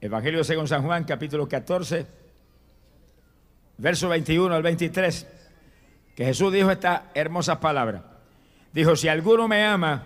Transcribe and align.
Evangelio 0.00 0.42
según 0.44 0.66
San 0.66 0.82
Juan, 0.82 1.04
capítulo 1.04 1.46
14, 1.46 2.06
verso 3.76 4.08
21 4.08 4.54
al 4.54 4.62
23, 4.62 5.26
que 6.16 6.24
Jesús 6.24 6.50
dijo 6.50 6.70
estas 6.70 7.02
hermosas 7.12 7.58
palabras. 7.58 8.02
Dijo, 8.72 8.96
si 8.96 9.08
alguno 9.08 9.46
me 9.46 9.62
ama, 9.62 10.04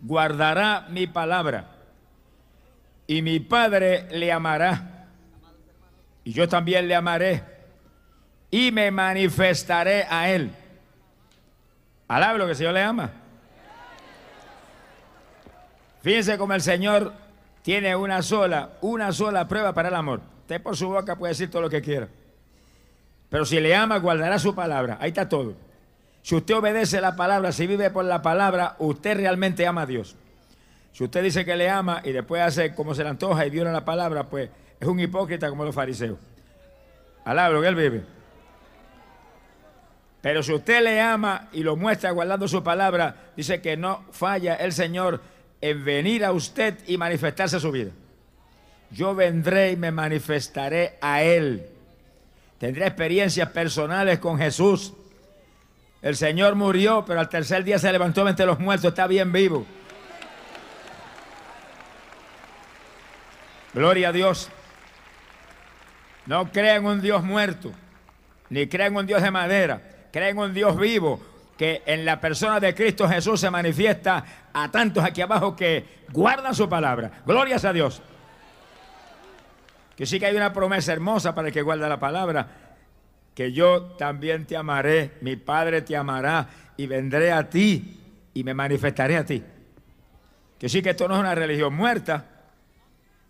guardará 0.00 0.86
mi 0.90 1.06
palabra, 1.06 1.76
y 3.06 3.22
mi 3.22 3.40
Padre 3.40 4.06
le 4.10 4.30
amará, 4.30 5.06
y 6.22 6.32
yo 6.32 6.46
también 6.46 6.88
le 6.88 6.94
amaré, 6.94 7.42
y 8.50 8.70
me 8.70 8.90
manifestaré 8.90 10.04
a 10.10 10.28
él. 10.28 10.50
Alablo 12.06 12.44
que 12.44 12.50
el 12.50 12.56
Señor 12.56 12.74
le 12.74 12.82
ama. 12.82 13.10
Fíjense 16.02 16.36
cómo 16.36 16.52
el 16.52 16.60
Señor 16.60 17.27
tiene 17.68 17.94
una 17.94 18.22
sola, 18.22 18.70
una 18.80 19.12
sola 19.12 19.46
prueba 19.46 19.74
para 19.74 19.88
el 19.88 19.94
amor. 19.94 20.22
Usted 20.40 20.62
por 20.62 20.74
su 20.74 20.88
boca 20.88 21.16
puede 21.16 21.32
decir 21.32 21.50
todo 21.50 21.60
lo 21.60 21.68
que 21.68 21.82
quiera. 21.82 22.08
Pero 23.28 23.44
si 23.44 23.60
le 23.60 23.76
ama, 23.76 23.98
guardará 23.98 24.38
su 24.38 24.54
palabra. 24.54 24.96
Ahí 25.02 25.08
está 25.08 25.28
todo. 25.28 25.52
Si 26.22 26.34
usted 26.34 26.54
obedece 26.56 26.98
la 27.02 27.14
palabra, 27.14 27.52
si 27.52 27.66
vive 27.66 27.90
por 27.90 28.06
la 28.06 28.22
palabra, 28.22 28.74
usted 28.78 29.18
realmente 29.18 29.66
ama 29.66 29.82
a 29.82 29.86
Dios. 29.86 30.16
Si 30.94 31.04
usted 31.04 31.22
dice 31.22 31.44
que 31.44 31.56
le 31.56 31.68
ama 31.68 32.00
y 32.02 32.12
después 32.12 32.40
hace 32.40 32.74
como 32.74 32.94
se 32.94 33.02
le 33.02 33.10
antoja 33.10 33.44
y 33.44 33.50
viola 33.50 33.70
la 33.70 33.84
palabra, 33.84 34.24
pues 34.24 34.48
es 34.80 34.88
un 34.88 34.98
hipócrita 34.98 35.50
como 35.50 35.62
los 35.66 35.74
fariseos. 35.74 36.16
Alabro 37.26 37.60
que 37.60 37.68
él 37.68 37.74
vive. 37.74 38.02
Pero 40.22 40.42
si 40.42 40.54
usted 40.54 40.82
le 40.82 41.02
ama 41.02 41.50
y 41.52 41.62
lo 41.62 41.76
muestra 41.76 42.12
guardando 42.12 42.48
su 42.48 42.62
palabra, 42.62 43.32
dice 43.36 43.60
que 43.60 43.76
no 43.76 44.06
falla 44.10 44.54
el 44.54 44.72
Señor 44.72 45.20
en 45.60 45.84
venir 45.84 46.24
a 46.24 46.32
usted 46.32 46.78
y 46.86 46.96
manifestarse 46.96 47.58
su 47.60 47.70
vida. 47.72 47.90
Yo 48.90 49.14
vendré 49.14 49.72
y 49.72 49.76
me 49.76 49.90
manifestaré 49.90 50.98
a 51.00 51.22
Él. 51.22 51.66
Tendré 52.58 52.86
experiencias 52.86 53.50
personales 53.50 54.18
con 54.18 54.38
Jesús. 54.38 54.92
El 56.00 56.16
Señor 56.16 56.54
murió, 56.54 57.04
pero 57.06 57.20
al 57.20 57.28
tercer 57.28 57.64
día 57.64 57.78
se 57.78 57.90
levantó 57.90 58.26
entre 58.28 58.46
los 58.46 58.58
muertos, 58.58 58.90
está 58.90 59.06
bien 59.06 59.32
vivo. 59.32 59.66
Gloria 63.74 64.08
a 64.08 64.12
Dios. 64.12 64.48
No 66.26 66.50
crean 66.52 66.84
un 66.84 67.00
Dios 67.00 67.22
muerto, 67.24 67.72
ni 68.50 68.66
crean 68.66 68.94
un 68.94 69.06
Dios 69.06 69.22
de 69.22 69.30
madera, 69.30 69.80
crean 70.12 70.36
un 70.38 70.52
Dios 70.52 70.78
vivo, 70.78 71.20
que 71.58 71.82
en 71.86 72.04
la 72.04 72.20
persona 72.20 72.60
de 72.60 72.72
Cristo 72.72 73.08
Jesús 73.08 73.40
se 73.40 73.50
manifiesta 73.50 74.24
a 74.52 74.70
tantos 74.70 75.02
aquí 75.02 75.20
abajo 75.20 75.56
que 75.56 76.04
guardan 76.12 76.54
su 76.54 76.68
palabra. 76.68 77.10
Glorias 77.26 77.64
a 77.64 77.72
Dios. 77.72 78.00
Que 79.96 80.06
sí 80.06 80.20
que 80.20 80.26
hay 80.26 80.36
una 80.36 80.52
promesa 80.52 80.92
hermosa 80.92 81.34
para 81.34 81.48
el 81.48 81.54
que 81.54 81.62
guarda 81.62 81.88
la 81.88 81.98
palabra, 81.98 82.48
que 83.34 83.50
yo 83.52 83.82
también 83.98 84.46
te 84.46 84.56
amaré, 84.56 85.16
mi 85.20 85.34
Padre 85.34 85.82
te 85.82 85.96
amará 85.96 86.48
y 86.76 86.86
vendré 86.86 87.32
a 87.32 87.50
ti 87.50 88.02
y 88.32 88.44
me 88.44 88.54
manifestaré 88.54 89.16
a 89.16 89.26
ti. 89.26 89.42
Que 90.60 90.68
sí 90.68 90.80
que 90.80 90.90
esto 90.90 91.08
no 91.08 91.14
es 91.14 91.20
una 91.20 91.34
religión 91.34 91.74
muerta, 91.74 92.24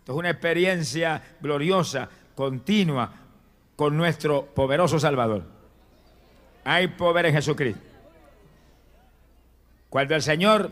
esto 0.00 0.12
es 0.12 0.18
una 0.18 0.30
experiencia 0.30 1.22
gloriosa, 1.40 2.10
continua, 2.34 3.10
con 3.74 3.96
nuestro 3.96 4.44
poderoso 4.44 4.98
Salvador. 4.98 5.44
Hay 6.64 6.88
poder 6.88 7.24
en 7.24 7.34
Jesucristo. 7.34 7.87
Cuando 9.90 10.14
el 10.14 10.22
Señor 10.22 10.70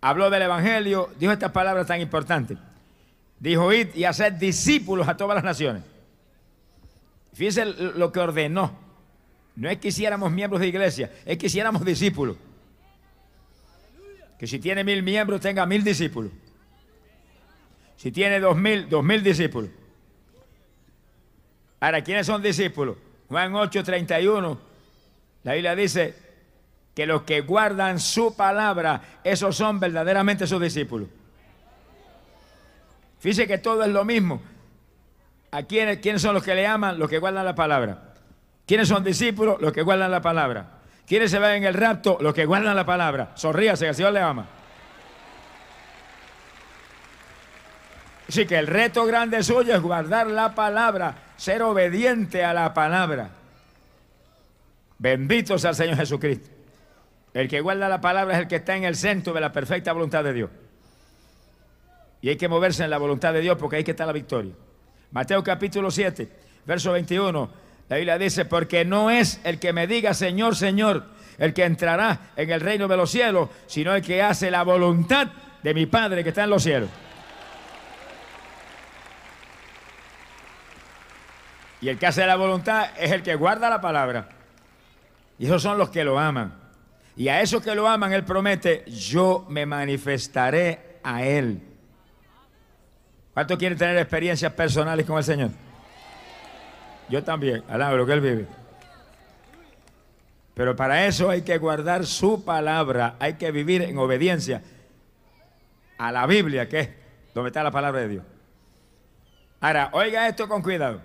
habló 0.00 0.30
del 0.30 0.42
Evangelio, 0.42 1.10
dijo 1.18 1.32
estas 1.32 1.52
palabras 1.52 1.86
tan 1.86 2.00
importantes. 2.00 2.58
Dijo, 3.38 3.72
id 3.72 3.94
y 3.94 4.04
hacer 4.04 4.38
discípulos 4.38 5.08
a 5.08 5.16
todas 5.16 5.34
las 5.34 5.44
naciones. 5.44 5.82
Fíjense 7.34 7.64
lo 7.64 8.12
que 8.12 8.20
ordenó. 8.20 8.78
No 9.56 9.68
es 9.68 9.78
que 9.78 9.88
hiciéramos 9.88 10.32
miembros 10.32 10.60
de 10.60 10.68
iglesia, 10.68 11.12
es 11.24 11.38
que 11.38 11.46
hiciéramos 11.46 11.84
discípulos. 11.84 12.36
Que 14.38 14.46
si 14.46 14.58
tiene 14.58 14.82
mil 14.82 15.02
miembros, 15.02 15.40
tenga 15.40 15.64
mil 15.66 15.84
discípulos. 15.84 16.32
Si 17.96 18.10
tiene 18.10 18.40
dos 18.40 18.56
mil, 18.56 18.88
dos 18.88 19.04
mil 19.04 19.22
discípulos. 19.22 19.70
Ahora, 21.80 22.02
¿quiénes 22.02 22.26
son 22.26 22.42
discípulos? 22.42 22.96
Juan 23.28 23.54
8, 23.54 23.84
31. 23.84 24.58
La 25.42 25.52
Biblia 25.52 25.76
dice, 25.76 26.14
que 26.94 27.06
los 27.06 27.22
que 27.22 27.40
guardan 27.40 27.98
su 27.98 28.36
palabra, 28.36 29.00
esos 29.24 29.56
son 29.56 29.80
verdaderamente 29.80 30.46
sus 30.46 30.60
discípulos. 30.60 31.08
Fíjese 33.18 33.46
que 33.46 33.58
todo 33.58 33.82
es 33.82 33.90
lo 33.90 34.04
mismo. 34.04 34.42
¿A 35.50 35.62
quiénes, 35.62 35.98
quiénes 35.98 36.22
son 36.22 36.34
los 36.34 36.42
que 36.42 36.54
le 36.54 36.66
aman? 36.66 36.98
Los 36.98 37.08
que 37.08 37.18
guardan 37.18 37.44
la 37.44 37.54
palabra. 37.54 38.14
¿Quiénes 38.66 38.88
son 38.88 39.02
discípulos? 39.02 39.60
Los 39.60 39.72
que 39.72 39.82
guardan 39.82 40.10
la 40.10 40.20
palabra. 40.20 40.66
¿Quiénes 41.06 41.30
se 41.30 41.38
ven 41.38 41.56
en 41.56 41.64
el 41.64 41.74
rapto? 41.74 42.18
Los 42.20 42.34
que 42.34 42.44
guardan 42.44 42.76
la 42.76 42.86
palabra. 42.86 43.32
Sonríase, 43.34 43.84
que 43.84 43.88
el 43.90 43.94
Señor 43.94 44.12
le 44.12 44.20
ama. 44.20 44.46
Así 48.28 48.46
que 48.46 48.58
el 48.58 48.66
reto 48.66 49.04
grande 49.04 49.42
suyo 49.42 49.74
es 49.74 49.82
guardar 49.82 50.26
la 50.28 50.54
palabra, 50.54 51.14
ser 51.36 51.62
obediente 51.62 52.42
a 52.44 52.54
la 52.54 52.72
palabra. 52.72 53.30
Bendito 54.98 55.58
sea 55.58 55.70
el 55.70 55.76
Señor 55.76 55.96
Jesucristo. 55.96 56.53
El 57.34 57.48
que 57.48 57.60
guarda 57.60 57.88
la 57.88 58.00
palabra 58.00 58.34
es 58.34 58.40
el 58.42 58.48
que 58.48 58.56
está 58.56 58.76
en 58.76 58.84
el 58.84 58.94
centro 58.94 59.32
de 59.32 59.40
la 59.40 59.52
perfecta 59.52 59.92
voluntad 59.92 60.22
de 60.22 60.32
Dios. 60.32 60.50
Y 62.22 62.28
hay 62.28 62.36
que 62.36 62.48
moverse 62.48 62.84
en 62.84 62.90
la 62.90 62.98
voluntad 62.98 63.34
de 63.34 63.40
Dios 63.40 63.58
porque 63.58 63.76
ahí 63.76 63.84
que 63.84 63.90
está 63.90 64.06
la 64.06 64.12
victoria. 64.12 64.54
Mateo 65.10 65.42
capítulo 65.42 65.90
7, 65.90 66.28
verso 66.64 66.92
21. 66.92 67.50
La 67.88 67.96
Biblia 67.96 68.18
dice, 68.18 68.44
porque 68.44 68.84
no 68.84 69.10
es 69.10 69.40
el 69.44 69.58
que 69.58 69.72
me 69.72 69.86
diga 69.88 70.14
Señor, 70.14 70.54
Señor, 70.54 71.04
el 71.36 71.52
que 71.52 71.64
entrará 71.64 72.30
en 72.36 72.50
el 72.50 72.60
reino 72.60 72.86
de 72.86 72.96
los 72.96 73.10
cielos, 73.10 73.50
sino 73.66 73.94
el 73.94 74.02
que 74.02 74.22
hace 74.22 74.50
la 74.50 74.62
voluntad 74.62 75.26
de 75.62 75.74
mi 75.74 75.86
Padre 75.86 76.22
que 76.22 76.28
está 76.30 76.44
en 76.44 76.50
los 76.50 76.62
cielos. 76.62 76.88
Y 81.80 81.88
el 81.88 81.98
que 81.98 82.06
hace 82.06 82.24
la 82.24 82.36
voluntad 82.36 82.90
es 82.96 83.10
el 83.10 83.22
que 83.22 83.34
guarda 83.34 83.68
la 83.68 83.80
palabra. 83.80 84.28
Y 85.38 85.46
esos 85.46 85.60
son 85.60 85.76
los 85.76 85.90
que 85.90 86.04
lo 86.04 86.18
aman. 86.18 86.63
Y 87.16 87.28
a 87.28 87.40
esos 87.40 87.62
que 87.62 87.74
lo 87.74 87.86
aman, 87.86 88.12
Él 88.12 88.24
promete, 88.24 88.84
yo 88.86 89.46
me 89.48 89.66
manifestaré 89.66 90.98
a 91.02 91.22
Él. 91.24 91.60
¿Cuántos 93.32 93.58
quieren 93.58 93.78
tener 93.78 93.96
experiencias 93.98 94.52
personales 94.52 95.06
con 95.06 95.18
el 95.18 95.24
Señor? 95.24 95.50
Yo 97.08 97.22
también, 97.22 97.62
alabo 97.68 97.96
lo 97.96 98.06
que 98.06 98.12
Él 98.12 98.20
vive. 98.20 98.46
Pero 100.54 100.76
para 100.76 101.06
eso 101.06 101.30
hay 101.30 101.42
que 101.42 101.58
guardar 101.58 102.06
su 102.06 102.44
palabra, 102.44 103.16
hay 103.18 103.34
que 103.34 103.50
vivir 103.50 103.82
en 103.82 103.98
obediencia 103.98 104.62
a 105.98 106.12
la 106.12 106.26
Biblia, 106.26 106.68
que 106.68 106.80
es 106.80 106.90
donde 107.34 107.48
está 107.48 107.62
la 107.62 107.70
palabra 107.70 108.00
de 108.00 108.08
Dios. 108.08 108.24
Ahora, 109.60 109.90
oiga 109.92 110.28
esto 110.28 110.48
con 110.48 110.62
cuidado. 110.62 111.00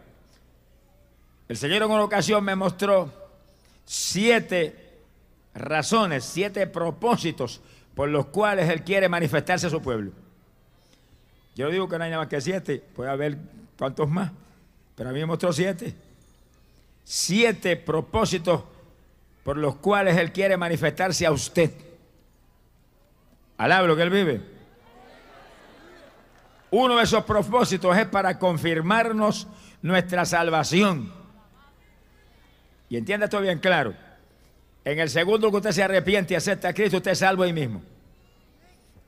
El 1.48 1.58
Señor 1.58 1.82
en 1.82 1.90
una 1.90 2.04
ocasión 2.04 2.44
me 2.44 2.56
mostró 2.56 3.12
siete 3.86 4.89
razones, 5.60 6.24
siete 6.24 6.66
propósitos 6.68 7.62
por 7.96 8.10
los 8.10 8.28
cuales 8.28 8.70
Él 8.70 8.84
quiere 8.84 9.10
manifestarse 9.10 9.68
a 9.68 9.70
su 9.70 9.82
pueblo. 9.82 10.12
Yo 11.56 11.70
digo 11.70 11.90
que 11.90 11.98
no 11.98 12.04
hay 12.06 12.10
nada 12.10 12.24
más 12.24 12.30
que 12.30 12.42
siete, 12.42 12.82
puede 12.96 13.10
haber 13.10 13.38
cuantos 13.78 14.10
más, 14.10 14.32
pero 14.96 15.10
a 15.10 15.14
mí 15.14 15.20
me 15.20 15.26
mostró 15.26 15.52
siete. 15.52 15.94
Siete 17.04 17.76
propósitos 17.76 18.64
por 19.44 19.58
los 19.58 19.76
cuales 19.76 20.18
Él 20.18 20.32
quiere 20.32 20.58
manifestarse 20.58 21.26
a 21.26 21.32
usted. 21.32 21.72
Alabro 23.58 23.96
que 23.96 24.04
Él 24.04 24.10
vive. 24.10 24.42
Uno 26.72 26.98
de 26.98 27.04
esos 27.04 27.24
propósitos 27.24 27.98
es 27.98 28.06
para 28.06 28.38
confirmarnos 28.38 29.48
nuestra 29.82 30.24
salvación. 30.26 31.12
Y 32.90 32.98
entienda 32.98 33.26
esto 33.26 33.42
bien 33.42 33.60
claro. 33.60 33.94
En 34.90 34.98
el 34.98 35.10
segundo 35.12 35.52
que 35.52 35.58
usted 35.58 35.72
se 35.72 35.84
arrepiente 35.84 36.34
y 36.34 36.38
acepta 36.38 36.70
a 36.70 36.74
Cristo, 36.74 36.98
usted 36.98 37.12
es 37.12 37.20
salvo 37.20 37.44
ahí 37.44 37.54
mismo. 37.54 37.84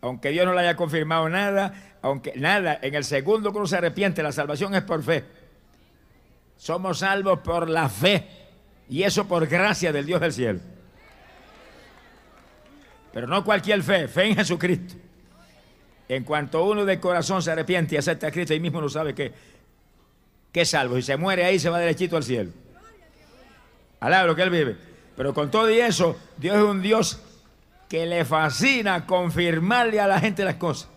aunque 0.02 0.30
Dios 0.30 0.46
no 0.46 0.54
le 0.54 0.62
haya 0.62 0.76
confirmado 0.76 1.28
nada, 1.28 1.98
aunque 2.04 2.34
nada, 2.36 2.78
en 2.84 2.94
el 2.94 3.04
segundo 3.04 3.52
que 3.52 3.58
uno 3.58 3.66
se 3.66 3.78
arrepiente, 3.78 4.22
la 4.22 4.32
salvación 4.32 4.76
es 4.76 4.84
por 4.84 5.02
fe. 5.02 5.24
Somos 6.56 7.00
salvos 7.00 7.40
por 7.40 7.68
la 7.68 7.90
fe 7.90 8.28
y 8.90 9.02
eso 9.02 9.28
por 9.28 9.48
gracia 9.48 9.92
del 9.92 10.06
Dios 10.06 10.22
del 10.22 10.34
cielo. 10.34 10.60
Pero 13.12 13.26
no 13.26 13.44
cualquier 13.44 13.82
fe, 13.82 14.08
fe 14.08 14.26
en 14.26 14.36
Jesucristo. 14.36 14.94
En 16.08 16.24
cuanto 16.24 16.64
uno 16.64 16.86
de 16.86 17.00
corazón 17.00 17.42
se 17.42 17.52
arrepiente 17.52 17.96
y 17.96 17.98
acepta 17.98 18.28
a 18.28 18.32
Cristo, 18.32 18.54
ahí 18.54 18.60
mismo 18.60 18.82
no 18.82 18.90
sabe 18.90 19.16
que, 19.16 19.32
que 20.52 20.62
es 20.62 20.70
salvo. 20.70 21.00
Y 21.00 21.02
se 21.02 21.18
muere 21.18 21.44
ahí, 21.44 21.58
se 21.58 21.70
va 21.72 21.80
derechito 21.80 22.18
al 22.18 22.24
cielo. 22.24 22.52
Alaba 24.00 24.28
lo 24.28 24.36
que 24.36 24.44
él 24.44 24.50
vive. 24.52 24.91
Pero 25.16 25.34
con 25.34 25.52
todo 25.52 25.70
y 25.70 25.80
eso, 25.80 26.18
Dios 26.38 26.58
es 26.58 26.64
un 26.64 26.82
Dios 26.82 27.22
que 27.90 28.06
le 28.06 28.24
fascina 28.24 29.06
confirmarle 29.06 30.00
a 30.00 30.08
la 30.08 30.20
gente 30.20 30.46
las 30.46 30.56
cosas. 30.56 30.90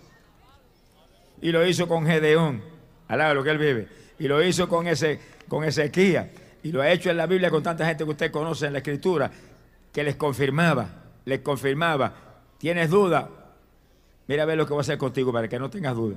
Y 1.43 1.51
lo 1.51 1.67
hizo 1.67 1.89
con 1.89 2.07
Gedeón. 2.07 2.63
Alaba 3.09 3.35
lo 3.35 3.43
que 3.43 3.51
él 3.51 3.59
vive. 3.59 3.89
Y 4.19 4.29
lo 4.29 4.43
hizo 4.43 4.69
con, 4.69 4.87
ese, 4.87 5.21
con 5.49 5.65
Ezequiel. 5.65 6.31
Y 6.63 6.73
lo 6.73 6.81
ha 6.81 6.91
hecho 6.91 7.11
en 7.11 7.17
la 7.17 7.27
Biblia 7.27 7.51
con 7.51 7.63
tanta 7.63 7.85
gente 7.85 8.05
que 8.05 8.11
usted 8.11 8.31
conoce 8.31 8.67
en 8.67 8.73
la 8.73 8.79
Escritura, 8.79 9.31
que 9.93 10.03
les 10.03 10.17
confirmaba, 10.17 10.89
les 11.25 11.41
confirmaba. 11.41 12.15
¿Tienes 12.59 12.91
duda? 12.91 13.29
Mira 14.27 14.45
a 14.45 14.47
ver 14.47 14.57
lo 14.57 14.65
que 14.65 14.73
voy 14.73 14.81
a 14.81 14.83
hacer 14.83 14.97
contigo 14.97 15.33
para 15.33 15.49
que 15.49 15.59
no 15.59 15.69
tengas 15.69 15.95
duda. 15.95 16.17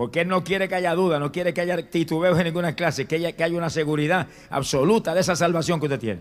Porque 0.00 0.22
Él 0.22 0.28
no 0.28 0.42
quiere 0.42 0.66
que 0.66 0.74
haya 0.76 0.94
duda, 0.94 1.18
no 1.18 1.30
quiere 1.30 1.52
que 1.52 1.60
haya 1.60 1.76
titubeos 1.90 2.38
en 2.38 2.44
ninguna 2.44 2.74
clase, 2.74 3.04
que 3.04 3.16
haya, 3.16 3.32
que 3.32 3.44
haya 3.44 3.58
una 3.58 3.68
seguridad 3.68 4.28
absoluta 4.48 5.12
de 5.12 5.20
esa 5.20 5.36
salvación 5.36 5.78
que 5.78 5.84
usted 5.84 6.00
tiene. 6.00 6.20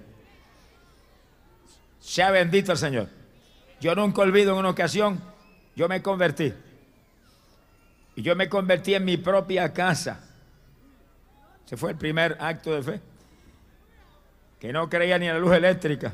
Sea 2.02 2.30
bendito 2.30 2.74
el 2.74 2.78
Señor. 2.78 3.08
Yo 3.80 3.96
nunca 3.96 4.22
olvido 4.22 4.52
en 4.52 4.60
una 4.60 4.72
ocasión, 4.72 5.22
yo 5.78 5.88
me 5.88 6.02
convertí. 6.02 6.54
Y 8.18 8.22
yo 8.22 8.36
me 8.36 8.50
convertí 8.50 8.96
en 8.96 9.06
mi 9.06 9.16
propia 9.16 9.72
casa. 9.72 10.28
Ese 11.66 11.78
fue 11.78 11.92
el 11.92 11.98
primer 11.98 12.36
acto 12.38 12.76
de 12.76 12.84
fe. 12.84 13.02
Que 14.60 14.74
no 14.74 14.90
creía 14.90 15.18
ni 15.18 15.28
en 15.28 15.36
la 15.36 15.40
luz 15.40 15.56
eléctrica. 15.56 16.12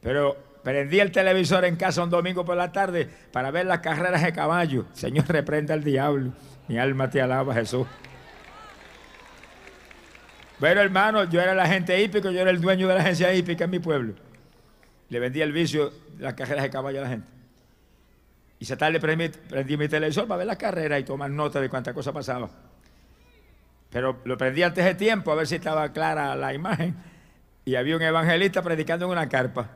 Pero 0.00 0.51
prendí 0.62 1.00
el 1.00 1.10
televisor 1.10 1.64
en 1.64 1.76
casa 1.76 2.02
un 2.02 2.10
domingo 2.10 2.44
por 2.44 2.56
la 2.56 2.72
tarde 2.72 3.08
para 3.32 3.50
ver 3.50 3.66
las 3.66 3.80
carreras 3.80 4.22
de 4.22 4.32
caballo. 4.32 4.86
Señor, 4.92 5.26
reprenda 5.28 5.74
al 5.74 5.84
diablo. 5.84 6.32
Mi 6.68 6.78
alma 6.78 7.10
te 7.10 7.20
alaba, 7.20 7.54
Jesús. 7.54 7.86
Bueno, 10.58 10.80
hermano, 10.80 11.24
yo 11.24 11.40
era 11.40 11.52
el 11.52 11.60
agente 11.60 12.00
hípico, 12.00 12.30
yo 12.30 12.40
era 12.40 12.50
el 12.50 12.60
dueño 12.60 12.86
de 12.86 12.94
la 12.94 13.00
agencia 13.00 13.34
hípica 13.34 13.64
en 13.64 13.70
mi 13.70 13.80
pueblo. 13.80 14.14
Le 15.08 15.18
vendí 15.18 15.40
el 15.42 15.52
vicio 15.52 15.90
de 16.16 16.22
las 16.22 16.34
carreras 16.34 16.62
de 16.62 16.70
caballo 16.70 17.00
a 17.00 17.02
la 17.02 17.08
gente. 17.08 17.28
Y 18.60 18.64
esa 18.64 18.76
tarde 18.76 19.00
prendí, 19.00 19.28
prendí 19.28 19.76
mi 19.76 19.88
televisor 19.88 20.28
para 20.28 20.38
ver 20.38 20.46
las 20.46 20.56
carreras 20.56 21.00
y 21.00 21.02
tomar 21.02 21.30
nota 21.30 21.60
de 21.60 21.68
cuánta 21.68 21.92
cosa 21.92 22.12
pasaba. 22.12 22.48
Pero 23.90 24.20
lo 24.24 24.38
prendí 24.38 24.62
antes 24.62 24.84
de 24.84 24.94
tiempo 24.94 25.32
a 25.32 25.34
ver 25.34 25.48
si 25.48 25.56
estaba 25.56 25.92
clara 25.92 26.36
la 26.36 26.54
imagen. 26.54 26.94
Y 27.64 27.74
había 27.74 27.96
un 27.96 28.02
evangelista 28.02 28.62
predicando 28.62 29.06
en 29.06 29.12
una 29.12 29.28
carpa. 29.28 29.68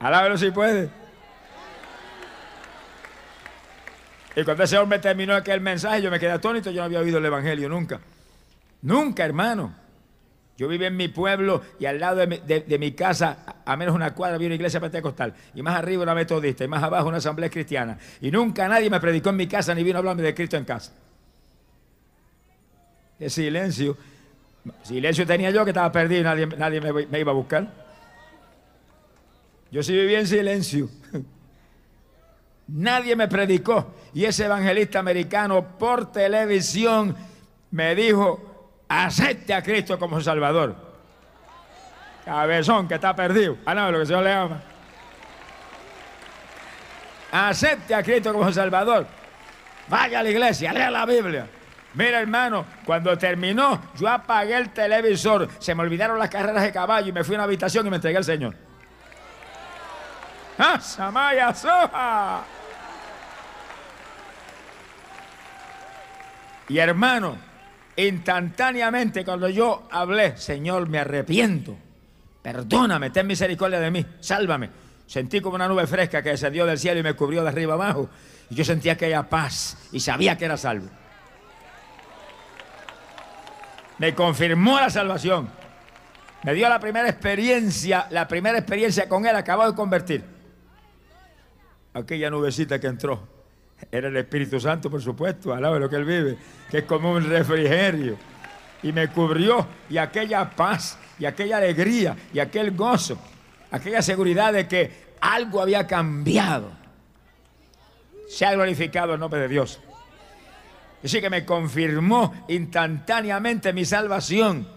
Alábelo 0.00 0.38
si 0.38 0.50
puede. 0.50 0.90
Y 4.36 4.44
cuando 4.44 4.62
ese 4.62 4.78
hombre 4.78 5.00
terminó 5.00 5.34
aquel 5.34 5.60
mensaje, 5.60 6.00
yo 6.00 6.10
me 6.10 6.20
quedé 6.20 6.30
atónito, 6.30 6.70
yo 6.70 6.80
no 6.80 6.84
había 6.84 7.00
oído 7.00 7.18
el 7.18 7.24
Evangelio 7.24 7.68
nunca. 7.68 7.98
Nunca, 8.82 9.24
hermano. 9.24 9.74
Yo 10.56 10.68
vivía 10.68 10.88
en 10.88 10.96
mi 10.96 11.08
pueblo 11.08 11.62
y 11.78 11.86
al 11.86 11.98
lado 11.98 12.16
de 12.24 12.78
mi, 12.78 12.92
casa, 12.92 13.62
a 13.64 13.76
menos 13.76 13.94
una 13.94 14.14
cuadra, 14.14 14.36
había 14.36 14.46
una 14.46 14.54
iglesia 14.54 14.80
pentecostal. 14.80 15.34
Y 15.54 15.62
más 15.62 15.76
arriba 15.76 16.04
una 16.04 16.14
metodista. 16.14 16.64
Y 16.64 16.68
más 16.68 16.82
abajo 16.82 17.08
una 17.08 17.18
asamblea 17.18 17.50
cristiana. 17.50 17.98
Y 18.20 18.30
nunca 18.30 18.68
nadie 18.68 18.90
me 18.90 19.00
predicó 19.00 19.30
en 19.30 19.36
mi 19.36 19.48
casa 19.48 19.74
ni 19.74 19.82
vino 19.82 19.96
a 19.96 20.00
hablarme 20.00 20.22
de 20.22 20.34
Cristo 20.34 20.56
en 20.56 20.64
casa. 20.64 20.92
Qué 23.18 23.30
silencio. 23.30 23.96
Silencio 24.82 25.26
tenía 25.26 25.50
yo 25.50 25.64
que 25.64 25.70
estaba 25.70 25.90
perdido 25.90 26.20
y 26.20 26.24
nadie, 26.24 26.46
nadie 26.46 26.80
me, 26.80 27.06
me 27.06 27.20
iba 27.20 27.32
a 27.32 27.34
buscar. 27.34 27.87
Yo 29.70 29.82
sí 29.82 29.92
vivía 29.92 30.20
en 30.20 30.26
silencio. 30.26 30.88
Nadie 32.68 33.16
me 33.16 33.28
predicó. 33.28 33.94
Y 34.14 34.24
ese 34.24 34.46
evangelista 34.46 34.98
americano 34.98 35.78
por 35.78 36.10
televisión 36.12 37.14
me 37.70 37.94
dijo, 37.94 38.82
acepte 38.88 39.54
a 39.54 39.62
Cristo 39.62 39.98
como 39.98 40.20
Salvador. 40.20 40.76
Cabezón 42.24 42.88
que 42.88 42.94
está 42.94 43.14
perdido. 43.14 43.56
Ah, 43.64 43.74
no, 43.74 43.90
lo 43.90 44.00
que 44.00 44.06
Señor 44.06 44.22
le 44.22 44.32
ama. 44.32 44.62
Acepte 47.30 47.94
a 47.94 48.02
Cristo 48.02 48.32
como 48.32 48.50
Salvador. 48.52 49.06
Vaya 49.88 50.20
a 50.20 50.22
la 50.22 50.30
iglesia, 50.30 50.72
lea 50.72 50.90
la 50.90 51.06
Biblia. 51.06 51.46
Mira, 51.94 52.20
hermano, 52.20 52.66
cuando 52.84 53.16
terminó, 53.16 53.80
yo 53.98 54.08
apagué 54.08 54.56
el 54.56 54.70
televisor, 54.70 55.48
se 55.58 55.74
me 55.74 55.82
olvidaron 55.82 56.18
las 56.18 56.28
carreras 56.28 56.62
de 56.62 56.70
caballo 56.70 57.08
y 57.08 57.12
me 57.12 57.24
fui 57.24 57.34
a 57.34 57.38
una 57.38 57.44
habitación 57.44 57.86
y 57.86 57.90
me 57.90 57.96
entregué 57.96 58.18
al 58.18 58.24
Señor. 58.24 58.67
¡Ah, 60.58 60.80
Samaya 60.80 61.54
Soja! 61.54 62.42
Y 66.68 66.78
hermano, 66.78 67.38
instantáneamente 67.96 69.24
cuando 69.24 69.48
yo 69.48 69.88
hablé, 69.90 70.36
Señor, 70.36 70.88
me 70.88 70.98
arrepiento, 70.98 71.76
perdóname, 72.42 73.10
ten 73.10 73.26
misericordia 73.26 73.80
de 73.80 73.90
mí, 73.90 74.04
sálvame. 74.20 74.70
Sentí 75.06 75.40
como 75.40 75.54
una 75.54 75.68
nube 75.68 75.86
fresca 75.86 76.22
que 76.22 76.30
descendió 76.30 76.66
del 76.66 76.78
cielo 76.78 77.00
y 77.00 77.02
me 77.02 77.14
cubrió 77.14 77.42
de 77.42 77.48
arriba 77.48 77.74
abajo. 77.74 78.10
Y 78.50 78.54
yo 78.54 78.64
sentía 78.64 78.92
aquella 78.92 79.22
paz 79.22 79.78
y 79.90 80.00
sabía 80.00 80.36
que 80.36 80.44
era 80.44 80.58
salvo. 80.58 80.88
Me 83.96 84.14
confirmó 84.14 84.78
la 84.78 84.90
salvación. 84.90 85.48
Me 86.42 86.52
dio 86.52 86.68
la 86.68 86.78
primera 86.78 87.08
experiencia, 87.08 88.06
la 88.10 88.28
primera 88.28 88.58
experiencia 88.58 89.08
con 89.08 89.24
él, 89.24 89.34
acabo 89.34 89.66
de 89.66 89.74
convertir. 89.74 90.37
Aquella 91.94 92.30
nubecita 92.30 92.78
que 92.78 92.86
entró 92.86 93.38
era 93.90 94.08
el 94.08 94.16
Espíritu 94.16 94.60
Santo, 94.60 94.90
por 94.90 95.00
supuesto, 95.00 95.52
al 95.52 95.62
lado 95.62 95.78
lo 95.78 95.88
que 95.88 95.96
él 95.96 96.04
vive, 96.04 96.38
que 96.70 96.78
es 96.78 96.84
como 96.84 97.12
un 97.12 97.28
refrigerio. 97.28 98.16
Y 98.82 98.92
me 98.92 99.08
cubrió, 99.08 99.66
y 99.88 99.98
aquella 99.98 100.50
paz, 100.50 100.98
y 101.18 101.24
aquella 101.24 101.56
alegría, 101.56 102.16
y 102.32 102.38
aquel 102.38 102.76
gozo, 102.76 103.18
aquella 103.70 104.02
seguridad 104.02 104.52
de 104.52 104.68
que 104.68 105.08
algo 105.20 105.60
había 105.60 105.86
cambiado. 105.86 106.70
Se 108.28 108.44
ha 108.44 108.52
glorificado 108.52 109.14
el 109.14 109.20
nombre 109.20 109.40
de 109.40 109.48
Dios. 109.48 109.80
Así 111.02 111.20
que 111.20 111.30
me 111.30 111.44
confirmó 111.44 112.44
instantáneamente 112.48 113.72
mi 113.72 113.84
salvación. 113.84 114.68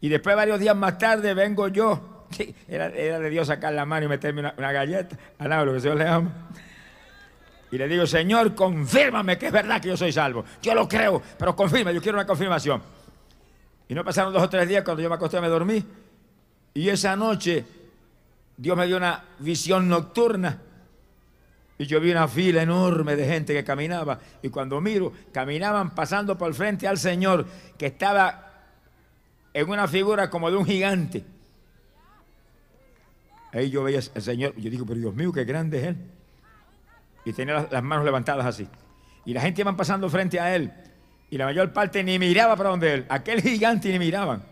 Y 0.00 0.08
después, 0.08 0.34
varios 0.36 0.60
días 0.60 0.76
más 0.76 0.98
tarde, 0.98 1.32
vengo 1.32 1.68
yo. 1.68 2.11
Era, 2.68 2.88
de 2.88 3.30
Dios 3.30 3.48
sacar 3.48 3.72
la 3.72 3.84
mano 3.84 4.06
y 4.06 4.08
meterme 4.08 4.40
una, 4.40 4.72
galleta. 4.72 5.16
Al 5.38 5.66
lo 5.66 5.74
que 5.74 5.80
Dios 5.80 5.96
le 5.96 6.08
ama. 6.08 6.30
Y 7.70 7.78
le 7.78 7.88
digo, 7.88 8.06
Señor, 8.06 8.54
confírmame 8.54 9.38
que 9.38 9.46
es 9.46 9.52
verdad 9.52 9.80
que 9.80 9.88
yo 9.88 9.96
soy 9.96 10.12
salvo. 10.12 10.44
Yo 10.60 10.74
lo 10.74 10.86
creo, 10.86 11.22
pero 11.38 11.56
confirma, 11.56 11.90
yo 11.90 12.02
quiero 12.02 12.18
una 12.18 12.26
confirmación. 12.26 12.82
Y 13.88 13.94
no 13.94 14.04
pasaron 14.04 14.32
dos 14.32 14.42
o 14.42 14.48
tres 14.48 14.68
días 14.68 14.84
cuando 14.84 15.02
yo 15.02 15.08
me 15.08 15.14
acosté 15.14 15.40
me 15.40 15.48
dormí. 15.48 15.84
Y 16.74 16.88
esa 16.88 17.16
noche 17.16 17.64
Dios 18.56 18.76
me 18.76 18.86
dio 18.86 18.96
una 18.96 19.24
visión 19.38 19.88
nocturna. 19.88 20.60
Y 21.78 21.86
yo 21.86 22.00
vi 22.00 22.10
una 22.10 22.28
fila 22.28 22.62
enorme 22.62 23.16
de 23.16 23.26
gente 23.26 23.54
que 23.54 23.64
caminaba. 23.64 24.20
Y 24.42 24.50
cuando 24.50 24.80
miro, 24.80 25.12
caminaban 25.32 25.94
pasando 25.94 26.36
por 26.36 26.52
frente 26.54 26.86
al 26.86 26.98
Señor, 26.98 27.46
que 27.76 27.86
estaba 27.86 28.52
en 29.52 29.68
una 29.68 29.88
figura 29.88 30.30
como 30.30 30.50
de 30.50 30.56
un 30.56 30.66
gigante. 30.66 31.24
Ahí 33.52 33.70
yo 33.70 33.82
veía 33.82 33.98
al 33.98 34.22
Señor. 34.22 34.54
Yo 34.56 34.70
digo, 34.70 34.86
pero 34.86 34.98
Dios 34.98 35.14
mío, 35.14 35.32
qué 35.32 35.44
grande 35.44 35.78
es 35.78 35.84
Él. 35.84 35.96
Y 37.24 37.32
tenía 37.32 37.68
las, 37.70 37.82
manos 37.82 38.04
levantadas 38.04 38.46
así. 38.46 38.66
Y 39.24 39.34
la 39.34 39.40
gente 39.40 39.60
iba 39.60 39.76
pasando 39.76 40.08
frente 40.08 40.40
a 40.40 40.54
Él. 40.54 40.72
Y 41.30 41.38
la 41.38 41.46
mayor 41.46 41.72
parte 41.72 42.02
ni 42.02 42.18
miraba 42.18 42.56
para 42.56 42.70
donde 42.70 42.94
Él. 42.94 43.06
Aquel 43.08 43.40
gigante 43.42 43.90
ni 43.90 43.98
miraban. 43.98 44.42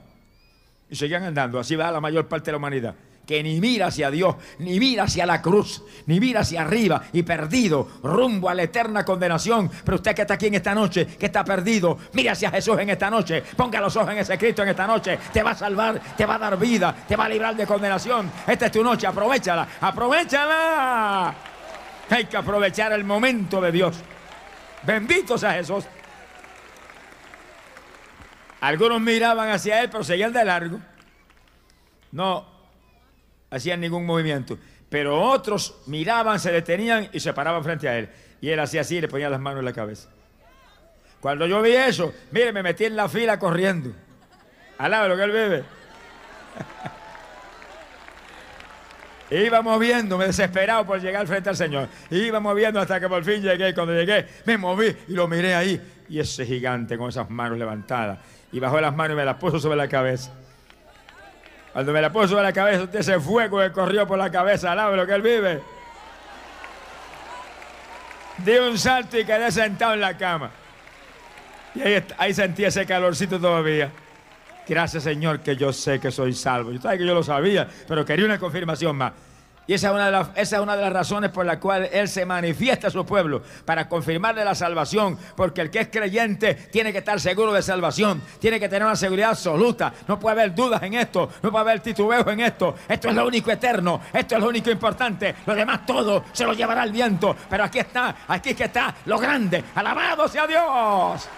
Y 0.88 0.96
seguían 0.96 1.24
andando. 1.24 1.58
Así 1.58 1.76
va 1.76 1.90
la 1.90 2.00
mayor 2.00 2.28
parte 2.28 2.46
de 2.46 2.52
la 2.52 2.58
humanidad 2.58 2.94
que 3.30 3.44
ni 3.44 3.60
mira 3.60 3.86
hacia 3.86 4.10
Dios, 4.10 4.34
ni 4.58 4.80
mira 4.80 5.04
hacia 5.04 5.24
la 5.24 5.40
cruz, 5.40 5.84
ni 6.06 6.18
mira 6.18 6.40
hacia 6.40 6.62
arriba 6.62 7.04
y 7.12 7.22
perdido, 7.22 7.86
rumbo 8.02 8.48
a 8.48 8.54
la 8.54 8.64
eterna 8.64 9.04
condenación. 9.04 9.70
Pero 9.84 9.98
usted 9.98 10.16
que 10.16 10.22
está 10.22 10.34
aquí 10.34 10.48
en 10.48 10.56
esta 10.56 10.74
noche, 10.74 11.06
que 11.06 11.26
está 11.26 11.44
perdido, 11.44 11.96
mira 12.12 12.32
hacia 12.32 12.50
Jesús 12.50 12.76
en 12.80 12.90
esta 12.90 13.08
noche, 13.08 13.44
ponga 13.56 13.80
los 13.80 13.94
ojos 13.94 14.10
en 14.10 14.18
ese 14.18 14.36
Cristo 14.36 14.64
en 14.64 14.70
esta 14.70 14.84
noche, 14.84 15.16
te 15.32 15.44
va 15.44 15.52
a 15.52 15.54
salvar, 15.54 16.00
te 16.16 16.26
va 16.26 16.34
a 16.34 16.38
dar 16.38 16.58
vida, 16.58 16.92
te 17.06 17.14
va 17.14 17.26
a 17.26 17.28
librar 17.28 17.54
de 17.54 17.68
condenación. 17.68 18.32
Esta 18.48 18.66
es 18.66 18.72
tu 18.72 18.82
noche, 18.82 19.06
aprovechala, 19.06 19.68
aprovechala. 19.80 21.32
Hay 22.10 22.24
que 22.24 22.36
aprovechar 22.36 22.92
el 22.94 23.04
momento 23.04 23.60
de 23.60 23.70
Dios. 23.70 23.96
Bendito 24.82 25.38
sea 25.38 25.52
Jesús. 25.52 25.84
Algunos 28.60 29.00
miraban 29.00 29.50
hacia 29.50 29.82
él, 29.82 29.88
pero 29.88 30.02
seguían 30.02 30.32
de 30.32 30.44
largo. 30.44 30.80
No, 32.10 32.49
hacían 33.50 33.80
ningún 33.80 34.06
movimiento. 34.06 34.58
Pero 34.88 35.20
otros 35.20 35.82
miraban, 35.86 36.40
se 36.40 36.50
detenían 36.50 37.08
y 37.12 37.20
se 37.20 37.32
paraban 37.32 37.62
frente 37.62 37.88
a 37.88 37.98
él. 37.98 38.08
Y 38.40 38.48
él 38.48 38.58
hacía 38.58 38.80
así 38.80 38.96
y 38.96 39.00
le 39.00 39.08
ponía 39.08 39.28
las 39.28 39.40
manos 39.40 39.60
en 39.60 39.66
la 39.66 39.72
cabeza. 39.72 40.08
Cuando 41.20 41.46
yo 41.46 41.60
vi 41.60 41.72
eso, 41.72 42.12
mire, 42.30 42.52
me 42.52 42.62
metí 42.62 42.84
en 42.84 42.96
la 42.96 43.08
fila 43.08 43.38
corriendo. 43.38 43.92
Alaba 44.78 45.08
lo 45.08 45.16
que 45.16 45.22
él 45.22 45.30
vive. 45.30 45.64
Iba 49.30 49.62
moviéndome 49.62 50.26
desesperado 50.26 50.84
por 50.84 51.00
llegar 51.00 51.24
frente 51.26 51.50
al 51.50 51.56
Señor. 51.56 51.88
Iba 52.10 52.40
moviendo 52.40 52.80
hasta 52.80 52.98
que 52.98 53.08
por 53.08 53.22
fin 53.22 53.42
llegué. 53.42 53.72
Cuando 53.74 53.92
llegué, 53.94 54.26
me 54.44 54.58
moví 54.58 54.96
y 55.06 55.12
lo 55.12 55.28
miré 55.28 55.54
ahí. 55.54 55.80
Y 56.08 56.18
ese 56.18 56.44
gigante 56.44 56.98
con 56.98 57.10
esas 57.10 57.30
manos 57.30 57.56
levantadas. 57.56 58.18
Y 58.50 58.58
bajó 58.58 58.80
las 58.80 58.96
manos 58.96 59.14
y 59.14 59.18
me 59.18 59.24
las 59.24 59.36
puso 59.36 59.60
sobre 59.60 59.76
la 59.76 59.86
cabeza. 59.88 60.32
Cuando 61.72 61.92
me 61.92 62.02
la 62.02 62.10
puso 62.10 62.28
sobre 62.28 62.42
la 62.42 62.52
cabeza, 62.52 62.88
ese 62.92 63.20
fuego 63.20 63.60
que 63.60 63.70
corrió 63.70 64.06
por 64.06 64.18
la 64.18 64.30
cabeza. 64.30 64.72
Alaba 64.72 64.96
lo 64.96 65.06
que 65.06 65.14
él 65.14 65.22
vive. 65.22 65.62
Di 68.38 68.56
un 68.56 68.78
salto 68.78 69.18
y 69.18 69.24
quedé 69.24 69.50
sentado 69.52 69.94
en 69.94 70.00
la 70.00 70.16
cama. 70.16 70.50
Y 71.74 71.82
ahí 72.18 72.34
sentí 72.34 72.64
ese 72.64 72.84
calorcito 72.86 73.38
todavía. 73.38 73.90
Gracias 74.66 75.02
Señor 75.02 75.40
que 75.40 75.56
yo 75.56 75.72
sé 75.72 76.00
que 76.00 76.10
soy 76.10 76.32
salvo. 76.32 76.72
Yo 76.72 76.80
sabía 76.80 76.98
que 76.98 77.06
yo 77.06 77.14
lo 77.14 77.22
sabía, 77.22 77.68
pero 77.86 78.04
quería 78.04 78.24
una 78.24 78.38
confirmación 78.38 78.96
más. 78.96 79.12
Y 79.66 79.74
esa 79.74 79.88
es, 79.88 79.92
una 80.60 80.76
de 80.76 80.82
las, 80.82 80.92
razones 80.92 81.30
por 81.30 81.46
las 81.46 81.58
cuales 81.58 81.90
Él 81.92 82.08
se 82.08 82.26
manifiesta 82.26 82.88
a 82.88 82.90
su 82.90 83.06
pueblo, 83.06 83.42
para 83.64 83.88
confirmarle 83.88 84.44
la 84.44 84.54
salvación, 84.54 85.16
porque 85.36 85.60
el 85.60 85.70
que 85.70 85.80
es 85.80 85.88
creyente 85.88 86.54
tiene 86.54 86.90
que 86.92 86.98
estar 86.98 87.20
seguro 87.20 87.52
de 87.52 87.62
salvación, 87.62 88.20
tiene 88.40 88.58
que 88.58 88.68
tener 88.68 88.84
una 88.84 88.96
seguridad 88.96 89.30
absoluta, 89.30 89.92
no 90.08 90.18
puede 90.18 90.40
haber 90.40 90.54
dudas 90.54 90.82
en 90.82 90.94
esto, 90.94 91.30
no 91.42 91.52
puede 91.52 91.62
haber 91.62 91.80
titubeos 91.80 92.26
en 92.26 92.40
esto, 92.40 92.74
esto 92.88 93.08
es 93.10 93.14
lo 93.14 93.26
único 93.26 93.50
eterno, 93.52 94.00
esto 94.12 94.34
es 94.34 94.40
lo 94.40 94.48
único 94.48 94.70
importante, 94.70 95.36
lo 95.46 95.54
demás 95.54 95.86
todo 95.86 96.24
se 96.32 96.44
lo 96.44 96.52
llevará 96.52 96.82
el 96.82 96.90
viento, 96.90 97.36
pero 97.48 97.62
aquí 97.62 97.78
está, 97.78 98.16
aquí 98.26 98.50
es 98.50 98.56
que 98.56 98.64
está 98.64 98.92
lo 99.06 99.18
grande, 99.18 99.62
alabado 99.76 100.26
sea 100.26 100.48
Dios. 100.48 101.28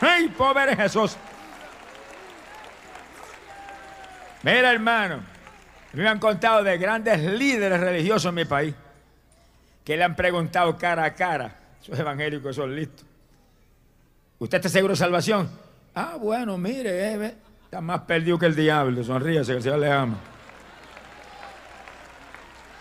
¡Ay, 0.00 0.28
pobre 0.28 0.74
Jesús! 0.74 1.16
Mira, 4.42 4.72
hermano, 4.72 5.35
me 6.02 6.08
han 6.08 6.18
contado 6.18 6.62
de 6.62 6.76
grandes 6.78 7.20
líderes 7.22 7.80
religiosos 7.80 8.26
en 8.26 8.34
mi 8.34 8.44
país 8.44 8.74
que 9.84 9.96
le 9.96 10.02
han 10.02 10.16
preguntado 10.16 10.76
cara 10.76 11.04
a 11.04 11.14
cara, 11.14 11.54
esos 11.80 11.96
evangélicos 11.98 12.56
son 12.56 12.74
listos. 12.74 13.06
¿Usted 14.38 14.58
está 14.58 14.68
seguro 14.68 14.92
de 14.92 14.98
salvación? 14.98 15.48
Ah, 15.94 16.16
bueno, 16.20 16.58
mire, 16.58 17.14
eh, 17.14 17.34
está 17.64 17.80
más 17.80 18.00
perdido 18.00 18.38
que 18.38 18.46
el 18.46 18.56
diablo, 18.56 19.04
sonríese 19.04 19.52
que 19.52 19.56
el 19.58 19.62
Señor 19.62 19.78
le 19.78 19.92
ama. 19.92 20.18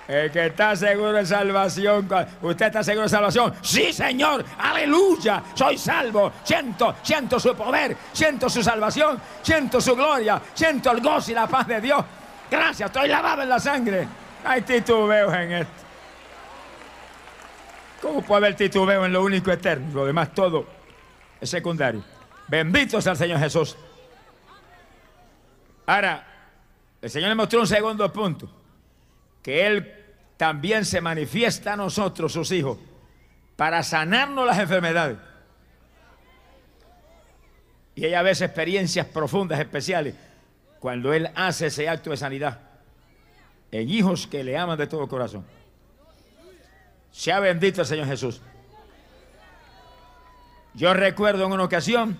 El 0.07 0.31
que 0.31 0.47
está 0.47 0.75
seguro 0.75 1.13
de 1.13 1.25
salvación, 1.25 2.07
¿usted 2.41 2.65
está 2.65 2.83
seguro 2.83 3.03
de 3.03 3.09
salvación? 3.09 3.53
Sí, 3.61 3.93
Señor, 3.93 4.43
aleluya, 4.57 5.43
soy 5.53 5.77
salvo, 5.77 6.31
siento, 6.43 6.95
siento 7.01 7.39
su 7.39 7.55
poder, 7.55 7.95
siento 8.13 8.49
su 8.49 8.61
salvación, 8.61 9.19
siento 9.41 9.79
su 9.79 9.95
gloria, 9.95 10.41
siento 10.53 10.91
el 10.91 11.01
gozo 11.01 11.31
y 11.31 11.35
la 11.35 11.47
paz 11.47 11.67
de 11.67 11.81
Dios. 11.81 12.03
Gracias, 12.49 12.89
estoy 12.89 13.07
lavado 13.07 13.41
en 13.41 13.49
la 13.49 13.59
sangre. 13.59 14.07
Hay 14.43 14.61
titubeos 14.61 15.33
en 15.33 15.51
esto. 15.53 15.73
¿Cómo 18.01 18.21
puede 18.21 18.45
haber 18.45 18.55
titubeo 18.55 19.05
en 19.05 19.13
lo 19.13 19.23
único 19.23 19.51
eterno? 19.51 19.87
Lo 19.93 20.05
demás 20.05 20.33
todo 20.33 20.67
es 21.41 21.49
secundario. 21.49 22.03
Bendito 22.47 23.01
sea 23.01 23.13
el 23.13 23.17
Señor 23.17 23.39
Jesús. 23.39 23.75
Ahora, 25.87 26.25
el 27.01 27.09
Señor 27.09 27.29
le 27.29 27.35
mostró 27.35 27.61
un 27.61 27.67
segundo 27.67 28.11
punto 28.11 28.49
que 29.41 29.65
Él 29.65 30.05
también 30.37 30.85
se 30.85 31.01
manifiesta 31.01 31.73
a 31.73 31.75
nosotros, 31.75 32.33
sus 32.33 32.51
hijos, 32.51 32.77
para 33.55 33.83
sanarnos 33.83 34.45
las 34.45 34.59
enfermedades. 34.59 35.17
Y 37.95 38.05
hay 38.05 38.13
a 38.13 38.21
veces 38.21 38.43
experiencias 38.47 39.05
profundas, 39.07 39.59
especiales, 39.59 40.15
cuando 40.85 41.15
Él 41.15 41.31
hace 41.33 41.65
ese 41.65 41.89
acto 41.89 42.11
de 42.11 42.17
sanidad 42.17 42.59
en 43.71 43.89
hijos 43.89 44.27
que 44.27 44.43
le 44.43 44.55
aman 44.55 44.77
de 44.77 44.85
todo 44.85 45.07
corazón. 45.07 45.43
Sea 47.11 47.39
bendito 47.39 47.81
el 47.81 47.87
Señor 47.87 48.05
Jesús. 48.05 48.39
Yo 50.75 50.93
recuerdo 50.93 51.43
en 51.47 51.53
una 51.53 51.63
ocasión, 51.63 52.19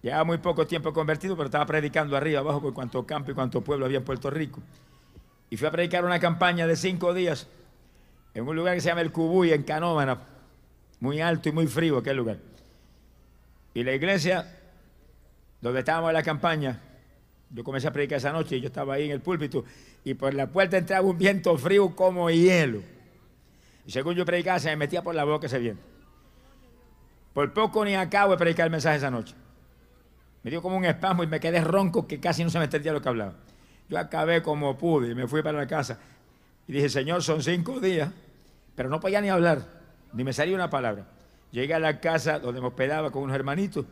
ya 0.00 0.22
muy 0.22 0.38
poco 0.38 0.64
tiempo 0.64 0.92
convertido, 0.92 1.34
pero 1.34 1.46
estaba 1.46 1.66
predicando 1.66 2.16
arriba, 2.16 2.38
abajo, 2.38 2.62
por 2.62 2.72
cuanto 2.72 3.04
campo 3.04 3.32
y 3.32 3.34
cuanto 3.34 3.62
pueblo 3.62 3.84
había 3.84 3.98
en 3.98 4.04
Puerto 4.04 4.30
Rico 4.30 4.60
y 5.50 5.56
fui 5.56 5.66
a 5.66 5.72
predicar 5.72 6.04
una 6.04 6.20
campaña 6.20 6.68
de 6.68 6.76
cinco 6.76 7.12
días 7.12 7.48
en 8.32 8.46
un 8.46 8.54
lugar 8.54 8.76
que 8.76 8.80
se 8.80 8.90
llama 8.90 9.00
el 9.00 9.10
Cubuy, 9.10 9.52
en 9.52 9.64
Canómana, 9.64 10.20
muy 11.00 11.20
alto 11.20 11.48
y 11.48 11.52
muy 11.52 11.66
frío 11.66 11.98
aquel 11.98 12.16
lugar. 12.16 12.36
Y 13.74 13.82
la 13.82 13.92
iglesia, 13.92 14.56
donde 15.60 15.80
estábamos 15.80 16.10
en 16.10 16.14
la 16.14 16.22
campaña, 16.22 16.80
yo 17.50 17.64
comencé 17.64 17.88
a 17.88 17.92
predicar 17.92 18.18
esa 18.18 18.32
noche 18.32 18.56
y 18.56 18.60
yo 18.60 18.68
estaba 18.68 18.94
ahí 18.94 19.06
en 19.06 19.10
el 19.10 19.20
púlpito 19.20 19.64
y 20.04 20.14
por 20.14 20.32
la 20.34 20.46
puerta 20.46 20.78
entraba 20.78 21.06
un 21.06 21.18
viento 21.18 21.56
frío 21.58 21.94
como 21.96 22.30
hielo. 22.30 22.80
Y 23.86 23.90
según 23.90 24.14
yo 24.14 24.24
predicaba, 24.24 24.58
se 24.60 24.68
me 24.70 24.76
metía 24.76 25.02
por 25.02 25.14
la 25.14 25.24
boca 25.24 25.46
ese 25.46 25.58
viento. 25.58 25.82
Por 27.34 27.52
poco 27.52 27.84
ni 27.84 27.94
acabo 27.94 28.32
de 28.32 28.38
predicar 28.38 28.66
el 28.66 28.70
mensaje 28.70 28.98
esa 28.98 29.10
noche. 29.10 29.34
Me 30.42 30.50
dio 30.50 30.62
como 30.62 30.76
un 30.76 30.84
espasmo 30.84 31.22
y 31.22 31.26
me 31.26 31.40
quedé 31.40 31.60
ronco 31.60 32.06
que 32.06 32.20
casi 32.20 32.44
no 32.44 32.50
se 32.50 32.58
me 32.58 32.64
entendía 32.64 32.92
lo 32.92 33.02
que 33.02 33.08
hablaba. 33.08 33.34
Yo 33.88 33.98
acabé 33.98 34.42
como 34.42 34.78
pude 34.78 35.10
y 35.10 35.14
me 35.14 35.26
fui 35.26 35.42
para 35.42 35.58
la 35.58 35.66
casa. 35.66 35.98
Y 36.68 36.72
dije, 36.72 36.88
Señor, 36.88 37.22
son 37.22 37.42
cinco 37.42 37.80
días, 37.80 38.10
pero 38.76 38.88
no 38.88 39.00
podía 39.00 39.20
ni 39.20 39.28
hablar, 39.28 39.66
ni 40.12 40.22
me 40.22 40.32
salía 40.32 40.54
una 40.54 40.70
palabra. 40.70 41.04
Llegué 41.50 41.74
a 41.74 41.80
la 41.80 42.00
casa 42.00 42.38
donde 42.38 42.60
me 42.60 42.68
hospedaba 42.68 43.10
con 43.10 43.24
unos 43.24 43.34
hermanitos, 43.34 43.86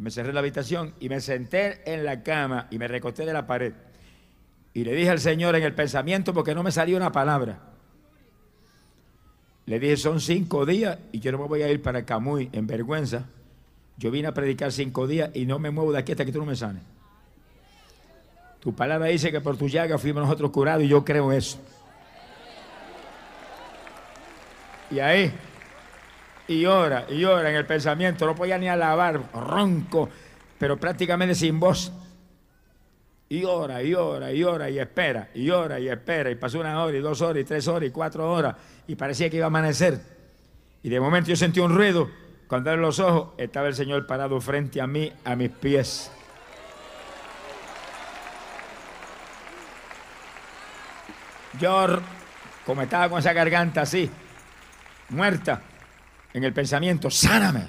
me 0.00 0.10
cerré 0.10 0.32
la 0.32 0.40
habitación 0.40 0.94
y 0.98 1.10
me 1.10 1.20
senté 1.20 1.82
en 1.84 2.06
la 2.06 2.22
cama 2.22 2.68
y 2.70 2.78
me 2.78 2.88
recosté 2.88 3.26
de 3.26 3.34
la 3.34 3.46
pared. 3.46 3.74
Y 4.72 4.82
le 4.82 4.94
dije 4.94 5.10
al 5.10 5.20
Señor 5.20 5.54
en 5.56 5.62
el 5.62 5.74
pensamiento, 5.74 6.32
porque 6.32 6.54
no 6.54 6.62
me 6.62 6.72
salió 6.72 6.96
una 6.96 7.12
palabra. 7.12 7.58
Le 9.66 9.78
dije, 9.78 9.98
son 9.98 10.20
cinco 10.20 10.64
días 10.64 10.98
y 11.12 11.20
yo 11.20 11.30
no 11.32 11.38
me 11.38 11.44
voy 11.44 11.62
a 11.62 11.70
ir 11.70 11.82
para 11.82 12.06
Camuy 12.06 12.48
en 12.52 12.66
vergüenza. 12.66 13.26
Yo 13.98 14.10
vine 14.10 14.28
a 14.28 14.32
predicar 14.32 14.72
cinco 14.72 15.06
días 15.06 15.30
y 15.34 15.44
no 15.44 15.58
me 15.58 15.70
muevo 15.70 15.92
de 15.92 15.98
aquí 15.98 16.12
hasta 16.12 16.24
que 16.24 16.32
tú 16.32 16.38
no 16.38 16.46
me 16.46 16.56
sanes. 16.56 16.82
Tu 18.60 18.74
palabra 18.74 19.08
dice 19.08 19.30
que 19.30 19.42
por 19.42 19.58
tu 19.58 19.68
llaga 19.68 19.98
fuimos 19.98 20.22
nosotros 20.22 20.50
curados 20.50 20.82
y 20.82 20.88
yo 20.88 21.04
creo 21.04 21.30
eso. 21.30 21.58
Y 24.90 24.98
ahí, 24.98 25.30
y 26.50 26.66
ora, 26.66 27.06
y 27.08 27.24
ora 27.24 27.48
en 27.48 27.54
el 27.54 27.64
pensamiento, 27.64 28.26
no 28.26 28.34
podía 28.34 28.58
ni 28.58 28.68
alabar, 28.68 29.20
ronco, 29.32 30.08
pero 30.58 30.76
prácticamente 30.76 31.36
sin 31.36 31.60
voz. 31.60 31.92
Y 33.28 33.44
ora, 33.44 33.80
y 33.84 33.94
ora, 33.94 34.32
y 34.32 34.42
ora, 34.42 34.68
y 34.68 34.80
espera, 34.80 35.28
y 35.32 35.48
ora, 35.48 35.78
y 35.78 35.88
espera, 35.88 36.28
y 36.28 36.34
pasó 36.34 36.58
una 36.58 36.82
hora, 36.82 36.96
y 36.96 37.00
dos 37.00 37.20
horas, 37.20 37.42
y 37.42 37.44
tres 37.44 37.68
horas, 37.68 37.88
y 37.88 37.92
cuatro 37.92 38.28
horas, 38.28 38.56
y 38.88 38.96
parecía 38.96 39.30
que 39.30 39.36
iba 39.36 39.46
a 39.46 39.46
amanecer. 39.46 40.00
Y 40.82 40.88
de 40.88 40.98
momento 40.98 41.30
yo 41.30 41.36
sentí 41.36 41.60
un 41.60 41.72
ruido, 41.72 42.10
cuando 42.48 42.70
abrí 42.70 42.82
los 42.82 42.98
ojos, 42.98 43.28
estaba 43.38 43.68
el 43.68 43.76
Señor 43.76 44.04
parado 44.08 44.40
frente 44.40 44.80
a 44.80 44.88
mí, 44.88 45.12
a 45.24 45.36
mis 45.36 45.50
pies. 45.50 46.10
Yo, 51.60 51.86
como 52.66 52.82
estaba 52.82 53.08
con 53.08 53.20
esa 53.20 53.32
garganta 53.32 53.82
así, 53.82 54.10
muerta, 55.10 55.62
en 56.32 56.44
el 56.44 56.52
pensamiento, 56.52 57.10
sáname. 57.10 57.64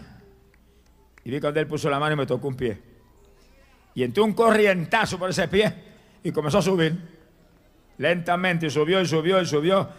Y 1.23 1.31
vi 1.31 1.39
cuando 1.39 1.59
él 1.59 1.67
puso 1.67 1.89
la 1.89 1.99
mano 1.99 2.13
y 2.13 2.17
me 2.17 2.25
tocó 2.25 2.47
un 2.47 2.55
pie. 2.55 2.79
Y 3.93 4.03
entró 4.03 4.23
un 4.23 4.33
corrientazo 4.33 5.17
por 5.19 5.29
ese 5.29 5.47
pie 5.47 5.73
y 6.23 6.31
comenzó 6.31 6.59
a 6.59 6.61
subir. 6.61 6.95
Lentamente, 7.97 8.69
subió 8.69 9.01
y 9.01 9.05
subió 9.05 9.41
y 9.41 9.45
subió. 9.45 9.89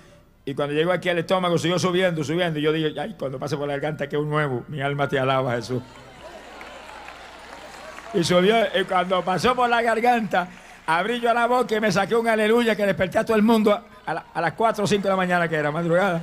Y 0.45 0.55
cuando 0.55 0.75
llegó 0.75 0.91
aquí 0.93 1.09
al 1.09 1.19
estómago, 1.19 1.57
siguió 1.59 1.79
subiendo, 1.79 2.25
subiendo. 2.25 2.59
Y 2.59 2.63
yo 2.63 2.73
dije, 2.73 2.99
ay, 2.99 3.15
cuando 3.19 3.39
pase 3.39 3.57
por 3.57 3.69
la 3.69 3.75
garganta, 3.75 4.09
que 4.09 4.17
un 4.17 4.29
nuevo. 4.29 4.65
Mi 4.69 4.81
alma 4.81 5.09
te 5.09 5.19
alaba, 5.19 5.55
Jesús. 5.55 5.83
Y 8.15 8.25
subió, 8.25 8.57
y 8.79 8.85
cuando 8.85 9.23
pasó 9.23 9.55
por 9.55 9.71
la 9.71 9.81
garganta, 9.81 10.49
abrí 10.87 11.21
yo 11.21 11.33
la 11.33 11.47
boca 11.47 11.77
y 11.77 11.81
me 11.81 11.93
saqué 11.93 12.15
un 12.17 12.29
aleluya 12.29 12.75
que 12.75 12.85
desperté 12.85 13.19
a 13.19 13.25
todo 13.25 13.37
el 13.37 13.43
mundo 13.43 13.81
a, 14.05 14.41
las 14.41 14.53
4 14.53 14.85
o 14.85 14.87
5 14.87 15.03
de 15.03 15.09
la 15.09 15.17
mañana 15.17 15.49
que 15.49 15.55
era, 15.55 15.71
madrugada. 15.71 16.21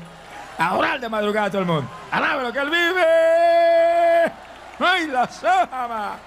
A 0.60 0.76
orar 0.76 1.00
de 1.00 1.08
madrugada 1.08 1.48
a 1.48 1.50
todo 1.50 1.62
el 1.62 1.68
mundo. 1.68 1.90
Alaba 2.12 2.44
lo 2.44 2.52
que 2.52 2.60
él 2.60 2.70
vive. 2.70 3.06
¡Ay, 4.80 5.08
la 5.08 5.26
sama! 5.28 6.18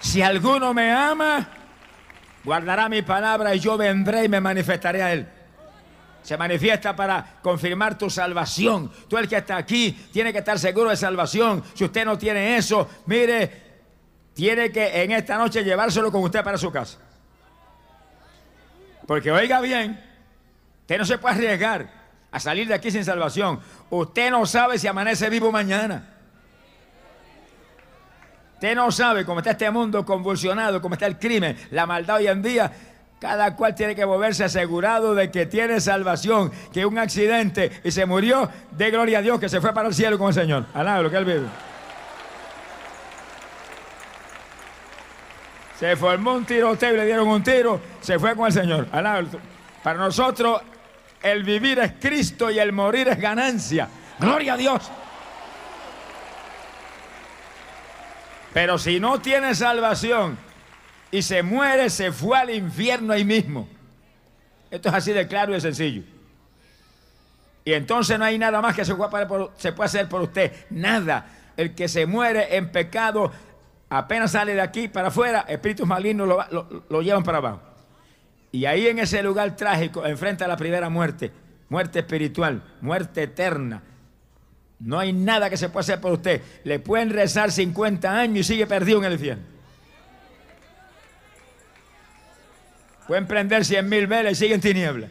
Si 0.00 0.20
alguno 0.20 0.74
me 0.74 0.92
ama, 0.92 1.48
guardará 2.44 2.90
mi 2.90 3.00
palabra 3.00 3.54
y 3.54 3.60
yo 3.60 3.78
vendré 3.78 4.24
y 4.24 4.28
me 4.28 4.42
manifestaré 4.42 5.02
a 5.02 5.12
él. 5.14 5.28
Se 6.22 6.36
manifiesta 6.36 6.94
para 6.94 7.38
confirmar 7.40 7.96
tu 7.96 8.10
salvación. 8.10 8.92
Tú 9.08 9.16
el 9.16 9.26
que 9.26 9.36
está 9.38 9.56
aquí 9.56 9.92
tiene 10.12 10.32
que 10.34 10.40
estar 10.40 10.58
seguro 10.58 10.90
de 10.90 10.96
salvación. 10.96 11.64
Si 11.74 11.84
usted 11.84 12.04
no 12.04 12.18
tiene 12.18 12.58
eso, 12.58 12.86
mire, 13.06 13.70
tiene 14.34 14.70
que 14.70 15.02
en 15.02 15.12
esta 15.12 15.38
noche 15.38 15.64
llevárselo 15.64 16.12
con 16.12 16.22
usted 16.22 16.44
para 16.44 16.58
su 16.58 16.70
casa. 16.70 16.98
Porque 19.06 19.30
oiga 19.30 19.60
bien, 19.62 20.09
usted 20.90 20.98
no 20.98 21.04
se 21.04 21.18
puede 21.18 21.36
arriesgar 21.36 21.86
a 22.32 22.40
salir 22.40 22.66
de 22.66 22.74
aquí 22.74 22.90
sin 22.90 23.04
salvación. 23.04 23.60
Usted 23.90 24.28
no 24.28 24.44
sabe 24.44 24.76
si 24.76 24.88
amanece 24.88 25.30
vivo 25.30 25.52
mañana. 25.52 26.02
Usted 28.54 28.74
no 28.74 28.90
sabe 28.90 29.24
cómo 29.24 29.38
está 29.38 29.52
este 29.52 29.70
mundo 29.70 30.04
convulsionado, 30.04 30.82
cómo 30.82 30.94
está 30.94 31.06
el 31.06 31.16
crimen, 31.16 31.56
la 31.70 31.86
maldad 31.86 32.16
hoy 32.16 32.26
en 32.26 32.42
día. 32.42 32.72
Cada 33.20 33.54
cual 33.54 33.76
tiene 33.76 33.94
que 33.94 34.04
volverse 34.04 34.42
asegurado 34.42 35.14
de 35.14 35.30
que 35.30 35.46
tiene 35.46 35.80
salvación, 35.80 36.50
que 36.72 36.84
un 36.84 36.98
accidente 36.98 37.70
y 37.84 37.92
se 37.92 38.04
murió, 38.04 38.50
de 38.72 38.90
gloria 38.90 39.18
a 39.18 39.22
Dios 39.22 39.38
que 39.38 39.48
se 39.48 39.60
fue 39.60 39.72
para 39.72 39.86
el 39.86 39.94
cielo 39.94 40.18
con 40.18 40.26
el 40.26 40.34
Señor. 40.34 40.66
Alá, 40.74 41.00
lo 41.00 41.08
que 41.08 41.18
él 41.18 41.24
vive. 41.24 41.46
Se 45.78 45.94
formó 45.94 46.34
un 46.34 46.44
tiroteo 46.44 46.94
y 46.94 46.96
le 46.96 47.04
dieron 47.04 47.28
un 47.28 47.44
tiro, 47.44 47.80
se 48.00 48.18
fue 48.18 48.34
con 48.34 48.46
el 48.46 48.52
Señor. 48.52 48.88
Alá, 48.90 49.22
para 49.84 49.98
nosotros 49.98 50.62
el 51.22 51.44
vivir 51.44 51.78
es 51.78 51.92
Cristo 52.00 52.50
y 52.50 52.58
el 52.58 52.72
morir 52.72 53.08
es 53.08 53.18
ganancia. 53.18 53.88
Gloria 54.18 54.54
a 54.54 54.56
Dios. 54.56 54.90
Pero 58.52 58.78
si 58.78 58.98
no 58.98 59.20
tiene 59.20 59.54
salvación 59.54 60.36
y 61.10 61.22
se 61.22 61.42
muere, 61.42 61.90
se 61.90 62.12
fue 62.12 62.38
al 62.38 62.50
infierno 62.50 63.12
ahí 63.12 63.24
mismo. 63.24 63.68
Esto 64.70 64.88
es 64.88 64.94
así 64.94 65.12
de 65.12 65.26
claro 65.26 65.52
y 65.52 65.54
de 65.54 65.60
sencillo. 65.60 66.02
Y 67.64 67.72
entonces 67.72 68.18
no 68.18 68.24
hay 68.24 68.38
nada 68.38 68.60
más 68.60 68.74
que 68.74 68.84
se 68.84 68.94
pueda, 68.94 69.28
hacer 69.84 70.08
por 70.08 70.22
usted. 70.22 70.66
Nada. 70.70 71.26
El 71.56 71.74
que 71.74 71.88
se 71.88 72.06
muere 72.06 72.56
en 72.56 72.72
pecado, 72.72 73.30
apenas 73.90 74.32
sale 74.32 74.54
de 74.54 74.60
aquí 74.60 74.88
para 74.88 75.08
afuera, 75.08 75.44
espíritus 75.46 75.86
malignos 75.86 76.26
lo, 76.26 76.84
lo 76.88 77.02
llevan 77.02 77.22
para 77.22 77.38
abajo. 77.38 77.69
Y 78.52 78.64
ahí 78.64 78.88
en 78.88 78.98
ese 78.98 79.22
lugar 79.22 79.54
trágico, 79.56 80.04
enfrente 80.04 80.44
a 80.44 80.48
la 80.48 80.56
primera 80.56 80.88
muerte, 80.88 81.30
muerte 81.68 82.00
espiritual, 82.00 82.62
muerte 82.80 83.22
eterna, 83.22 83.82
no 84.80 84.98
hay 84.98 85.12
nada 85.12 85.50
que 85.50 85.56
se 85.56 85.68
pueda 85.68 85.80
hacer 85.80 86.00
por 86.00 86.12
usted. 86.12 86.40
Le 86.64 86.78
pueden 86.78 87.10
rezar 87.10 87.52
50 87.52 88.10
años 88.10 88.38
y 88.38 88.44
sigue 88.44 88.66
perdido 88.66 88.98
en 88.98 89.04
el 89.04 89.12
infierno. 89.12 89.44
Pueden 93.06 93.26
prender 93.26 93.64
100 93.64 93.88
mil 93.88 94.06
velas 94.06 94.32
y 94.32 94.36
sigue 94.36 94.54
en 94.54 94.60
tinieblas. 94.60 95.10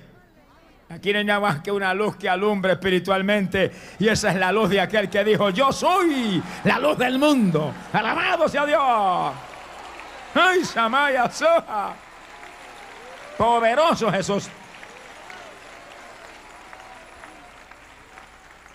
Aquí 0.89 1.13
no 1.13 1.19
hay 1.19 1.25
más 1.25 1.61
que 1.61 1.71
una 1.71 1.93
luz 1.93 2.15
que 2.15 2.27
alumbre 2.27 2.73
espiritualmente. 2.73 3.71
Y 3.99 4.07
esa 4.07 4.31
es 4.31 4.37
la 4.37 4.51
luz 4.51 4.71
de 4.71 4.81
aquel 4.81 5.07
que 5.07 5.23
dijo, 5.23 5.51
yo 5.51 5.71
soy 5.71 6.41
la 6.63 6.79
luz 6.79 6.97
del 6.97 7.19
mundo. 7.19 7.71
Alabado 7.93 8.49
sea 8.49 8.65
Dios. 8.65 9.33
Ay, 10.33 10.65
Samaya 10.65 11.29
Soja. 11.29 12.08
Poderoso 13.39 14.11
Jesús. 14.11 14.49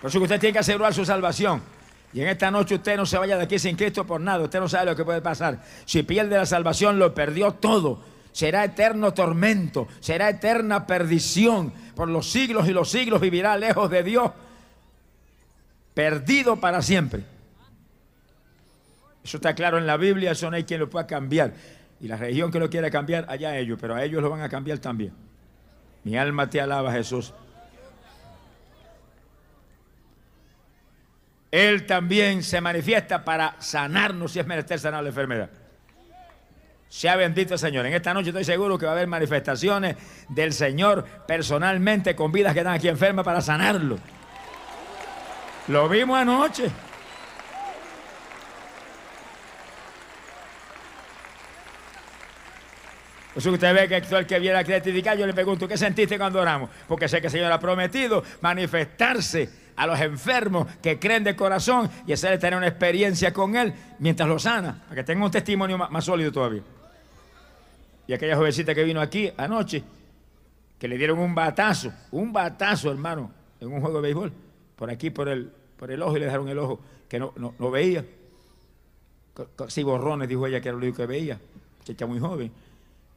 Por 0.01 0.09
eso 0.09 0.17
que 0.17 0.23
usted 0.23 0.39
tiene 0.39 0.53
que 0.53 0.59
asegurar 0.59 0.91
su 0.91 1.05
salvación. 1.05 1.61
Y 2.11 2.21
en 2.21 2.29
esta 2.29 2.49
noche 2.49 2.73
usted 2.73 2.97
no 2.97 3.05
se 3.05 3.19
vaya 3.19 3.37
de 3.37 3.43
aquí 3.43 3.59
sin 3.59 3.75
Cristo 3.75 4.07
por 4.07 4.19
nada. 4.19 4.43
Usted 4.43 4.59
no 4.59 4.67
sabe 4.67 4.87
lo 4.87 4.95
que 4.95 5.05
puede 5.05 5.21
pasar. 5.21 5.63
Si 5.85 6.01
pierde 6.01 6.35
la 6.35 6.47
salvación, 6.47 6.97
lo 6.97 7.13
perdió 7.13 7.51
todo. 7.51 8.01
Será 8.31 8.63
eterno 8.63 9.13
tormento, 9.13 9.87
será 9.99 10.29
eterna 10.29 10.87
perdición. 10.87 11.71
Por 11.95 12.09
los 12.09 12.31
siglos 12.31 12.67
y 12.67 12.71
los 12.71 12.89
siglos 12.89 13.21
vivirá 13.21 13.55
lejos 13.57 13.87
de 13.91 14.01
Dios, 14.01 14.31
perdido 15.93 16.55
para 16.55 16.81
siempre. 16.81 17.23
Eso 19.23 19.37
está 19.37 19.53
claro 19.53 19.77
en 19.77 19.85
la 19.85 19.97
Biblia, 19.97 20.31
eso 20.31 20.49
no 20.49 20.55
hay 20.55 20.63
quien 20.63 20.79
lo 20.79 20.89
pueda 20.89 21.05
cambiar. 21.05 21.53
Y 22.01 22.07
la 22.07 22.17
religión 22.17 22.51
que 22.51 22.59
lo 22.59 22.69
quiere 22.69 22.91
cambiar, 22.91 23.25
allá 23.29 23.57
ellos, 23.57 23.77
pero 23.79 23.95
a 23.95 24.03
ellos 24.03 24.21
lo 24.21 24.29
van 24.29 24.41
a 24.41 24.49
cambiar 24.49 24.79
también. 24.79 25.13
Mi 26.03 26.17
alma 26.17 26.49
te 26.49 26.61
alaba, 26.61 26.91
Jesús. 26.91 27.33
Él 31.51 31.85
también 31.85 32.43
se 32.43 32.59
manifiesta 32.59 33.23
para 33.23 33.55
sanarnos 33.59 34.33
si 34.33 34.39
es 34.39 34.45
menester 34.45 34.77
sanar 34.77 35.01
la 35.03 35.09
enfermedad. 35.09 35.49
Sea 36.89 37.15
bendito 37.15 37.57
Señor. 37.57 37.85
En 37.85 37.93
esta 37.93 38.13
noche 38.13 38.29
estoy 38.29 38.43
seguro 38.43 38.77
que 38.77 38.85
va 38.85 38.91
a 38.91 38.95
haber 38.95 39.07
manifestaciones 39.07 39.95
del 40.29 40.53
Señor 40.53 41.05
personalmente 41.25 42.15
con 42.15 42.31
vidas 42.31 42.53
que 42.53 42.59
están 42.59 42.73
aquí 42.73 42.87
enfermas 42.87 43.25
para 43.25 43.41
sanarlo. 43.41 43.97
Lo 45.67 45.89
vimos 45.89 46.17
anoche. 46.17 46.69
Por 53.35 53.41
eso 53.41 53.51
usted 53.51 53.75
ve 53.75 53.89
que 53.89 54.15
el 54.15 54.25
que 54.25 54.39
viene 54.39 54.57
a 54.57 54.63
criticar, 54.63 55.17
yo 55.17 55.27
le 55.27 55.33
pregunto, 55.33 55.67
¿qué 55.67 55.75
sentiste 55.75 56.17
cuando 56.17 56.39
oramos? 56.39 56.69
Porque 56.87 57.09
sé 57.09 57.19
que 57.19 57.27
el 57.27 57.31
Señor 57.31 57.51
ha 57.51 57.59
prometido 57.59 58.23
manifestarse 58.39 59.49
a 59.75 59.85
los 59.85 59.99
enfermos 59.99 60.67
que 60.81 60.97
creen 60.97 61.25
de 61.25 61.35
corazón 61.35 61.89
y 62.07 62.13
hacerle 62.13 62.37
tener 62.37 62.57
una 62.57 62.69
experiencia 62.69 63.33
con 63.33 63.57
Él 63.57 63.73
mientras 63.99 64.29
lo 64.29 64.39
sana, 64.39 64.81
para 64.85 64.95
que 64.95 65.03
tenga 65.03 65.25
un 65.25 65.31
testimonio 65.31 65.77
más, 65.77 66.05
sólido 66.05 66.31
todavía. 66.31 66.61
Y 68.07 68.13
aquella 68.13 68.37
jovencita 68.37 68.73
que 68.73 68.85
vino 68.85 69.01
aquí 69.01 69.29
anoche, 69.35 69.83
que 70.79 70.87
le 70.87 70.97
dieron 70.97 71.19
un 71.19 71.35
batazo, 71.35 71.91
un 72.11 72.31
batazo, 72.31 72.89
hermano, 72.89 73.33
en 73.59 73.67
un 73.67 73.81
juego 73.81 73.97
de 73.97 74.01
béisbol, 74.01 74.31
por 74.77 74.89
aquí, 74.89 75.09
por 75.09 75.27
el, 75.27 75.51
por 75.75 75.91
el 75.91 76.01
ojo, 76.01 76.15
y 76.15 76.21
le 76.21 76.27
dejaron 76.27 76.47
el 76.47 76.57
ojo 76.57 76.79
que 77.09 77.19
no, 77.19 77.33
no, 77.35 77.69
veía. 77.69 78.05
Casi 79.57 79.83
borrones, 79.83 80.29
dijo 80.29 80.47
ella, 80.47 80.61
que 80.61 80.69
era 80.69 80.77
lo 80.77 80.83
único 80.85 80.99
que 80.99 81.05
veía. 81.05 81.37
Chica 81.83 82.05
muy 82.05 82.19
joven. 82.21 82.63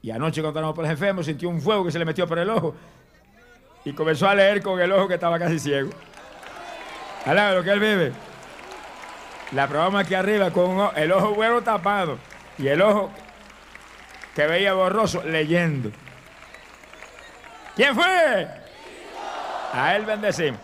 Y 0.02 0.10
anoche 0.10 0.40
cuando 0.40 0.58
estábamos 0.60 0.74
por 0.74 0.84
los 0.84 0.92
enfermos, 0.92 1.26
sintió 1.26 1.48
un 1.48 1.60
fuego 1.60 1.84
que 1.84 1.92
se 1.92 1.98
le 1.98 2.04
metió 2.04 2.26
por 2.26 2.38
el 2.38 2.48
ojo. 2.50 2.74
Y 3.84 3.92
comenzó 3.92 4.28
a 4.28 4.34
leer 4.34 4.62
con 4.62 4.80
el 4.80 4.92
ojo 4.92 5.08
que 5.08 5.14
estaba 5.14 5.38
casi 5.38 5.58
ciego. 5.58 5.90
Alá, 7.24 7.52
lo 7.52 7.62
que 7.62 7.70
él 7.70 7.80
vive. 7.80 8.12
La 9.52 9.66
probamos 9.66 10.02
aquí 10.02 10.14
arriba 10.14 10.50
con 10.50 10.90
el 10.94 11.10
ojo 11.10 11.34
bueno 11.34 11.62
tapado 11.62 12.18
y 12.58 12.68
el 12.68 12.82
ojo 12.82 13.10
que 14.34 14.46
veía 14.46 14.74
borroso 14.74 15.22
leyendo. 15.24 15.90
¿Quién 17.74 17.94
fue? 17.94 18.48
A 19.72 19.96
él 19.96 20.04
bendecimos. 20.04 20.60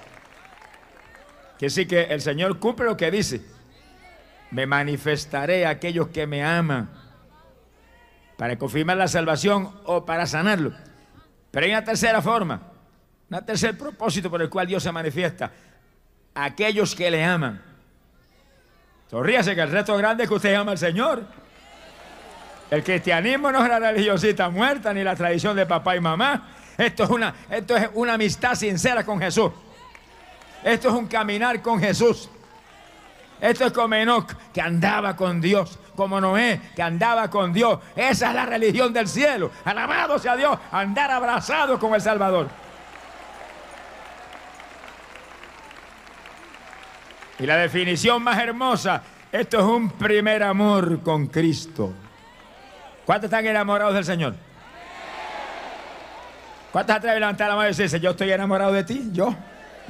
Que 1.59 1.70
sí 1.70 1.87
que 1.87 2.03
el 2.03 2.20
Señor 2.20 2.59
cumple 2.59 2.87
lo 2.87 2.97
que 2.97 3.11
dice. 3.11 3.40
Me 4.51 4.66
manifestaré 4.66 5.66
a 5.66 5.70
aquellos 5.70 6.09
que 6.09 6.27
me 6.27 6.44
aman 6.44 6.90
para 8.37 8.59
confirmar 8.59 8.97
la 8.97 9.09
salvación 9.09 9.73
o 9.85 10.05
para 10.05 10.27
sanarlo. 10.27 10.73
Pero 11.51 11.66
hay 11.66 11.73
una 11.73 11.85
tercera 11.85 12.20
forma, 12.20 12.61
un 13.31 13.44
tercer 13.44 13.77
propósito 13.79 14.31
por 14.31 14.42
el 14.42 14.51
cual 14.51 14.66
Dios 14.66 14.83
se 14.83 14.90
manifiesta 14.90 15.51
aquellos 16.35 16.94
que 16.94 17.11
le 17.11 17.25
aman. 17.25 17.62
Sonríase 19.11 19.55
que 19.55 19.61
el 19.61 19.70
resto 19.70 19.97
grande 19.97 20.25
es 20.25 20.29
que 20.29 20.35
usted 20.35 20.55
ama 20.55 20.73
al 20.73 20.79
Señor. 20.79 21.25
El 22.70 22.83
cristianismo 22.83 23.53
no 23.53 23.62
es 23.62 23.68
la 23.68 23.79
religiosita 23.79 24.49
muerta 24.49 24.92
ni 24.92 25.05
la 25.05 25.14
tradición 25.14 25.55
de 25.57 25.66
papá 25.66 25.94
y 25.94 26.01
mamá. 26.01 26.49
Esto 26.77 27.05
es 27.05 27.11
una, 27.11 27.35
esto 27.49 27.77
es 27.77 27.88
una 27.94 28.14
amistad 28.14 28.55
sincera 28.57 29.05
con 29.05 29.20
Jesús. 29.20 29.53
Esto 30.64 30.88
es 30.88 30.94
un 30.94 31.07
caminar 31.07 31.62
con 31.62 31.79
Jesús. 31.79 32.29
Esto 33.40 33.66
es 33.66 33.73
como 33.73 33.94
Enoch, 33.94 34.33
que 34.53 34.61
andaba 34.61 35.14
con 35.14 35.40
Dios, 35.40 35.79
como 35.96 36.20
Noé, 36.20 36.61
que 36.74 36.83
andaba 36.83 37.28
con 37.30 37.52
Dios. 37.52 37.78
Esa 37.96 38.28
es 38.28 38.35
la 38.35 38.46
religión 38.46 38.92
del 38.92 39.09
cielo. 39.09 39.50
Alabado 39.64 40.18
sea 40.18 40.37
Dios, 40.37 40.59
andar 40.72 41.11
abrazado 41.11 41.78
con 41.78 41.94
el 41.94 42.00
Salvador. 42.00 42.48
Y 47.38 47.46
la 47.46 47.57
definición 47.57 48.22
más 48.22 48.38
hermosa, 48.38 49.02
esto 49.33 49.59
es 49.59 49.64
un 49.64 49.90
primer 49.90 50.42
amor 50.42 51.02
con 51.02 51.26
Cristo. 51.26 51.92
¿Cuántos 53.04 53.28
están 53.28 53.46
enamorados 53.46 53.94
del 53.94 54.04
Señor? 54.04 54.35
¿Cuántos 56.72 56.96
atreven 56.96 57.18
a 57.18 57.20
levantar 57.20 57.48
la 57.48 57.57
mano 57.57 57.68
y 57.68 57.70
decirse, 57.72 58.00
yo 58.00 58.11
estoy 58.11 58.33
enamorado 58.33 58.72
de 58.72 58.85
ti? 58.85 59.11
Yo, 59.12 59.35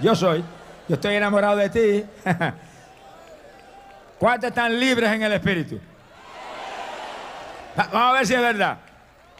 yo 0.01 0.15
soy. 0.15 0.45
Yo 0.89 0.97
estoy 0.97 1.15
enamorado 1.15 1.57
de 1.57 1.71
ti. 1.71 2.05
¿Cuántos 4.19 4.49
están 4.49 4.79
libres 4.79 5.11
en 5.11 5.23
el 5.23 5.33
Espíritu? 5.33 5.81
Vamos 7.77 7.95
a 7.95 8.13
ver 8.13 8.27
si 8.27 8.35
es 8.35 8.41
verdad. 8.41 8.79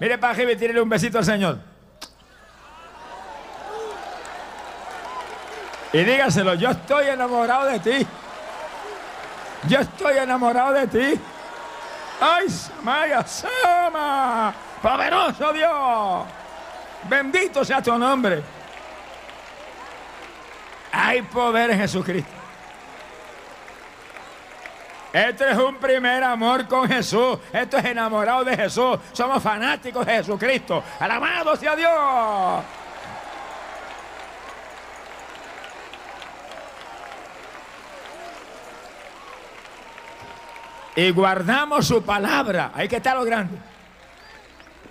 Mire 0.01 0.19
para 0.19 0.33
arriba 0.33 0.53
y 0.53 0.57
tírele 0.57 0.81
un 0.81 0.89
besito 0.89 1.19
al 1.19 1.25
Señor. 1.25 1.59
Y 5.93 5.99
dígaselo, 5.99 6.55
yo 6.55 6.71
estoy 6.71 7.07
enamorado 7.07 7.67
de 7.67 7.79
ti. 7.79 8.07
Yo 9.69 9.79
estoy 9.79 10.19
enamorado 10.19 10.73
de 10.73 10.87
ti. 10.89 11.21
¡Ay, 12.21 12.49
Samaya, 12.51 13.25
Sama! 13.25 14.53
¡Poderoso 14.83 15.53
Dios! 15.53 16.25
Bendito 17.09 17.65
sea 17.65 17.81
tu 17.81 17.97
nombre. 17.97 18.43
Hay 20.91 21.23
poder 21.23 21.71
en 21.71 21.79
Jesucristo. 21.79 22.44
Esto 25.15 25.47
es 25.47 25.57
un 25.57 25.77
primer 25.77 26.25
amor 26.25 26.67
con 26.67 26.89
Jesús. 26.89 27.39
Esto 27.53 27.79
es 27.79 27.85
enamorado 27.85 28.43
de 28.43 28.57
Jesús. 28.57 28.99
Somos 29.13 29.41
fanáticos 29.41 30.05
de 30.05 30.15
Jesucristo. 30.15 30.83
Alabado 30.99 31.55
sea 31.55 31.77
Dios. 31.77 32.65
Y 40.97 41.13
guardamos 41.13 41.87
su 41.87 42.03
palabra. 42.03 42.73
Ahí 42.75 42.89
que 42.89 42.97
está 42.97 43.15
lo 43.15 43.25
grande. 43.25 43.57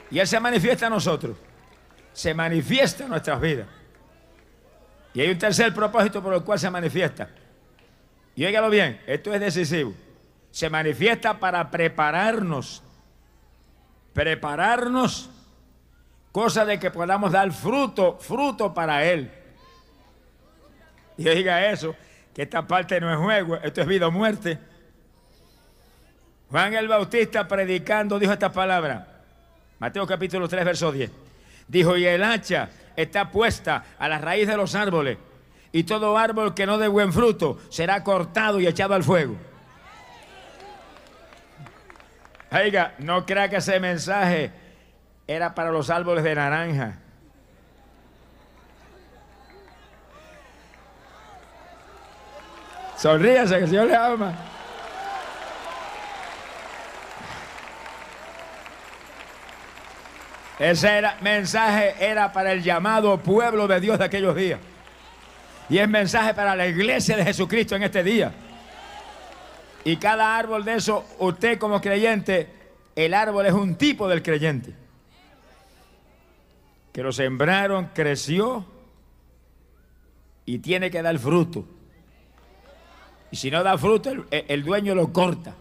Y 0.10 0.20
Él 0.20 0.28
se 0.28 0.40
manifiesta 0.40 0.88
a 0.88 0.90
nosotros. 0.90 1.36
Se 2.14 2.34
manifiesta 2.34 3.04
en 3.04 3.10
nuestras 3.10 3.42
vidas. 3.42 3.68
Y 5.14 5.20
hay 5.20 5.32
un 5.32 5.38
tercer 5.38 5.74
propósito 5.74 6.24
por 6.24 6.34
el 6.34 6.44
cual 6.44 6.58
se 6.60 6.70
manifiesta. 6.70 7.28
Y 8.38 8.46
óigalo 8.46 8.70
bien, 8.70 9.02
esto 9.06 9.34
es 9.34 9.42
decisivo 9.42 9.94
se 10.54 10.70
manifiesta 10.70 11.40
para 11.40 11.72
prepararnos, 11.72 12.84
prepararnos, 14.14 15.32
cosa 16.32 16.64
de 16.64 16.80
que 16.80 16.92
podamos 16.92 17.32
dar 17.32 17.52
fruto, 17.52 18.20
fruto 18.20 18.72
para 18.72 19.04
Él. 19.04 19.32
Y 21.18 21.24
diga 21.24 21.72
eso, 21.72 21.96
que 22.36 22.44
esta 22.44 22.68
parte 22.68 23.02
no 23.02 23.12
es 23.12 23.18
juego, 23.18 23.56
esto 23.56 23.82
es 23.82 23.88
vida 23.88 24.06
o 24.06 24.12
muerte. 24.12 24.60
Juan 26.52 26.76
el 26.76 26.88
Bautista 26.88 27.48
predicando 27.48 28.20
dijo 28.20 28.32
esta 28.32 28.54
palabra, 28.54 29.24
Mateo 29.80 30.06
capítulo 30.06 30.48
3, 30.48 30.66
verso 30.66 30.92
10. 30.92 31.10
Dijo, 31.68 31.98
y 31.98 32.06
el 32.06 32.24
hacha 32.24 32.70
está 32.96 33.32
puesta 33.32 33.86
a 33.98 34.08
la 34.08 34.20
raíz 34.20 34.48
de 34.48 34.56
los 34.56 34.76
árboles, 34.76 35.18
y 35.72 35.84
todo 35.84 36.16
árbol 36.16 36.54
que 36.54 36.68
no 36.68 36.78
dé 36.78 36.88
buen 36.88 37.12
fruto 37.12 37.58
será 37.70 38.04
cortado 38.04 38.60
y 38.60 38.68
echado 38.68 38.94
al 38.94 39.04
fuego. 39.04 39.36
Oiga, 42.54 42.94
no 43.00 43.26
crea 43.26 43.50
que 43.50 43.56
ese 43.56 43.80
mensaje 43.80 44.52
era 45.26 45.56
para 45.56 45.72
los 45.72 45.90
árboles 45.90 46.24
de 46.24 46.36
naranja. 46.36 46.94
Sonríase 52.96 53.58
que 53.58 53.64
el 53.64 53.70
Señor 53.70 53.88
le 53.88 53.96
ama. 53.96 54.34
Ese 60.60 61.02
mensaje 61.22 61.96
era 62.00 62.32
para 62.32 62.52
el 62.52 62.62
llamado 62.62 63.18
pueblo 63.18 63.68
de 63.68 63.80
Dios 63.80 63.98
de 63.98 64.06
aquellos 64.06 64.36
días. 64.36 64.60
Y 65.70 65.80
es 65.80 65.90
mensaje 65.90 66.36
para 66.36 66.56
la 66.56 66.68
iglesia 66.68 67.18
de 67.18 67.26
Jesucristo 67.26 67.76
en 67.76 67.84
este 67.84 68.04
día. 68.04 68.32
Y 69.86 69.98
cada 69.98 70.38
árbol 70.38 70.64
de 70.64 70.76
eso, 70.76 71.06
usted 71.20 71.60
como 71.60 71.82
creyente, 71.82 72.48
el 72.96 73.14
árbol 73.14 73.46
es 73.46 73.54
un 73.54 73.76
tipo 73.76 74.08
del 74.08 74.24
creyente. 74.24 74.74
Que 76.94 77.04
lo 77.04 77.12
sembraron, 77.12 77.90
creció 77.94 78.66
y 80.46 80.60
tiene 80.60 80.90
que 80.90 81.02
dar 81.02 81.18
fruto. 81.20 81.66
Y 83.32 83.36
si 83.36 83.50
no 83.52 83.64
da 83.64 83.78
fruto, 83.78 84.12
el, 84.30 84.64
dueño 84.64 84.96
lo 84.96 85.12
corta. 85.12 85.56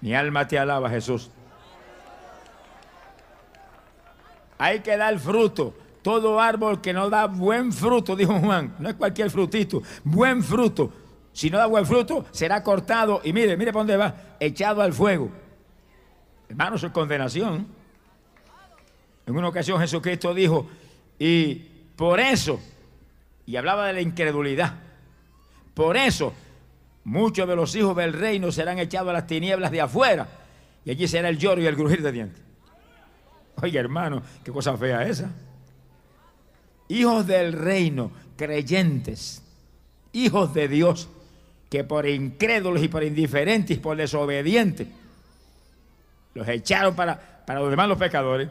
Mi 0.00 0.14
alma 0.14 0.46
te 0.46 0.58
alaba, 0.58 0.90
Jesús. 0.90 1.30
Hay 4.58 4.80
que 4.80 4.96
dar 4.96 5.18
fruto. 5.18 5.74
Todo 6.02 6.38
árbol 6.40 6.80
que 6.80 6.92
no 6.92 7.08
da 7.08 7.26
buen 7.26 7.72
fruto, 7.72 8.14
dijo 8.14 8.38
Juan, 8.40 8.74
no 8.80 8.88
es 8.88 8.96
cualquier 8.96 9.30
frutito, 9.30 9.82
buen 10.02 10.42
fruto 10.42 10.92
si 11.32 11.48
no 11.50 11.58
da 11.58 11.66
buen 11.66 11.86
fruto, 11.86 12.26
será 12.30 12.62
cortado 12.62 13.20
y 13.24 13.32
mire, 13.32 13.56
mire 13.56 13.72
por 13.72 13.80
dónde 13.80 13.96
va, 13.96 14.36
echado 14.38 14.82
al 14.82 14.92
fuego. 14.92 15.30
Hermano, 16.48 16.76
es 16.76 16.84
condenación. 16.86 17.66
En 19.26 19.36
una 19.36 19.48
ocasión 19.48 19.80
Jesucristo 19.80 20.34
dijo, 20.34 20.68
y 21.18 21.54
por 21.96 22.20
eso, 22.20 22.60
y 23.46 23.56
hablaba 23.56 23.86
de 23.86 23.94
la 23.94 24.00
incredulidad, 24.00 24.74
por 25.74 25.96
eso 25.96 26.34
muchos 27.04 27.48
de 27.48 27.56
los 27.56 27.74
hijos 27.74 27.96
del 27.96 28.12
reino 28.12 28.52
serán 28.52 28.78
echados 28.78 29.10
a 29.10 29.14
las 29.14 29.26
tinieblas 29.26 29.70
de 29.70 29.80
afuera, 29.80 30.28
y 30.84 30.90
allí 30.90 31.08
será 31.08 31.28
el 31.28 31.38
lloro 31.38 31.62
y 31.62 31.66
el 31.66 31.76
crujir 31.76 32.02
de 32.02 32.12
dientes. 32.12 32.42
Oye, 33.62 33.78
hermano, 33.78 34.22
qué 34.44 34.50
cosa 34.50 34.76
fea 34.76 35.06
esa. 35.06 35.30
Hijos 36.88 37.26
del 37.26 37.52
reino, 37.52 38.10
creyentes, 38.36 39.42
hijos 40.12 40.52
de 40.52 40.68
Dios 40.68 41.08
que 41.72 41.84
por 41.84 42.06
incrédulos 42.06 42.82
y 42.82 42.88
por 42.88 43.02
indiferentes 43.02 43.78
y 43.78 43.80
por 43.80 43.96
desobedientes 43.96 44.86
los 46.34 46.46
echaron 46.46 46.94
para, 46.94 47.18
para 47.46 47.60
los 47.60 47.70
demás 47.70 47.88
los 47.88 47.96
pecadores. 47.96 48.50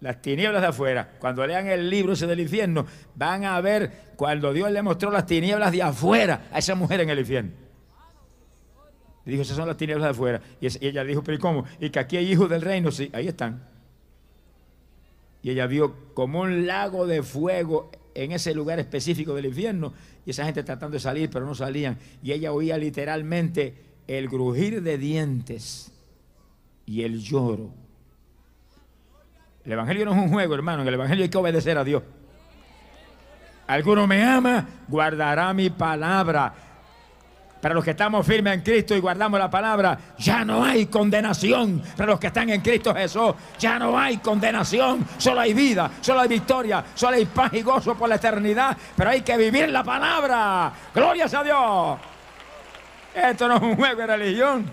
Las 0.00 0.22
tinieblas 0.22 0.62
de 0.62 0.68
afuera, 0.68 1.16
cuando 1.18 1.44
lean 1.44 1.66
el 1.66 1.90
libro 1.90 2.12
ese 2.12 2.28
del 2.28 2.38
infierno, 2.38 2.86
van 3.16 3.44
a 3.44 3.60
ver 3.60 4.12
cuando 4.14 4.52
Dios 4.52 4.70
le 4.70 4.82
mostró 4.82 5.10
las 5.10 5.26
tinieblas 5.26 5.72
de 5.72 5.82
afuera 5.82 6.46
a 6.52 6.60
esa 6.60 6.76
mujer 6.76 7.00
en 7.00 7.10
el 7.10 7.18
infierno. 7.18 7.50
Dijo, 9.24 9.42
esas 9.42 9.56
son 9.56 9.66
las 9.66 9.76
tinieblas 9.76 10.04
de 10.04 10.10
afuera. 10.10 10.40
Y, 10.60 10.86
ella 10.86 11.02
dijo, 11.02 11.24
pero 11.24 11.38
¿y 11.38 11.40
cómo? 11.40 11.64
Y 11.80 11.90
que 11.90 11.98
aquí 11.98 12.18
hay 12.18 12.30
hijos 12.30 12.48
del 12.48 12.62
reino, 12.62 12.92
sí, 12.92 13.10
ahí 13.12 13.26
están. 13.26 13.64
Y 15.42 15.50
ella 15.50 15.66
vio 15.66 16.14
como 16.14 16.42
un 16.42 16.68
lago 16.68 17.08
de 17.08 17.24
fuego 17.24 17.90
en 18.14 18.32
ese 18.32 18.54
lugar 18.54 18.78
específico 18.78 19.34
del 19.34 19.46
infierno 19.46 19.92
y 20.24 20.30
esa 20.30 20.44
gente 20.44 20.62
tratando 20.62 20.94
de 20.94 21.00
salir, 21.00 21.30
pero 21.30 21.46
no 21.46 21.54
salían. 21.54 21.98
Y 22.22 22.32
ella 22.32 22.52
oía 22.52 22.76
literalmente 22.78 23.74
el 24.06 24.28
grujir 24.28 24.82
de 24.82 24.98
dientes 24.98 25.92
y 26.86 27.02
el 27.02 27.20
lloro. 27.20 27.70
El 29.64 29.72
Evangelio 29.72 30.04
no 30.06 30.12
es 30.12 30.18
un 30.18 30.30
juego, 30.30 30.54
hermano. 30.54 30.82
En 30.82 30.88
el 30.88 30.94
Evangelio 30.94 31.24
hay 31.24 31.28
que 31.28 31.38
obedecer 31.38 31.76
a 31.76 31.84
Dios. 31.84 32.02
Alguno 33.66 34.06
me 34.06 34.24
ama, 34.24 34.66
guardará 34.88 35.52
mi 35.52 35.68
palabra. 35.68 36.67
Para 37.60 37.74
los 37.74 37.84
que 37.84 37.90
estamos 37.90 38.24
firmes 38.24 38.54
en 38.54 38.60
Cristo 38.60 38.94
y 38.94 39.00
guardamos 39.00 39.38
la 39.40 39.50
palabra, 39.50 39.98
ya 40.16 40.44
no 40.44 40.64
hay 40.64 40.86
condenación. 40.86 41.82
Para 41.96 42.12
los 42.12 42.20
que 42.20 42.28
están 42.28 42.48
en 42.50 42.60
Cristo 42.60 42.94
Jesús, 42.94 43.34
ya 43.58 43.78
no 43.78 43.98
hay 43.98 44.18
condenación. 44.18 45.04
Solo 45.18 45.40
hay 45.40 45.54
vida, 45.54 45.90
solo 46.00 46.20
hay 46.20 46.28
victoria, 46.28 46.84
solo 46.94 47.16
hay 47.16 47.26
paz 47.26 47.52
y 47.54 47.62
gozo 47.62 47.96
por 47.96 48.08
la 48.08 48.14
eternidad. 48.14 48.76
Pero 48.96 49.10
hay 49.10 49.22
que 49.22 49.36
vivir 49.36 49.68
la 49.70 49.82
palabra. 49.82 50.72
Glorias 50.94 51.34
a 51.34 51.42
Dios. 51.42 51.98
Esto 53.14 53.48
no 53.48 53.56
es 53.56 53.62
un 53.62 53.76
juego 53.76 54.00
de 54.02 54.06
religión. 54.06 54.70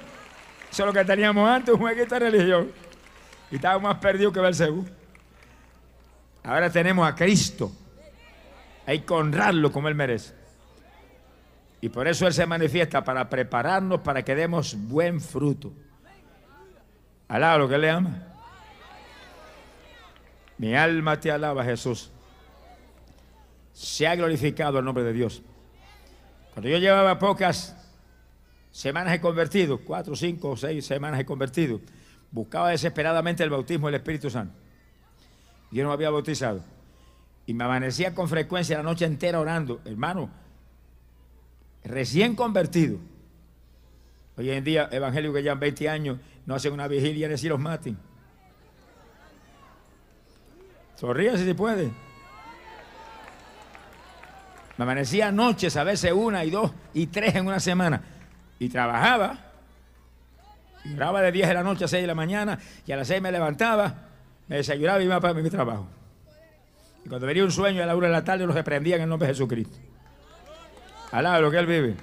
Eso 0.69 0.84
es 0.84 0.86
lo 0.86 0.93
que 0.93 1.06
teníamos 1.06 1.50
antes, 1.50 1.74
un 1.74 1.80
jueguito 1.80 2.13
de 2.15 2.19
religión. 2.19 2.71
Y 3.50 3.56
estábamos 3.56 3.84
más 3.84 3.98
perdidos 3.98 4.32
que 4.32 4.41
Belcebú. 4.41 4.86
Ahora 6.43 6.69
tenemos 6.69 7.08
a 7.08 7.15
Cristo. 7.15 7.71
Hay 8.86 9.00
que 9.00 9.13
honrarlo 9.13 9.71
como 9.71 9.88
Él 9.88 9.95
merece. 9.95 10.44
Y 11.86 11.89
por 11.89 12.08
eso 12.08 12.26
Él 12.26 12.34
se 12.34 12.48
manifiesta 12.48 13.04
para 13.04 13.30
prepararnos 13.30 14.00
para 14.00 14.26
que 14.26 14.34
demos 14.34 14.76
buen 14.76 15.21
fruto. 15.21 15.71
Alaba 17.28 17.60
lo 17.60 17.69
que 17.69 17.78
le 17.78 17.91
ama. 17.91 18.24
Mi 20.58 20.74
alma 20.74 21.19
te 21.19 21.32
alaba, 21.32 21.63
Jesús. 21.63 22.10
Se 23.71 24.08
ha 24.08 24.15
glorificado 24.15 24.80
el 24.80 24.86
nombre 24.86 25.04
de 25.04 25.13
Dios. 25.13 25.43
Cuando 26.56 26.69
yo 26.69 26.80
llevaba 26.80 27.19
pocas 27.19 27.78
semanas 28.71 29.13
he 29.13 29.21
convertido, 29.21 29.78
cuatro, 29.78 30.15
cinco, 30.15 30.58
seis 30.58 30.88
semanas 30.88 31.19
he 31.19 31.26
convertido, 31.26 31.82
buscaba 32.32 32.71
desesperadamente 32.71 33.43
el 33.43 33.52
bautismo 33.52 33.86
del 33.86 33.98
Espíritu 33.98 34.32
Santo. 34.32 34.58
Yo 35.69 35.84
no 35.84 35.89
me 35.89 35.93
había 35.93 36.10
bautizado. 36.10 36.63
Y 37.45 37.54
me 37.54 37.63
amanecía 37.63 38.15
con 38.15 38.28
frecuencia 38.28 38.76
la 38.76 38.84
noche 38.84 39.06
entera 39.06 39.39
orando. 39.39 39.82
Hermano, 39.86 40.44
recién 41.86 42.36
convertido. 42.36 42.98
Hoy 44.38 44.50
en 44.52 44.63
día, 44.63 44.89
evangélicos 44.91 45.38
que 45.38 45.43
llevan 45.43 45.60
20 45.60 45.89
años 45.89 46.17
no 46.45 46.56
hacen 46.56 46.74
una 46.74 46.88
vigilia 46.88 47.28
ni 47.28 47.38
si 47.38 47.48
los 47.48 47.60
maten. 47.60 47.98
Sonríe 50.95 51.38
si 51.38 51.54
puede. 51.54 51.91
Amanecía 54.78 55.32
noches, 55.32 55.78
a 55.78 55.84
veces 55.84 56.12
una 56.12 56.43
y 56.43 56.50
dos 56.50 56.71
y 56.93 57.08
tres 57.08 57.36
en 57.36 57.48
una 57.48 57.60
semana. 57.60 58.02
Y 58.60 58.69
trabajaba. 58.69 59.39
Oraba 60.95 61.21
de 61.21 61.32
10 61.32 61.48
de 61.48 61.54
la 61.54 61.63
noche 61.63 61.86
a 61.86 61.88
6 61.88 62.04
de 62.04 62.08
la 62.08 62.15
mañana. 62.15 62.60
Y 62.86 62.91
a 62.91 62.98
las 62.98 63.08
6 63.08 63.21
me 63.21 63.32
levantaba, 63.32 64.10
me 64.48 64.58
desayunaba 64.58 65.02
y 65.02 65.06
iba 65.06 65.19
para 65.19 65.34
mi 65.34 65.50
trabajo. 65.50 65.88
Y 67.04 67.10
cuando 67.10 67.26
venía 67.26 67.43
un 67.43 67.52
sueño 67.52 67.82
a 67.82 67.86
la 67.86 67.95
hora 67.95 68.08
de 68.08 68.13
la 68.13 68.24
tarde, 68.24 68.45
los 68.45 68.56
reprendía 68.56 68.98
en 68.98 69.04
el 69.04 69.10
nombre 69.10 69.28
de 69.28 69.34
Jesucristo. 69.34 69.78
Alaba 71.15 71.39
lo 71.39 71.49
que 71.49 71.58
Él 71.58 71.65
vive. 71.65 71.95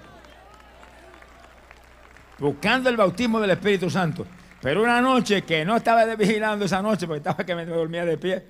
Buscando 2.38 2.88
el 2.88 2.96
bautismo 2.96 3.40
del 3.40 3.50
Espíritu 3.50 3.90
Santo. 3.90 4.26
Pero 4.62 4.82
una 4.82 5.02
noche 5.02 5.42
que 5.42 5.66
no 5.66 5.76
estaba 5.76 6.06
vigilando 6.16 6.64
esa 6.64 6.80
noche 6.80 7.06
porque 7.06 7.18
estaba 7.18 7.44
que 7.44 7.54
me 7.54 7.66
dormía 7.66 8.06
de 8.06 8.16
pie. 8.16 8.42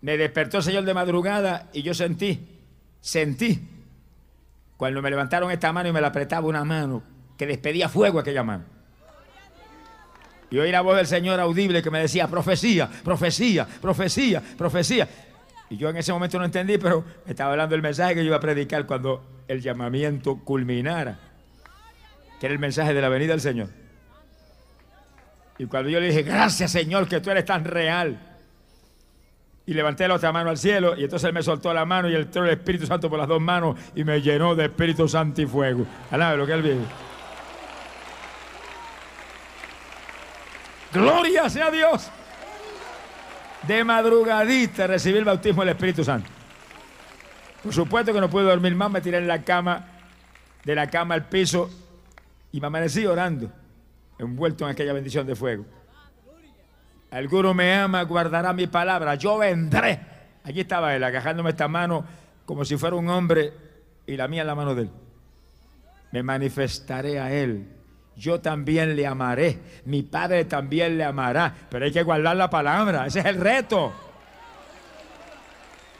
Me 0.00 0.16
despertó 0.16 0.56
el 0.56 0.62
Señor 0.62 0.84
de 0.84 0.94
madrugada 0.94 1.68
y 1.74 1.82
yo 1.82 1.92
sentí, 1.92 2.48
sentí 3.00 3.60
cuando 4.78 5.02
me 5.02 5.10
levantaron 5.10 5.50
esta 5.50 5.70
mano 5.72 5.90
y 5.90 5.92
me 5.92 6.00
la 6.00 6.06
apretaba 6.06 6.46
una 6.46 6.64
mano, 6.64 7.02
que 7.36 7.46
despedía 7.46 7.90
fuego 7.90 8.20
aquella 8.20 8.42
mano. 8.42 8.64
Y 10.50 10.58
oí 10.58 10.70
la 10.70 10.80
voz 10.80 10.96
del 10.96 11.06
Señor 11.06 11.40
audible 11.40 11.82
que 11.82 11.90
me 11.90 11.98
decía, 11.98 12.26
profecía, 12.26 12.88
profecía, 13.04 13.66
profecía, 13.66 14.40
profecía. 14.56 15.08
Y 15.70 15.76
yo 15.76 15.90
en 15.90 15.96
ese 15.96 16.12
momento 16.12 16.38
no 16.38 16.44
entendí, 16.44 16.78
pero 16.78 17.04
me 17.24 17.30
estaba 17.32 17.52
hablando 17.52 17.74
el 17.74 17.82
mensaje 17.82 18.14
que 18.14 18.20
yo 18.20 18.28
iba 18.28 18.36
a 18.36 18.40
predicar 18.40 18.86
cuando 18.86 19.42
el 19.48 19.60
llamamiento 19.60 20.38
culminara, 20.44 21.18
que 22.40 22.46
era 22.46 22.52
el 22.52 22.58
mensaje 22.58 22.94
de 22.94 23.02
la 23.02 23.08
venida 23.08 23.32
del 23.32 23.40
Señor. 23.40 23.68
Y 25.58 25.66
cuando 25.66 25.90
yo 25.90 26.00
le 26.00 26.06
dije, 26.06 26.22
gracias 26.22 26.70
Señor, 26.70 27.08
que 27.08 27.20
tú 27.20 27.30
eres 27.30 27.44
tan 27.44 27.64
real. 27.64 28.18
Y 29.66 29.74
levanté 29.74 30.08
la 30.08 30.14
otra 30.14 30.32
mano 30.32 30.48
al 30.48 30.56
cielo 30.56 30.96
y 30.96 31.04
entonces 31.04 31.28
él 31.28 31.34
me 31.34 31.42
soltó 31.42 31.74
la 31.74 31.84
mano 31.84 32.08
y 32.08 32.14
entró 32.14 32.44
el 32.44 32.50
Espíritu 32.50 32.86
Santo 32.86 33.10
por 33.10 33.18
las 33.18 33.28
dos 33.28 33.40
manos 33.40 33.78
y 33.94 34.02
me 34.02 34.22
llenó 34.22 34.54
de 34.54 34.64
Espíritu 34.64 35.06
Santo 35.06 35.42
y 35.42 35.46
fuego. 35.46 35.84
Alabe 36.10 36.38
lo 36.38 36.46
que 36.46 36.52
él 36.52 36.62
vive. 36.62 36.84
Gloria 40.90 41.50
sea 41.50 41.70
Dios. 41.70 42.10
De 43.66 43.84
madrugadita 43.84 44.86
recibí 44.86 45.18
el 45.18 45.24
bautismo 45.24 45.62
del 45.62 45.70
Espíritu 45.70 46.04
Santo. 46.04 46.30
Por 47.62 47.72
supuesto 47.72 48.12
que 48.12 48.20
no 48.20 48.30
pude 48.30 48.44
dormir 48.44 48.74
más, 48.74 48.90
me 48.90 49.00
tiré 49.00 49.18
en 49.18 49.28
la 49.28 49.42
cama, 49.42 49.86
de 50.64 50.74
la 50.74 50.86
cama 50.88 51.14
al 51.14 51.28
piso 51.28 51.68
y 52.52 52.60
me 52.60 52.68
amanecí 52.68 53.04
orando, 53.04 53.50
envuelto 54.18 54.64
en 54.64 54.70
aquella 54.70 54.92
bendición 54.92 55.26
de 55.26 55.34
fuego. 55.34 55.66
Alguno 57.10 57.54
me 57.54 57.74
ama, 57.74 58.02
guardará 58.02 58.52
mi 58.52 58.66
palabra, 58.66 59.14
yo 59.16 59.38
vendré. 59.38 60.00
Aquí 60.44 60.60
estaba 60.60 60.94
él, 60.94 61.02
agajándome 61.02 61.50
esta 61.50 61.68
mano 61.68 62.04
como 62.46 62.64
si 62.64 62.76
fuera 62.76 62.96
un 62.96 63.08
hombre 63.08 63.52
y 64.06 64.16
la 64.16 64.28
mía 64.28 64.42
en 64.42 64.46
la 64.46 64.54
mano 64.54 64.74
de 64.74 64.82
él. 64.82 64.90
Me 66.12 66.22
manifestaré 66.22 67.18
a 67.20 67.32
él 67.32 67.77
yo 68.18 68.40
también 68.40 68.96
le 68.96 69.06
amaré, 69.06 69.58
mi 69.84 70.02
Padre 70.02 70.44
también 70.44 70.98
le 70.98 71.04
amará, 71.04 71.54
pero 71.70 71.84
hay 71.84 71.92
que 71.92 72.02
guardar 72.02 72.36
la 72.36 72.50
palabra, 72.50 73.06
ese 73.06 73.20
es 73.20 73.26
el 73.26 73.40
reto. 73.40 73.92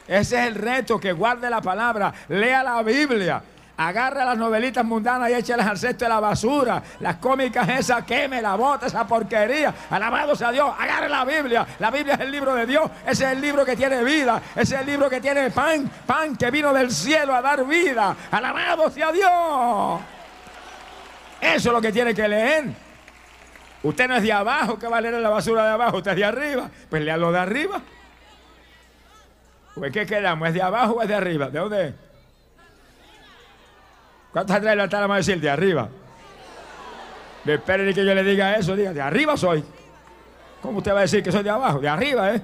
Ese 0.07 0.41
es 0.41 0.47
el 0.49 0.55
reto, 0.55 0.99
que 0.99 1.13
guarde 1.13 1.49
la 1.49 1.61
palabra, 1.61 2.13
lea 2.29 2.63
la 2.65 2.83
Biblia, 2.83 3.43
agarre 3.77 4.25
las 4.25 4.37
novelitas 4.37 4.85
mundanas 4.85 5.31
y 5.31 5.35
échelas 5.35 5.67
al 5.67 5.79
cesto 5.79 6.07
de 6.07 6.09
la 6.09 6.19
basura, 6.19 6.83
las 7.01 7.17
cómicas 7.17 7.69
esas, 7.69 8.05
queme 8.05 8.43
la 8.43 8.57
bota, 8.57 8.87
esa 8.87 9.07
porquería, 9.07 9.73
alabado 9.91 10.35
sea 10.35 10.51
Dios, 10.51 10.73
agarre 10.77 11.09
la 11.09 11.25
Biblia, 11.25 11.67
la 11.79 11.91
Biblia 11.91 12.15
es 12.15 12.21
el 12.21 12.33
libro 12.33 12.55
de 12.55 12.67
Dios, 12.67 12.91
ese 13.07 13.27
es 13.27 13.33
el 13.33 13.41
libro 13.41 13.65
que 13.65 13.77
tiene 13.77 14.03
vida, 14.03 14.43
ese 14.57 14.75
es 14.75 14.81
el 14.81 14.87
libro 14.87 15.09
que 15.09 15.21
tiene 15.21 15.51
pan, 15.51 15.89
pan 16.05 16.35
que 16.35 16.51
vino 16.51 16.73
del 16.73 16.91
cielo 16.91 17.35
a 17.35 17.43
dar 17.43 17.65
vida, 17.65 18.17
alabado 18.33 18.91
sea 18.91 19.13
Dios. 19.13 20.18
Eso 21.41 21.69
es 21.69 21.73
lo 21.73 21.81
que 21.81 21.93
tiene 21.93 22.15
que 22.15 22.29
leer. 22.29 22.65
Usted 23.83 24.09
no 24.09 24.17
es 24.17 24.23
de 24.23 24.33
abajo, 24.33 24.79
que 24.79 24.89
va 24.89 24.99
a 24.99 25.01
leer 25.01 25.15
la 25.15 25.29
basura 25.29 25.65
de 25.65 25.71
abajo, 25.71 25.99
usted 25.99 26.11
es 26.13 26.17
de 26.17 26.25
arriba. 26.25 26.71
Pues 26.91 27.03
lea 27.03 27.17
lo 27.17 27.31
de 27.31 27.39
arriba. 27.39 27.81
Pues 29.75 29.93
¿qué 29.93 30.05
quedamos? 30.07 30.49
¿Es 30.49 30.55
de 30.55 30.63
abajo 30.63 30.95
o 30.95 31.03
es 31.03 31.09
de 31.09 31.15
arriba? 31.15 31.49
¿De 31.49 31.59
dónde 31.59 31.89
es? 31.89 31.95
¿Cuántos 34.33 34.57
atrás 34.57 34.77
la 34.77 34.87
vamos 34.87 35.15
a 35.15 35.17
decir? 35.19 35.41
De 35.41 35.49
arriba. 35.49 35.89
Me 37.45 37.55
esperen 37.55 37.95
que 37.95 38.05
yo 38.05 38.15
le 38.15 38.23
diga 38.25 38.57
eso, 38.57 38.75
diga, 38.77 38.93
de 38.93 39.01
arriba 39.01 39.37
soy. 39.37 39.65
¿Cómo 40.61 40.79
usted 40.79 40.93
va 40.93 40.99
a 40.99 41.03
decir 41.03 41.23
que 41.23 41.31
soy 41.31 41.45
de 41.45 41.51
abajo? 41.51 41.79
De 41.79 41.89
arriba, 41.89 42.35
¿eh? 42.35 42.43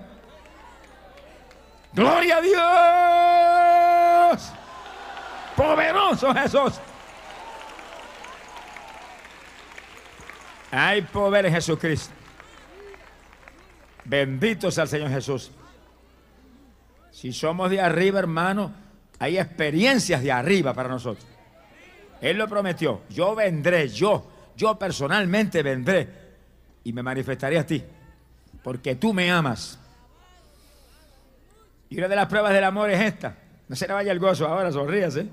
¡Gloria 1.93 2.39
a 2.39 2.41
Dios! 4.33 4.53
¡Poderoso 5.57 6.33
Jesús! 6.35 6.81
Hay 10.77 11.03
poder 11.03 11.47
en 11.47 11.55
Jesucristo. 11.55 12.13
Bendito 14.05 14.73
sea 14.73 14.83
el 14.83 14.91
Señor 14.91 15.09
Jesús. 15.09 15.53
Si 17.13 17.33
somos 17.33 17.71
de 17.71 17.81
arriba, 17.81 18.19
hermano, 18.19 18.73
hay 19.21 19.39
experiencias 19.39 20.21
de 20.21 20.33
arriba 20.33 20.75
para 20.75 20.89
nosotros. 20.89 21.25
Él 22.21 22.39
lo 22.39 22.49
prometió. 22.49 23.03
Yo 23.09 23.37
vendré, 23.37 23.89
yo, 23.89 24.29
yo 24.57 24.77
personalmente 24.77 25.63
vendré 25.63 26.09
y 26.83 26.93
me 26.93 27.05
manifestaré 27.05 27.57
a 27.57 27.65
ti, 27.65 27.85
porque 28.65 28.97
tú 28.97 29.15
me 29.15 29.31
amas. 29.31 29.79
Y 31.89 31.99
una 31.99 32.09
de 32.09 32.17
las 32.17 32.27
pruebas 32.27 32.53
del 32.53 32.65
amor 32.65 32.91
es 32.91 33.01
esta. 33.01 33.37
No 33.69 33.77
se 33.77 33.87
le 33.87 33.95
vaya 33.95 34.11
el 34.11 34.19
gozo 34.19 34.49
ahora, 34.49 34.73
sonríase. 34.73 35.29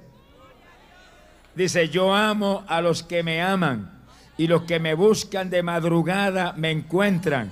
Dice, 1.56 1.90
yo 1.90 2.14
amo 2.14 2.64
a 2.68 2.80
los 2.80 3.02
que 3.02 3.24
me 3.24 3.42
aman 3.42 4.01
y 4.38 4.48
los 4.48 4.63
que 4.63 4.80
me 4.80 4.94
buscan 4.94 5.50
de 5.50 5.63
madrugada 5.63 6.54
me 6.54 6.72
encuentran. 6.72 7.52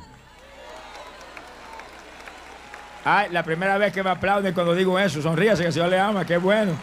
Ay, 3.05 3.29
la 3.31 3.43
primera 3.43 3.77
vez 3.77 3.93
que 3.93 4.03
me 4.03 4.09
aplauden 4.09 4.53
cuando 4.53 4.75
digo 4.75 4.99
eso, 4.99 5.21
sonríase 5.21 5.61
que 5.61 5.67
el 5.67 5.73
Señor 5.73 5.89
le 5.89 5.99
ama, 5.99 6.25
qué 6.25 6.37
bueno. 6.37 6.73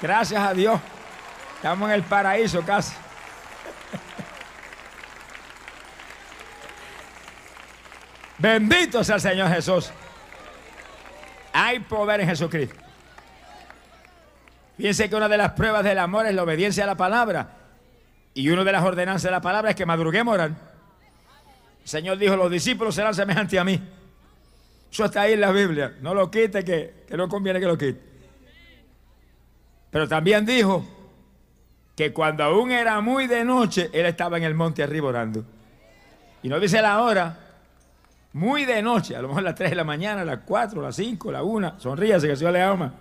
Gracias 0.00 0.42
a 0.42 0.54
Dios. 0.54 0.80
Estamos 1.56 1.88
en 1.88 1.94
el 1.94 2.02
paraíso 2.02 2.62
casi. 2.62 2.94
Bendito 8.38 9.02
sea 9.02 9.16
el 9.16 9.20
Señor 9.20 9.48
Jesús. 9.50 9.90
Hay 11.52 11.80
poder 11.80 12.20
en 12.20 12.28
Jesucristo. 12.28 12.76
Fíjense 14.76 15.10
que 15.10 15.16
una 15.16 15.28
de 15.28 15.36
las 15.36 15.52
pruebas 15.52 15.82
del 15.82 15.98
amor 15.98 16.26
es 16.26 16.34
la 16.34 16.44
obediencia 16.44 16.84
a 16.84 16.86
la 16.86 16.96
palabra. 16.96 17.57
Y 18.38 18.50
una 18.50 18.62
de 18.62 18.70
las 18.70 18.84
ordenanzas 18.84 19.24
de 19.24 19.32
la 19.32 19.40
palabra 19.40 19.70
es 19.70 19.74
que 19.74 19.84
madruguemos 19.84 20.32
orar. 20.32 20.50
El 21.82 21.88
Señor 21.88 22.18
dijo, 22.18 22.36
los 22.36 22.48
discípulos 22.48 22.94
serán 22.94 23.12
semejantes 23.12 23.58
a 23.58 23.64
mí. 23.64 23.80
Eso 24.92 25.04
está 25.06 25.22
ahí 25.22 25.32
en 25.32 25.40
la 25.40 25.50
Biblia. 25.50 25.96
No 26.00 26.14
lo 26.14 26.30
quite, 26.30 26.64
que, 26.64 27.02
que 27.08 27.16
no 27.16 27.28
conviene 27.28 27.58
que 27.58 27.66
lo 27.66 27.76
quite. 27.76 28.00
Pero 29.90 30.06
también 30.06 30.46
dijo 30.46 30.86
que 31.96 32.12
cuando 32.12 32.44
aún 32.44 32.70
era 32.70 33.00
muy 33.00 33.26
de 33.26 33.44
noche, 33.44 33.90
Él 33.92 34.06
estaba 34.06 34.36
en 34.36 34.44
el 34.44 34.54
monte 34.54 34.84
arriba 34.84 35.08
orando. 35.08 35.44
Y 36.40 36.48
no 36.48 36.60
dice 36.60 36.80
la 36.80 37.02
hora, 37.02 37.36
muy 38.34 38.66
de 38.66 38.80
noche, 38.82 39.16
a 39.16 39.20
lo 39.20 39.26
mejor 39.26 39.42
las 39.42 39.56
3 39.56 39.70
de 39.70 39.76
la 39.76 39.82
mañana, 39.82 40.24
las 40.24 40.42
4, 40.46 40.80
las 40.80 40.94
5, 40.94 41.32
las 41.32 41.42
1. 41.42 41.80
Sonríase 41.80 42.28
que 42.28 42.32
el 42.34 42.38
Señor 42.38 42.52
le 42.52 42.62
ama. 42.62 42.92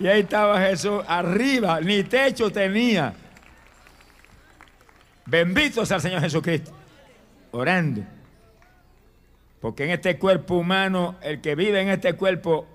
Y 0.00 0.08
ahí 0.08 0.22
estaba 0.22 0.60
Jesús 0.62 1.00
arriba, 1.06 1.80
ni 1.80 2.02
techo 2.02 2.50
tenía. 2.50 3.14
Bendito 5.28 5.84
sea 5.84 5.96
el 5.96 6.02
Señor 6.02 6.22
Jesucristo. 6.22 6.72
Orando. 7.50 8.02
Porque 9.60 9.84
en 9.84 9.90
este 9.90 10.18
cuerpo 10.18 10.54
humano, 10.54 11.16
el 11.20 11.42
que 11.42 11.54
vive 11.54 11.82
en 11.82 11.90
este 11.90 12.14
cuerpo 12.14 12.66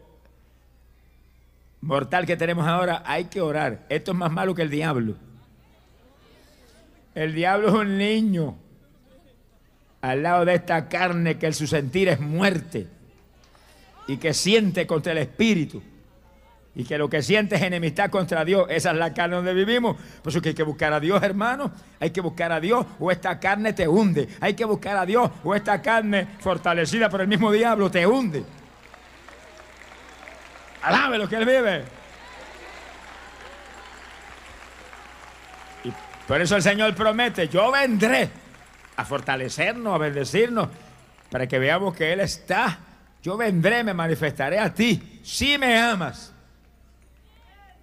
mortal 1.82 2.28
que 2.28 2.38
tenemos 2.38 2.68
ahora, 2.68 3.02
hay 3.08 3.26
que 3.26 3.42
orar. 3.42 3.86
Esto 3.90 4.12
es 4.12 4.18
más 4.18 4.32
malo 4.32 4.54
que 4.54 4.62
el 4.62 4.70
diablo. 4.70 5.16
El 7.16 7.34
diablo 7.34 7.70
es 7.70 7.74
un 7.74 7.98
niño 7.98 8.56
al 10.02 10.22
lado 10.22 10.46
de 10.46 10.54
esta 10.54 10.90
carne 10.90 11.40
que 11.40 11.48
en 11.48 11.54
su 11.54 11.66
sentir 11.66 12.08
es 12.08 12.20
muerte 12.20 12.88
y 14.08 14.18
que 14.18 14.34
siente 14.34 14.86
contra 14.86 15.14
el 15.14 15.20
espíritu 15.20 15.82
y 16.76 16.86
que 16.86 16.98
lo 16.98 17.08
que 17.08 17.22
sientes 17.22 17.62
es 17.62 17.68
enemistad 17.68 18.10
contra 18.10 18.44
Dios, 18.44 18.66
esa 18.70 18.92
es 18.92 18.98
la 18.98 19.14
carne 19.14 19.36
donde 19.36 19.54
vivimos. 19.54 19.96
Por 20.24 20.32
eso 20.32 20.42
que 20.42 20.50
hay 20.50 20.56
que 20.56 20.64
buscar 20.64 20.92
a 20.92 21.00
Dios, 21.00 21.22
hermano. 21.22 21.72
Hay 22.00 22.10
que 22.10 22.20
buscar 22.20 22.52
a 22.52 22.60
Dios 22.60 22.86
o 23.00 23.12
esta 23.12 23.40
carne 23.40 23.74
te 23.74 23.88
hunde. 23.88 24.28
Hay 24.40 24.56
que 24.56 24.66
buscar 24.66 24.98
a 24.98 25.06
Dios 25.06 25.30
o 25.44 25.54
esta 25.54 25.82
carne 25.82 26.28
fortalecida 26.40 27.10
por 27.10 27.22
el 27.22 27.28
mismo 27.28 27.52
diablo 27.52 27.92
te 27.92 28.08
hunde. 28.08 28.44
Alabe 30.82 31.20
lo 31.20 31.30
que 31.30 31.36
Él 31.36 31.46
vive. 31.46 31.84
Y 35.84 35.94
por 36.28 36.42
eso 36.42 36.56
el 36.56 36.64
Señor 36.64 36.96
promete, 36.96 37.48
yo 37.48 37.72
vendré 37.72 38.30
a 38.96 39.06
fortalecernos, 39.06 39.94
a 39.94 39.98
bendecirnos, 40.00 40.70
para 41.30 41.46
que 41.48 41.60
veamos 41.60 41.96
que 41.96 42.12
Él 42.14 42.20
está. 42.20 42.80
Yo 43.22 43.38
vendré, 43.38 43.84
me 43.84 43.94
manifestaré 43.94 44.60
a 44.60 44.74
ti, 44.74 45.22
si 45.24 45.58
me 45.58 45.80
amas 45.80 46.33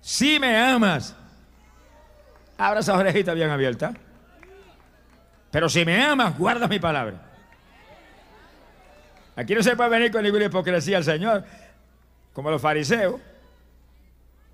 si 0.00 0.38
me 0.38 0.56
amas, 0.56 1.14
abra 2.56 2.80
esa 2.80 2.96
orejita 2.96 3.34
bien 3.34 3.50
abierta. 3.50 3.92
Pero 5.50 5.68
si 5.68 5.84
me 5.84 6.02
amas, 6.02 6.38
guarda 6.38 6.68
mi 6.68 6.78
palabra. 6.78 7.20
Aquí 9.36 9.54
no 9.54 9.62
se 9.62 9.74
puede 9.74 9.90
venir 9.90 10.12
con 10.12 10.22
ninguna 10.22 10.44
hipocresía 10.44 10.98
al 10.98 11.04
Señor, 11.04 11.44
como 12.32 12.50
los 12.50 12.60
fariseos. 12.60 13.20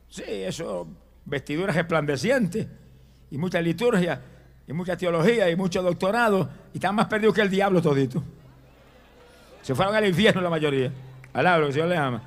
Sí, 0.09 0.22
eso, 0.26 0.87
vestiduras 1.24 1.74
resplandecientes, 1.74 2.66
y 3.30 3.38
mucha 3.38 3.61
liturgia, 3.61 4.20
y 4.66 4.72
mucha 4.72 4.96
teología, 4.96 5.50
y 5.50 5.56
mucho 5.56 5.82
doctorado, 5.82 6.48
y 6.72 6.78
están 6.78 6.94
más 6.94 7.06
perdidos 7.06 7.35
que 7.35 7.42
el 7.42 7.50
diablo 7.50 7.82
todito. 7.82 8.22
Se 9.62 9.74
fueron 9.74 9.94
al 9.94 10.06
infierno 10.06 10.40
la 10.40 10.50
mayoría. 10.50 10.92
Alabro, 11.32 11.64
que 11.64 11.68
el 11.68 11.74
Señor 11.74 11.88
les 11.88 11.98
ama. 11.98 12.22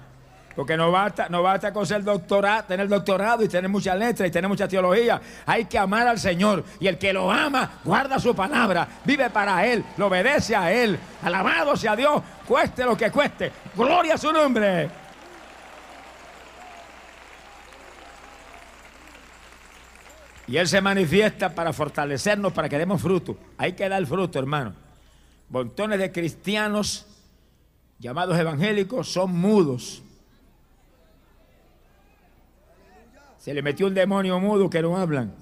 Porque 0.59 0.75
no 0.75 0.91
basta, 0.91 1.29
no 1.29 1.41
basta 1.41 1.71
con 1.71 1.85
ser 1.85 2.03
doctorado, 2.03 2.65
tener 2.65 2.89
doctorado 2.89 3.41
y 3.45 3.47
tener 3.47 3.69
muchas 3.69 3.97
letras 3.97 4.27
y 4.27 4.29
tener 4.29 4.49
mucha 4.49 4.67
teología. 4.67 5.21
Hay 5.45 5.63
que 5.63 5.77
amar 5.77 6.05
al 6.05 6.19
Señor. 6.19 6.65
Y 6.81 6.87
el 6.87 6.97
que 6.97 7.13
lo 7.13 7.31
ama, 7.31 7.79
guarda 7.81 8.19
su 8.19 8.35
palabra, 8.35 8.85
vive 9.05 9.29
para 9.29 9.65
Él, 9.65 9.85
lo 9.95 10.07
obedece 10.07 10.57
a 10.57 10.69
Él. 10.69 10.99
Alabado 11.23 11.77
sea 11.77 11.95
Dios, 11.95 12.21
cueste 12.45 12.83
lo 12.83 12.97
que 12.97 13.09
cueste. 13.09 13.53
Gloria 13.73 14.15
a 14.15 14.17
su 14.17 14.33
nombre. 14.33 14.89
Y 20.45 20.57
Él 20.57 20.67
se 20.67 20.81
manifiesta 20.81 21.55
para 21.55 21.71
fortalecernos, 21.71 22.51
para 22.51 22.67
que 22.67 22.77
demos 22.77 23.01
fruto. 23.01 23.37
Hay 23.57 23.71
que 23.71 23.87
dar 23.87 24.05
fruto, 24.05 24.37
hermano. 24.37 24.73
Montones 25.47 25.99
de 25.99 26.11
cristianos 26.11 27.05
llamados 27.97 28.37
evangélicos 28.37 29.09
son 29.09 29.39
mudos. 29.39 30.03
Se 33.39 33.53
le 33.53 33.61
metió 33.61 33.87
un 33.87 33.93
demonio 33.93 34.39
mudo 34.39 34.69
que 34.69 34.81
no 34.81 34.97
hablan. 34.97 35.33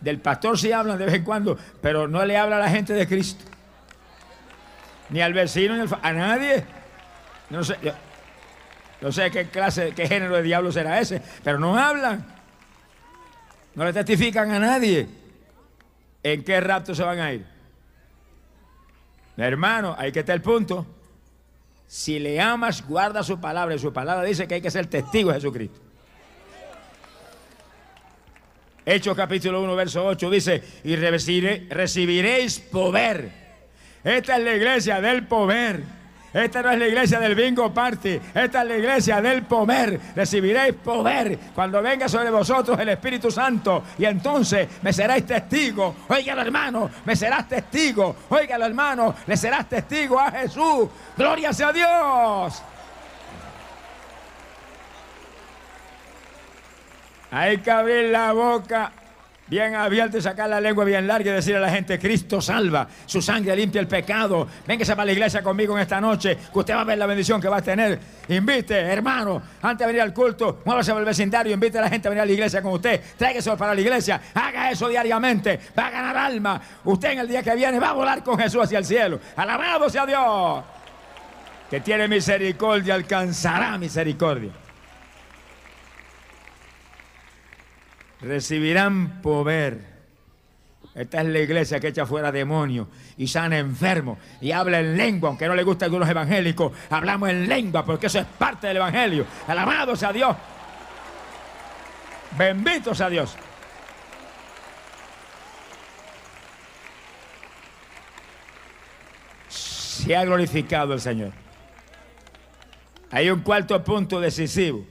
Del 0.00 0.20
pastor 0.20 0.58
sí 0.58 0.70
hablan 0.70 0.98
de 0.98 1.06
vez 1.06 1.14
en 1.14 1.24
cuando, 1.24 1.58
pero 1.80 2.06
no 2.06 2.24
le 2.24 2.36
habla 2.36 2.56
a 2.56 2.60
la 2.60 2.68
gente 2.68 2.92
de 2.92 3.08
Cristo. 3.08 3.44
Ni 5.08 5.22
al 5.22 5.32
vecino, 5.32 5.74
ni 5.74 5.80
al 5.80 5.98
a 6.02 6.12
nadie. 6.12 6.64
No 7.48 7.64
sé, 7.64 7.76
no 9.00 9.10
sé 9.10 9.30
qué 9.30 9.48
clase, 9.48 9.92
qué 9.96 10.06
género 10.06 10.36
de 10.36 10.42
diablo 10.42 10.70
será 10.70 11.00
ese, 11.00 11.22
pero 11.42 11.58
no 11.58 11.78
hablan. 11.78 12.24
No 13.74 13.84
le 13.84 13.92
testifican 13.92 14.50
a 14.50 14.58
nadie. 14.58 15.08
¿En 16.22 16.44
qué 16.44 16.60
rapto 16.60 16.94
se 16.94 17.02
van 17.02 17.18
a 17.18 17.32
ir? 17.32 17.46
Hermano, 19.36 19.94
hay 19.98 20.12
que 20.12 20.20
estar 20.20 20.34
el 20.34 20.42
punto. 20.42 20.86
Si 21.86 22.18
le 22.18 22.40
amas, 22.40 22.86
guarda 22.86 23.22
su 23.22 23.40
palabra. 23.40 23.74
Y 23.74 23.78
su 23.78 23.92
palabra 23.92 24.24
dice 24.24 24.46
que 24.46 24.54
hay 24.54 24.60
que 24.60 24.70
ser 24.70 24.86
testigo 24.86 25.30
de 25.30 25.36
Jesucristo. 25.36 25.83
Hechos 28.86 29.16
capítulo 29.16 29.62
1, 29.62 29.76
verso 29.76 30.04
8 30.04 30.30
dice, 30.30 30.62
y 30.84 30.94
recibiréis 30.96 32.60
poder. 32.60 33.30
Esta 34.04 34.36
es 34.36 34.44
la 34.44 34.54
iglesia 34.54 35.00
del 35.00 35.26
poder. 35.26 35.82
Esta 36.34 36.62
no 36.62 36.72
es 36.72 36.78
la 36.80 36.88
iglesia 36.88 37.20
del 37.20 37.34
bingo 37.36 37.72
party. 37.72 38.20
Esta 38.34 38.62
es 38.62 38.68
la 38.68 38.76
iglesia 38.76 39.22
del 39.22 39.44
poder. 39.44 40.00
Recibiréis 40.16 40.74
poder 40.74 41.38
cuando 41.54 41.80
venga 41.80 42.08
sobre 42.08 42.28
vosotros 42.28 42.78
el 42.78 42.88
Espíritu 42.88 43.30
Santo. 43.30 43.84
Y 43.98 44.04
entonces 44.04 44.68
me 44.82 44.92
seréis 44.92 45.24
testigo. 45.24 45.94
Óigalo, 46.08 46.42
hermano, 46.42 46.90
me 47.04 47.14
serás 47.14 47.48
testigo. 47.48 48.16
Óigalo, 48.28 48.66
hermano, 48.66 49.14
le 49.26 49.36
serás 49.36 49.68
testigo 49.68 50.18
a 50.18 50.32
Jesús. 50.32 50.88
Gloria 51.16 51.52
sea 51.52 51.68
a 51.68 51.72
Dios. 51.72 52.62
Hay 57.36 57.58
que 57.58 57.68
abrir 57.68 58.10
la 58.10 58.30
boca 58.30 58.92
bien 59.48 59.74
abierta 59.74 60.18
y 60.18 60.22
sacar 60.22 60.48
la 60.48 60.60
lengua 60.60 60.84
bien 60.84 61.04
larga 61.04 61.32
y 61.32 61.34
decir 61.34 61.56
a 61.56 61.58
la 61.58 61.68
gente, 61.68 61.98
Cristo 61.98 62.40
salva, 62.40 62.86
su 63.06 63.20
sangre 63.20 63.56
limpia 63.56 63.80
el 63.80 63.88
pecado. 63.88 64.46
Véngase 64.64 64.94
para 64.94 65.06
la 65.06 65.12
iglesia 65.14 65.42
conmigo 65.42 65.74
en 65.74 65.82
esta 65.82 66.00
noche, 66.00 66.38
que 66.52 66.56
usted 66.60 66.76
va 66.76 66.82
a 66.82 66.84
ver 66.84 66.96
la 66.96 67.06
bendición 67.06 67.40
que 67.40 67.48
va 67.48 67.56
a 67.56 67.62
tener. 67.62 67.98
Invite, 68.28 68.78
hermano, 68.78 69.42
antes 69.62 69.80
de 69.80 69.86
venir 69.86 70.02
al 70.02 70.14
culto, 70.14 70.62
muévase 70.64 70.92
por 70.92 71.00
el 71.00 71.06
vecindario, 71.06 71.52
invite 71.52 71.76
a 71.76 71.80
la 71.80 71.88
gente 71.88 72.06
a 72.06 72.10
venir 72.10 72.22
a 72.22 72.26
la 72.26 72.32
iglesia 72.32 72.62
con 72.62 72.74
usted, 72.74 73.00
tráigase 73.18 73.56
para 73.56 73.74
la 73.74 73.80
iglesia, 73.80 74.20
haga 74.32 74.70
eso 74.70 74.88
diariamente, 74.88 75.58
va 75.76 75.88
a 75.88 75.90
ganar 75.90 76.16
alma. 76.16 76.60
Usted 76.84 77.10
en 77.10 77.18
el 77.18 77.26
día 77.26 77.42
que 77.42 77.56
viene 77.56 77.80
va 77.80 77.88
a 77.88 77.94
volar 77.94 78.22
con 78.22 78.38
Jesús 78.38 78.62
hacia 78.62 78.78
el 78.78 78.84
cielo. 78.84 79.18
Alabado 79.34 79.90
sea 79.90 80.06
Dios, 80.06 80.62
que 81.68 81.80
tiene 81.80 82.06
misericordia, 82.06 82.94
alcanzará 82.94 83.76
misericordia. 83.76 84.52
Recibirán 88.20 89.20
poder. 89.22 89.94
Esta 90.94 91.22
es 91.22 91.26
la 91.26 91.40
iglesia 91.40 91.80
que 91.80 91.88
echa 91.88 92.06
fuera 92.06 92.30
demonios 92.30 92.86
y 93.16 93.26
sana 93.26 93.58
enfermos 93.58 94.18
y 94.40 94.52
habla 94.52 94.78
en 94.78 94.96
lengua, 94.96 95.28
aunque 95.28 95.48
no 95.48 95.54
le 95.56 95.64
gusta 95.64 95.84
a 95.84 95.86
algunos 95.86 96.08
evangélicos, 96.08 96.72
hablamos 96.88 97.30
en 97.30 97.48
lengua 97.48 97.84
porque 97.84 98.06
eso 98.06 98.20
es 98.20 98.26
parte 98.26 98.68
del 98.68 98.76
evangelio. 98.76 99.26
Alabado 99.48 99.96
sea 99.96 100.12
Dios. 100.12 100.36
Bendito 102.38 102.94
sea 102.94 103.08
Dios. 103.08 103.36
Se 109.48 110.14
ha 110.14 110.24
glorificado 110.24 110.92
el 110.94 111.00
Señor. 111.00 111.32
Hay 113.10 113.30
un 113.30 113.40
cuarto 113.40 113.82
punto 113.82 114.20
decisivo. 114.20 114.84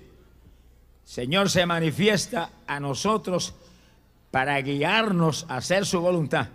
Señor 1.14 1.52
se 1.52 1.64
manifiesta 1.68 2.50
a 2.66 2.80
nosotros 2.80 3.54
para 4.32 4.60
guiarnos 4.62 5.46
a 5.48 5.58
hacer 5.58 5.86
su 5.86 6.02
voluntad. 6.02 6.48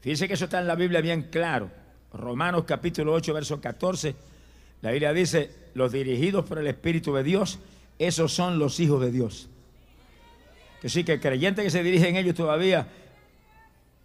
Fíjense 0.00 0.28
que 0.28 0.34
eso 0.34 0.44
está 0.44 0.60
en 0.60 0.68
la 0.68 0.76
Biblia 0.76 1.00
bien 1.00 1.24
claro. 1.24 1.72
Romanos 2.12 2.62
capítulo 2.68 3.14
8, 3.14 3.34
verso 3.34 3.60
14. 3.60 4.14
La 4.80 4.92
Biblia 4.92 5.12
dice, 5.12 5.50
los 5.74 5.90
dirigidos 5.90 6.44
por 6.44 6.60
el 6.60 6.68
Espíritu 6.68 7.12
de 7.14 7.24
Dios, 7.24 7.58
esos 7.98 8.32
son 8.32 8.60
los 8.60 8.78
hijos 8.78 9.00
de 9.00 9.10
Dios. 9.10 9.48
Que 10.80 10.88
sí, 10.88 11.02
que 11.02 11.14
el 11.14 11.20
creyente 11.20 11.64
que 11.64 11.70
se 11.70 11.82
dirige 11.82 12.08
en 12.08 12.14
ellos 12.14 12.36
todavía, 12.36 12.86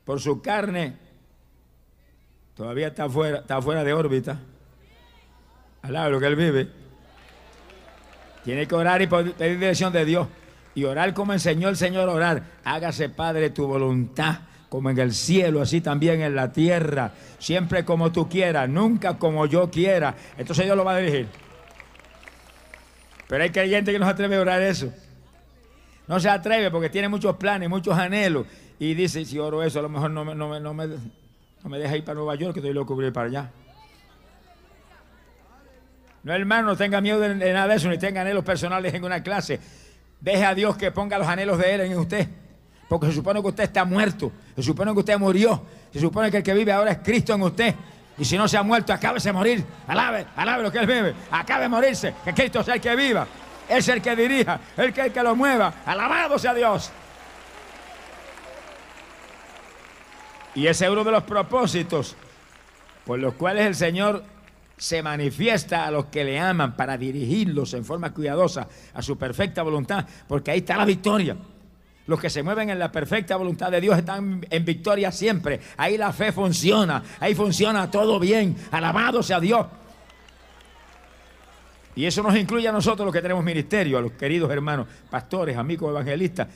por 0.03 0.19
su 0.19 0.41
carne, 0.41 0.97
todavía 2.55 2.88
está 2.88 3.07
fuera, 3.07 3.41
está 3.41 3.62
fuera 3.62 3.83
de 3.83 3.93
órbita. 3.93 4.39
Alaba 5.83 6.09
lo 6.09 6.19
que 6.19 6.25
él 6.25 6.36
vive. 6.36 6.83
Tiene 8.43 8.67
que 8.67 8.75
orar 8.75 9.01
y 9.01 9.08
pedir 9.08 9.60
dirección 9.60 9.93
de 9.93 10.06
Dios. 10.06 10.27
Y 10.75 10.84
orar 10.86 11.13
como 11.13 11.34
enseñó 11.34 11.69
el 11.69 11.77
Señor 11.77 12.10
orar. 12.10 12.43
Hágase, 12.63 13.10
Padre, 13.10 13.51
tu 13.51 13.67
voluntad, 13.67 14.39
como 14.69 14.89
en 14.89 14.97
el 14.97 15.13
cielo, 15.13 15.62
así 15.62 15.82
también 15.82 16.21
en 16.21 16.36
la 16.36 16.51
tierra. 16.51 17.12
Siempre 17.38 17.86
como 17.86 18.12
tú 18.12 18.27
quieras, 18.27 18.67
nunca 18.67 19.17
como 19.17 19.45
yo 19.45 19.69
quiera. 19.69 20.15
Entonces 20.38 20.65
Dios 20.65 20.75
lo 20.75 20.84
va 20.84 20.95
a 20.95 20.97
dirigir. 20.97 21.27
Pero 23.27 23.43
hay 23.43 23.51
creyentes 23.51 23.93
que 23.93 23.99
no 23.99 24.06
se 24.06 24.12
atreve 24.12 24.36
a 24.36 24.41
orar 24.41 24.62
eso. 24.62 24.91
No 26.08 26.19
se 26.19 26.29
atreve 26.29 26.69
porque 26.69 26.89
tiene 26.89 27.08
muchos 27.08 27.36
planes, 27.38 27.69
muchos 27.69 27.97
anhelos. 27.97 28.45
Y 28.79 28.93
dice, 28.93 29.23
si 29.25 29.39
oro 29.39 29.63
eso, 29.63 29.79
a 29.79 29.84
lo 29.84 29.89
mejor 29.89 30.12
no 30.12 30.25
me, 30.25 30.36
no 30.36 30.60
no 30.60 30.73
me, 30.73 30.88
no 30.88 31.69
me 31.69 31.79
deja 31.79 31.95
ir 31.95 32.03
para 32.03 32.15
Nueva 32.15 32.36
York, 32.36 32.53
que 32.53 32.60
estoy 32.60 32.73
loco 32.73 32.95
de 32.95 33.08
ir 33.08 33.13
para 33.13 33.27
allá. 33.27 33.51
No, 36.23 36.33
hermano, 36.33 36.67
no 36.69 36.77
tenga 36.77 37.01
miedo 37.01 37.19
de, 37.19 37.36
nada 37.53 37.67
de 37.67 37.75
eso, 37.75 37.89
ni 37.89 37.97
tenga 37.97 38.21
anhelos 38.21 38.45
personales 38.45 38.93
en 38.93 39.03
una 39.03 39.21
clase. 39.21 39.59
Deje 40.21 40.45
a 40.45 40.55
Dios 40.55 40.77
que 40.77 40.89
ponga 40.91 41.17
los 41.17 41.27
anhelos 41.27 41.57
de 41.57 41.75
Él 41.75 41.81
en 41.81 41.97
usted. 41.97 42.27
Porque 42.88 43.07
se 43.07 43.13
supone 43.13 43.41
que 43.41 43.47
usted 43.47 43.63
está 43.65 43.83
muerto. 43.83 44.31
Se 44.55 44.63
supone 44.63 44.93
que 44.93 44.99
usted 44.99 45.17
murió. 45.17 45.63
Se 45.91 45.99
supone 45.99 46.31
que 46.31 46.38
el 46.38 46.43
que 46.43 46.53
vive 46.53 46.71
ahora 46.71 46.91
es 46.91 46.97
Cristo 46.99 47.33
en 47.33 47.41
usted. 47.41 47.75
Y 48.17 48.23
si 48.23 48.38
no 48.38 48.47
se 48.47 48.57
ha 48.57 48.63
muerto, 48.63 48.93
acábese 48.93 49.29
de 49.29 49.33
morir. 49.33 49.65
Alabe, 49.88 50.27
alabe 50.36 50.63
lo 50.63 50.71
que 50.71 50.79
Él 50.79 50.88
vive. 50.88 51.13
Acabe 51.29 51.63
de 51.63 51.69
morirse. 51.69 52.13
Que 52.23 52.33
Cristo 52.33 52.63
sea 52.63 52.75
el 52.75 52.81
que 52.81 52.95
viva. 52.95 53.27
Es 53.67 53.88
el 53.89 54.01
que 54.01 54.15
dirija. 54.15 54.59
El 54.77 54.93
que, 54.93 55.01
el 55.01 55.12
que 55.12 55.23
lo 55.23 55.36
mueva. 55.36 55.73
Alabado 55.86 56.39
sea 56.39 56.53
Dios. 56.53 56.91
Y 60.55 60.67
ese 60.67 60.86
es 60.86 60.91
uno 60.91 61.03
de 61.03 61.12
los 61.12 61.23
propósitos 61.23 62.15
por 63.05 63.19
los 63.19 63.33
cuales 63.33 63.65
el 63.65 63.75
Señor 63.75 64.23
se 64.77 65.01
manifiesta 65.01 65.86
a 65.86 65.91
los 65.91 66.05
que 66.05 66.23
le 66.23 66.39
aman 66.39 66.75
para 66.75 66.97
dirigirlos 66.97 67.73
en 67.73 67.86
forma 67.86 68.13
cuidadosa 68.13 68.67
a 68.93 69.01
su 69.01 69.17
perfecta 69.17 69.63
voluntad, 69.63 70.05
porque 70.27 70.51
ahí 70.51 70.59
está 70.59 70.77
la 70.77 70.86
victoria. 70.86 71.38
Los 72.05 72.19
que 72.19 72.29
se 72.29 72.43
mueven 72.43 72.69
en 72.69 72.79
la 72.79 72.91
perfecta 72.91 73.38
voluntad 73.38 73.71
de 73.71 73.79
Dios 73.79 73.97
están 73.97 74.45
en 74.49 74.65
victoria 74.65 75.12
siempre. 75.12 75.62
Ahí 75.77 75.97
la 75.97 76.12
fe 76.12 76.33
funciona, 76.33 77.01
ahí 77.19 77.33
funciona 77.33 77.89
todo 77.89 78.19
bien. 78.19 78.57
Alabado 78.71 79.23
sea 79.23 79.39
Dios. 79.39 79.65
Y 81.95 82.05
eso 82.05 82.23
nos 82.23 82.36
incluye 82.36 82.67
a 82.67 82.71
nosotros 82.71 83.05
los 83.05 83.13
que 83.13 83.21
tenemos 83.21 83.43
ministerio, 83.43 83.97
a 83.97 84.01
los 84.01 84.13
queridos 84.13 84.51
hermanos, 84.51 84.88
pastores, 85.09 85.55
amigos 85.55 85.91
evangelistas, 85.91 86.47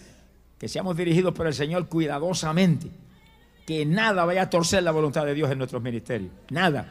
que 0.57 0.67
seamos 0.67 0.97
dirigidos 0.97 1.33
por 1.33 1.47
el 1.47 1.53
Señor 1.53 1.87
cuidadosamente. 1.87 2.89
Que 3.65 3.85
nada 3.85 4.25
vaya 4.25 4.43
a 4.43 4.49
torcer 4.49 4.83
la 4.83 4.91
voluntad 4.91 5.25
de 5.25 5.33
Dios 5.33 5.49
en 5.51 5.59
nuestros 5.59 5.81
ministerios. 5.81 6.31
Nada, 6.49 6.87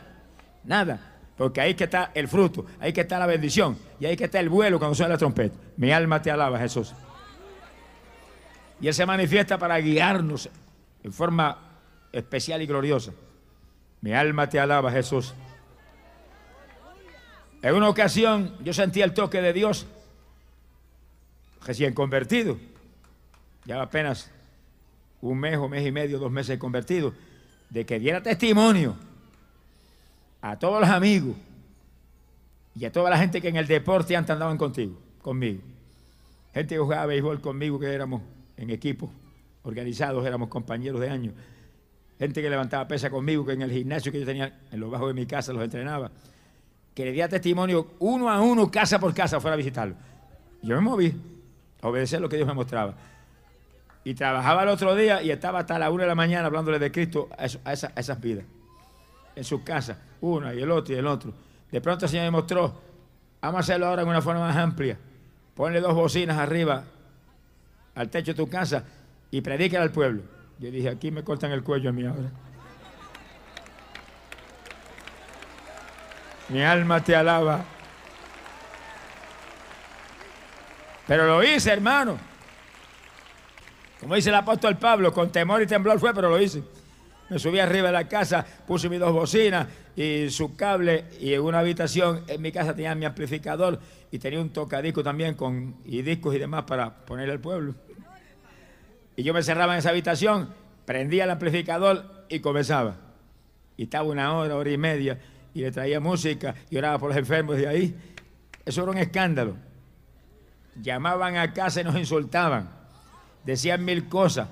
nada. 0.65 1.16
Porque 1.37 1.61
ahí 1.61 1.75
que 1.75 1.85
está 1.85 2.13
el 2.15 2.29
fruto, 2.29 2.65
ahí 2.81 2.93
que 2.93 3.03
está 3.03 3.19
la 3.19 3.27
bendición 3.27 3.77
y 4.01 4.07
ahí 4.07 4.17
que 4.17 4.25
está 4.25 4.41
el 4.41 4.49
vuelo 4.49 4.79
cuando 4.79 4.95
suena 4.95 5.15
la 5.15 5.19
trompeta. 5.19 5.57
Mi 5.77 5.93
alma 5.93 6.23
te 6.23 6.31
alaba, 6.31 6.59
Jesús. 6.59 6.95
Y 8.81 8.89
Él 8.89 8.95
se 8.95 9.05
manifiesta 9.05 9.59
para 9.59 9.79
guiarnos 9.79 10.49
en 11.03 11.13
forma 11.13 11.59
especial 12.13 12.63
y 12.63 12.67
gloriosa. 12.67 13.13
Mi 14.01 14.13
alma 14.13 14.49
te 14.49 14.59
alaba, 14.59 14.91
Jesús. 14.91 15.35
En 17.63 17.75
una 17.75 17.89
ocasión 17.89 18.55
yo 18.63 18.73
sentí 18.73 19.03
el 19.03 19.13
toque 19.13 19.43
de 19.43 19.53
Dios, 19.53 19.87
recién 21.65 21.95
convertido, 21.95 22.59
ya 23.65 23.83
apenas 23.83 24.31
un 25.21 25.39
mes 25.39 25.57
o 25.57 25.69
mes 25.69 25.85
y 25.85 25.91
medio, 25.91 26.19
dos 26.19 26.31
meses 26.31 26.59
convertido, 26.59 27.13
de 27.71 27.85
que 27.85 27.99
diera 27.99 28.23
testimonio 28.23 28.97
a 30.51 30.59
todos 30.59 30.81
los 30.81 30.91
amigos, 30.91 31.37
y 32.79 32.85
a 32.85 32.93
toda 32.93 33.09
la 33.11 33.19
gente 33.19 33.41
que 33.41 33.49
en 33.49 33.57
el 33.57 33.67
deporte 33.67 34.15
antes 34.17 34.31
andaban 34.31 34.59
contigo, 34.59 34.99
conmigo. 35.23 35.61
Gente 36.53 36.75
que 36.75 36.79
jugaba 36.79 37.07
béisbol 37.07 37.41
conmigo, 37.41 37.81
que 37.81 37.87
éramos 37.87 38.21
en 38.57 38.71
equipos 38.71 39.11
organizados, 39.63 40.25
éramos 40.27 40.49
compañeros 40.49 41.01
de 41.01 41.09
años. 41.09 41.35
Gente 42.19 42.43
que 42.43 42.51
levantaba 42.51 42.87
pesa 42.87 43.11
conmigo, 43.11 43.45
que 43.45 43.53
en 43.53 43.63
el 43.63 43.73
gimnasio 43.73 44.13
que 44.13 44.21
yo 44.21 44.27
tenía 44.27 44.61
en 44.71 44.81
los 44.81 44.91
bajos 44.91 45.09
de 45.09 45.15
mi 45.15 45.27
casa 45.27 45.53
los 45.53 45.65
entrenaba. 45.65 46.11
Que 46.95 47.05
le 47.07 47.13
día 47.13 47.29
testimonio 47.29 47.89
uno 47.99 48.31
a 48.31 48.41
uno, 48.41 48.71
casa 48.71 48.99
por 48.99 49.13
casa, 49.15 49.41
fuera 49.41 49.55
a 49.55 49.57
visitarlo. 49.57 49.97
Yo 50.63 50.75
me 50.77 50.81
moví 50.81 51.15
a 51.81 51.89
obedecer 51.89 52.21
lo 52.21 52.29
que 52.29 52.37
Dios 52.37 52.49
me 52.49 52.55
mostraba. 52.55 52.95
Y 54.05 54.15
trabajaba 54.15 54.63
el 54.63 54.69
otro 54.69 54.95
día 54.95 55.23
y 55.23 55.31
estaba 55.31 55.61
hasta 55.61 55.79
la 55.79 55.91
una 55.91 56.05
de 56.05 56.09
la 56.09 56.15
mañana 56.15 56.47
hablándole 56.47 56.79
de 56.79 56.93
Cristo 56.93 57.29
a, 57.37 57.45
a 57.65 57.73
esas 57.73 58.21
vidas. 58.21 58.45
En 59.37 59.45
sus 59.45 59.63
casas, 59.63 59.99
una 60.21 60.53
y 60.53 60.61
el 60.61 60.71
otro 60.71 60.95
y 60.95 60.99
el 60.99 61.07
otro. 61.07 61.33
De 61.71 61.81
pronto 61.81 62.07
el 62.07 62.11
Señor 62.11 62.25
me 62.25 62.31
mostró, 62.33 62.75
vamos 63.41 63.59
a 63.59 63.61
hacerlo 63.61 63.87
ahora 63.87 64.03
en 64.03 64.09
una 64.09 64.21
forma 64.21 64.41
más 64.41 64.57
amplia. 64.57 64.99
Ponle 65.55 65.81
dos 65.81 65.95
bocinas 65.95 66.37
arriba 66.39 66.83
al 67.95 68.11
techo 68.11 68.33
de 68.33 68.37
tu 68.37 68.49
casa 68.49 68.85
y 69.31 69.41
predícale 69.41 69.85
al 69.85 69.93
pueblo. 69.93 70.23
Yo 70.59 70.71
dije, 70.71 70.89
aquí 70.89 71.11
me 71.11 71.23
cortan 71.23 71.53
el 71.53 71.63
cuello 71.63 71.91
a 71.91 71.93
mí 71.93 72.05
ahora. 72.05 72.31
Mi 76.49 76.63
alma 76.63 77.03
te 77.03 77.15
alaba. 77.15 77.65
Pero 81.07 81.27
lo 81.27 81.43
hice, 81.43 81.73
hermano. 81.73 82.19
Como 84.01 84.15
dice 84.15 84.29
el 84.29 84.35
apóstol 84.35 84.77
Pablo, 84.77 85.13
con 85.13 85.31
temor 85.31 85.63
y 85.63 85.67
temblor 85.67 85.99
fue, 85.99 86.15
pero 86.15 86.29
lo 86.29 86.41
hice. 86.41 86.63
Me 87.29 87.39
subí 87.39 87.59
arriba 87.59 87.89
de 87.89 87.93
la 87.93 88.07
casa, 88.07 88.47
puse 88.67 88.89
mis 88.89 89.01
dos 89.01 89.13
bocinas 89.13 89.67
y 89.97 90.31
su 90.31 90.55
cable 90.55 91.07
y 91.21 91.35
en 91.35 91.41
una 91.41 91.59
habitación 91.59 92.23
en 92.29 92.41
mi 92.41 92.53
casa 92.53 92.75
tenía 92.75 92.95
mi 92.95 93.05
amplificador 93.05 93.81
y 94.13 94.19
tenía 94.19 94.41
un 94.41 94.51
tocadisco 94.51 95.03
también 95.03 95.35
con 95.35 95.77
y 95.85 96.03
discos 96.03 96.35
y 96.37 96.39
demás 96.39 96.65
para 96.65 96.95
ponerle 97.05 97.33
al 97.33 97.41
pueblo. 97.41 97.75
Y 99.17 99.23
yo 99.23 99.35
me 99.35 99.43
cerraba 99.43 99.73
en 99.73 99.81
esa 99.81 99.91
habitación, 99.91 100.51
prendía 100.85 101.25
el 101.25 101.31
amplificador 101.31 102.27
y 102.29 102.41
comenzaba. 102.41 102.97
Y 103.77 103.85
estaba 103.85 104.09
una 104.09 104.33
hora, 104.35 104.57
hora 104.57 104.71
y 104.71 104.79
media, 104.79 105.19
y 105.53 105.63
le 105.63 105.73
traía 105.73 106.01
música 106.01 106.55
y 106.71 106.77
oraba 106.77 106.99
por 106.99 107.09
los 107.09 107.19
enfermos 107.19 107.57
de 107.57 107.67
ahí. 107.67 107.97
Eso 108.65 108.83
era 108.83 108.93
un 108.93 108.99
escándalo. 108.99 109.57
Llamaban 110.81 111.37
a 111.37 111.53
casa 111.53 111.81
y 111.81 111.85
nos 111.85 111.97
insultaban. 111.97 112.71
Decían 113.45 113.85
mil 113.85 114.09
cosas. 114.09 114.49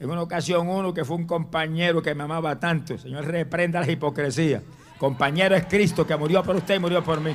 En 0.00 0.10
una 0.10 0.22
ocasión 0.22 0.68
uno 0.68 0.94
que 0.94 1.04
fue 1.04 1.16
un 1.16 1.26
compañero 1.26 2.00
que 2.00 2.14
me 2.14 2.22
amaba 2.22 2.58
tanto, 2.58 2.96
Señor, 2.96 3.24
reprenda 3.26 3.80
la 3.80 3.90
hipocresía. 3.90 4.62
Compañero 4.98 5.56
es 5.56 5.66
Cristo 5.66 6.06
que 6.06 6.16
murió 6.16 6.42
por 6.42 6.56
usted 6.56 6.76
y 6.76 6.78
murió 6.78 7.02
por 7.02 7.20
mí. 7.20 7.34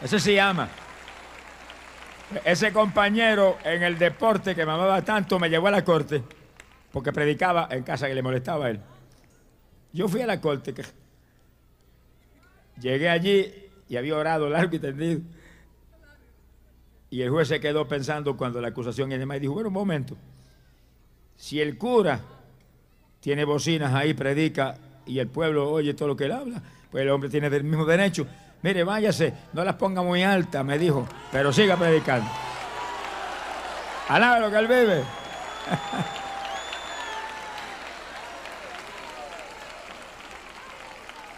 Eso 0.00 0.18
se 0.18 0.34
llama. 0.34 0.68
Ese 2.44 2.72
compañero 2.72 3.58
en 3.64 3.82
el 3.82 3.98
deporte 3.98 4.54
que 4.54 4.64
me 4.64 4.72
amaba 4.72 5.02
tanto 5.02 5.38
me 5.38 5.48
llevó 5.48 5.68
a 5.68 5.72
la 5.72 5.84
corte 5.84 6.22
porque 6.92 7.12
predicaba 7.12 7.68
en 7.70 7.82
casa 7.82 8.06
que 8.06 8.14
le 8.14 8.22
molestaba 8.22 8.66
a 8.66 8.70
él. 8.70 8.80
Yo 9.92 10.08
fui 10.08 10.20
a 10.20 10.26
la 10.26 10.40
corte. 10.40 10.74
Llegué 12.80 13.08
allí 13.08 13.52
y 13.88 13.96
había 13.96 14.16
orado 14.16 14.48
largo 14.48 14.76
y 14.76 14.78
tendido. 14.78 15.20
Y 17.10 17.22
el 17.22 17.30
juez 17.30 17.48
se 17.48 17.58
quedó 17.60 17.88
pensando 17.88 18.36
cuando 18.36 18.60
la 18.60 18.68
acusación 18.68 19.10
y 19.12 19.18
demás 19.18 19.38
y 19.38 19.40
dijo, 19.40 19.54
bueno, 19.54 19.68
un 19.68 19.74
momento. 19.74 20.16
Si 21.36 21.60
el 21.60 21.78
cura 21.78 22.20
tiene 23.20 23.44
bocinas 23.44 23.94
ahí, 23.94 24.14
predica 24.14 24.76
y 25.06 25.18
el 25.18 25.28
pueblo 25.28 25.70
oye 25.70 25.94
todo 25.94 26.08
lo 26.08 26.16
que 26.16 26.24
él 26.26 26.32
habla, 26.32 26.62
pues 26.90 27.02
el 27.02 27.10
hombre 27.10 27.30
tiene 27.30 27.46
el 27.46 27.64
mismo 27.64 27.86
derecho. 27.86 28.26
Mire, 28.62 28.84
váyase, 28.84 29.32
no 29.52 29.64
las 29.64 29.76
ponga 29.76 30.02
muy 30.02 30.22
altas, 30.22 30.64
me 30.64 30.78
dijo, 30.78 31.06
pero 31.32 31.52
siga 31.52 31.76
predicando. 31.76 32.28
Alaba 34.08 34.40
lo 34.40 34.50
que 34.50 34.56
él 34.56 34.66
vive. 34.66 35.02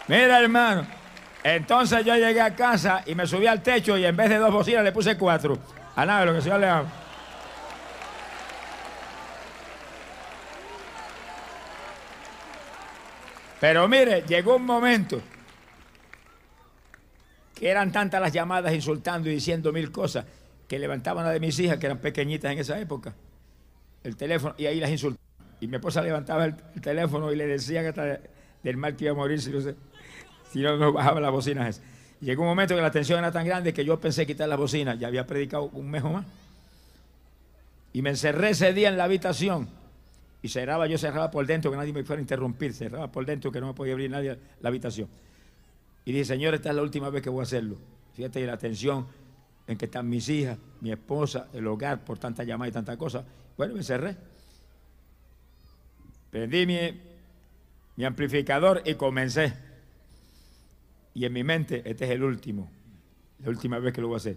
Mira, 0.09 0.41
hermano. 0.41 1.00
Entonces 1.43 2.05
yo 2.05 2.14
llegué 2.16 2.41
a 2.41 2.55
casa 2.55 3.03
y 3.07 3.14
me 3.14 3.26
subí 3.26 3.47
al 3.47 3.62
techo 3.62 3.97
y 3.97 4.05
en 4.05 4.16
vez 4.16 4.28
de 4.28 4.36
dos 4.36 4.53
bocinas 4.53 4.84
le 4.84 4.93
puse 4.93 5.16
cuatro. 5.16 5.59
Alaba 5.97 6.24
lo 6.26 6.34
que 6.34 6.43
Señor 6.43 6.61
le 6.61 6.68
ama. 6.68 6.88
Pero 13.61 13.86
mire, 13.88 14.22
llegó 14.26 14.57
un 14.57 14.64
momento 14.64 15.20
que 17.55 17.68
eran 17.68 17.93
tantas 17.93 18.20
las 18.20 18.32
llamadas 18.32 18.72
insultando 18.72 19.28
y 19.28 19.34
diciendo 19.34 19.70
mil 19.72 19.93
cosas 19.93 20.24
que 20.66 20.78
levantaban 20.78 21.26
a 21.26 21.30
de 21.30 21.41
mis 21.41 21.59
hijas, 21.59 21.76
que 21.78 21.86
eran 21.86 21.99
pequeñitas 21.99 22.53
en 22.53 22.59
esa 22.59 22.78
época, 22.80 23.14
el 24.03 24.16
teléfono 24.16 24.55
y 24.57 24.66
ahí 24.66 24.80
las 24.80 24.91
insultaban. 24.91 25.20
Y 25.61 25.66
mi 25.68 25.76
esposa 25.76 26.01
levantaba 26.01 26.47
el, 26.47 26.55
el 26.74 26.80
teléfono 26.80 27.30
y 27.32 27.36
le 27.36 27.47
decía 27.47 27.82
que 27.82 27.88
hasta 27.88 28.20
del 28.62 28.76
mal 28.78 28.97
que 28.97 29.05
iba 29.05 29.12
a 29.12 29.16
morir 29.16 29.43
si 29.43 29.51
no, 29.51 29.61
se- 29.61 29.74
si 30.53 30.63
no, 30.63 30.93
bajaba 30.93 31.21
las 31.21 31.31
bocinas. 31.31 31.81
llegó 32.21 32.43
un 32.43 32.49
momento 32.49 32.75
que 32.75 32.83
la 32.83 32.91
tensión 32.91 33.21
era 33.21 33.31
tan 33.31 33.47
grande 33.47 33.73
que 33.73 33.85
yo 33.85 34.01
pensé 34.01 34.27
quitar 34.27 34.49
las 34.49 34.59
bocinas. 34.59 34.99
Ya 34.99 35.09
había 35.09 35.27
predicado 35.27 35.65
un 35.73 35.91
mes 35.91 36.03
o 36.03 36.11
más. 36.11 36.27
Y 37.93 38.03
me 38.03 38.11
encerré 38.11 38.51
ese 38.51 38.73
día 38.73 38.89
en 38.89 38.97
la 38.97 39.05
habitación. 39.05 39.69
Y 40.43 40.49
cerraba, 40.49 40.87
yo 40.87 40.99
cerraba 40.99 41.31
por 41.31 41.47
dentro 41.47 41.71
que 41.71 41.77
nadie 41.77 41.93
me 41.93 42.03
fuera 42.03 42.19
a 42.19 42.23
interrumpir. 42.23 42.73
Cerraba 42.73 43.11
por 43.11 43.25
dentro 43.27 43.53
que 43.53 43.61
no 43.61 43.69
me 43.69 43.75
podía 43.75 43.93
abrir 43.93 44.11
nadie 44.11 44.39
la 44.61 44.69
habitación. 44.69 45.09
Y 46.05 46.13
dije, 46.13 46.25
Señor, 46.25 46.55
esta 46.55 46.71
es 46.71 46.77
la 46.77 46.83
última 46.83 47.11
vez 47.11 47.23
que 47.23 47.31
voy 47.31 47.41
a 47.41 47.43
hacerlo. 47.43 47.77
Fíjate 48.15 48.45
la 48.47 48.57
tensión 48.57 49.07
en 49.67 49.79
que 49.79 49.85
están 49.85 50.09
mis 50.09 50.29
hijas, 50.29 50.59
mi 50.81 50.91
esposa, 50.91 51.49
el 51.53 51.67
hogar, 51.67 52.05
por 52.05 52.19
tanta 52.19 52.43
llamada 52.43 52.69
y 52.69 52.73
tanta 52.73 52.97
cosa. 52.97 53.25
Bueno, 53.57 53.75
me 53.75 53.83
cerré. 53.83 54.17
Prendí 56.31 56.67
mi, 56.67 56.79
mi 57.97 58.05
amplificador 58.05 58.83
y 58.85 58.95
comencé. 58.95 59.70
Y 61.15 61.25
en 61.25 61.33
mi 61.33 61.45
mente, 61.45 61.83
este 61.85 62.05
es 62.05 62.11
el 62.11 62.23
último, 62.23 62.71
la 63.41 63.51
última 63.51 63.79
vez 63.79 63.93
que 63.93 64.01
lo 64.01 64.09
voy 64.09 64.15
a 64.15 64.19
hacer. 64.19 64.37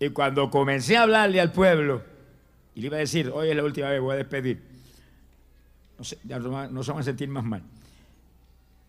Y 0.00 0.10
cuando 0.10 0.50
comencé 0.50 0.96
a 0.96 1.02
hablarle 1.02 1.40
al 1.40 1.52
pueblo, 1.52 2.02
y 2.74 2.80
le 2.80 2.86
iba 2.86 2.96
a 2.96 3.00
decir, 3.00 3.30
hoy 3.34 3.50
es 3.50 3.56
la 3.56 3.64
última 3.64 3.90
vez, 3.90 4.00
voy 4.00 4.14
a 4.14 4.16
despedir. 4.16 4.62
No 5.98 6.04
se, 6.04 6.18
no, 6.24 6.82
se 6.82 6.92
van 6.92 7.00
a 7.00 7.02
sentir 7.02 7.28
más 7.28 7.44
mal. 7.44 7.62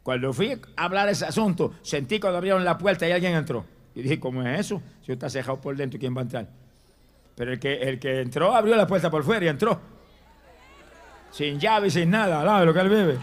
Cuando 0.03 0.31
fui 0.31 0.51
a 0.51 0.83
hablar 0.83 1.09
ese 1.09 1.25
asunto, 1.25 1.73
sentí 1.81 2.19
cuando 2.19 2.37
abrieron 2.37 2.63
la 2.63 2.77
puerta 2.77 3.07
y 3.07 3.11
alguien 3.11 3.33
entró. 3.33 3.65
Y 3.95 4.03
dije, 4.03 4.19
¿cómo 4.19 4.43
es 4.43 4.59
eso? 4.59 4.81
Si 5.03 5.11
está 5.11 5.29
cejado 5.29 5.59
por 5.59 5.75
dentro, 5.75 5.99
¿quién 5.99 6.15
va 6.15 6.21
a 6.21 6.23
entrar? 6.23 6.47
Pero 7.35 7.53
el 7.53 7.59
que, 7.59 7.73
el 7.81 7.99
que 7.99 8.21
entró 8.21 8.53
abrió 8.53 8.75
la 8.75 8.85
puerta 8.85 9.09
por 9.09 9.23
fuera 9.23 9.45
y 9.45 9.49
entró. 9.49 9.79
Sin 11.31 11.59
llave 11.59 11.87
y 11.87 11.91
sin 11.91 12.09
nada, 12.09 12.65
lo 12.65 12.73
que 12.73 12.79
él 12.79 12.89
vive. 12.89 13.17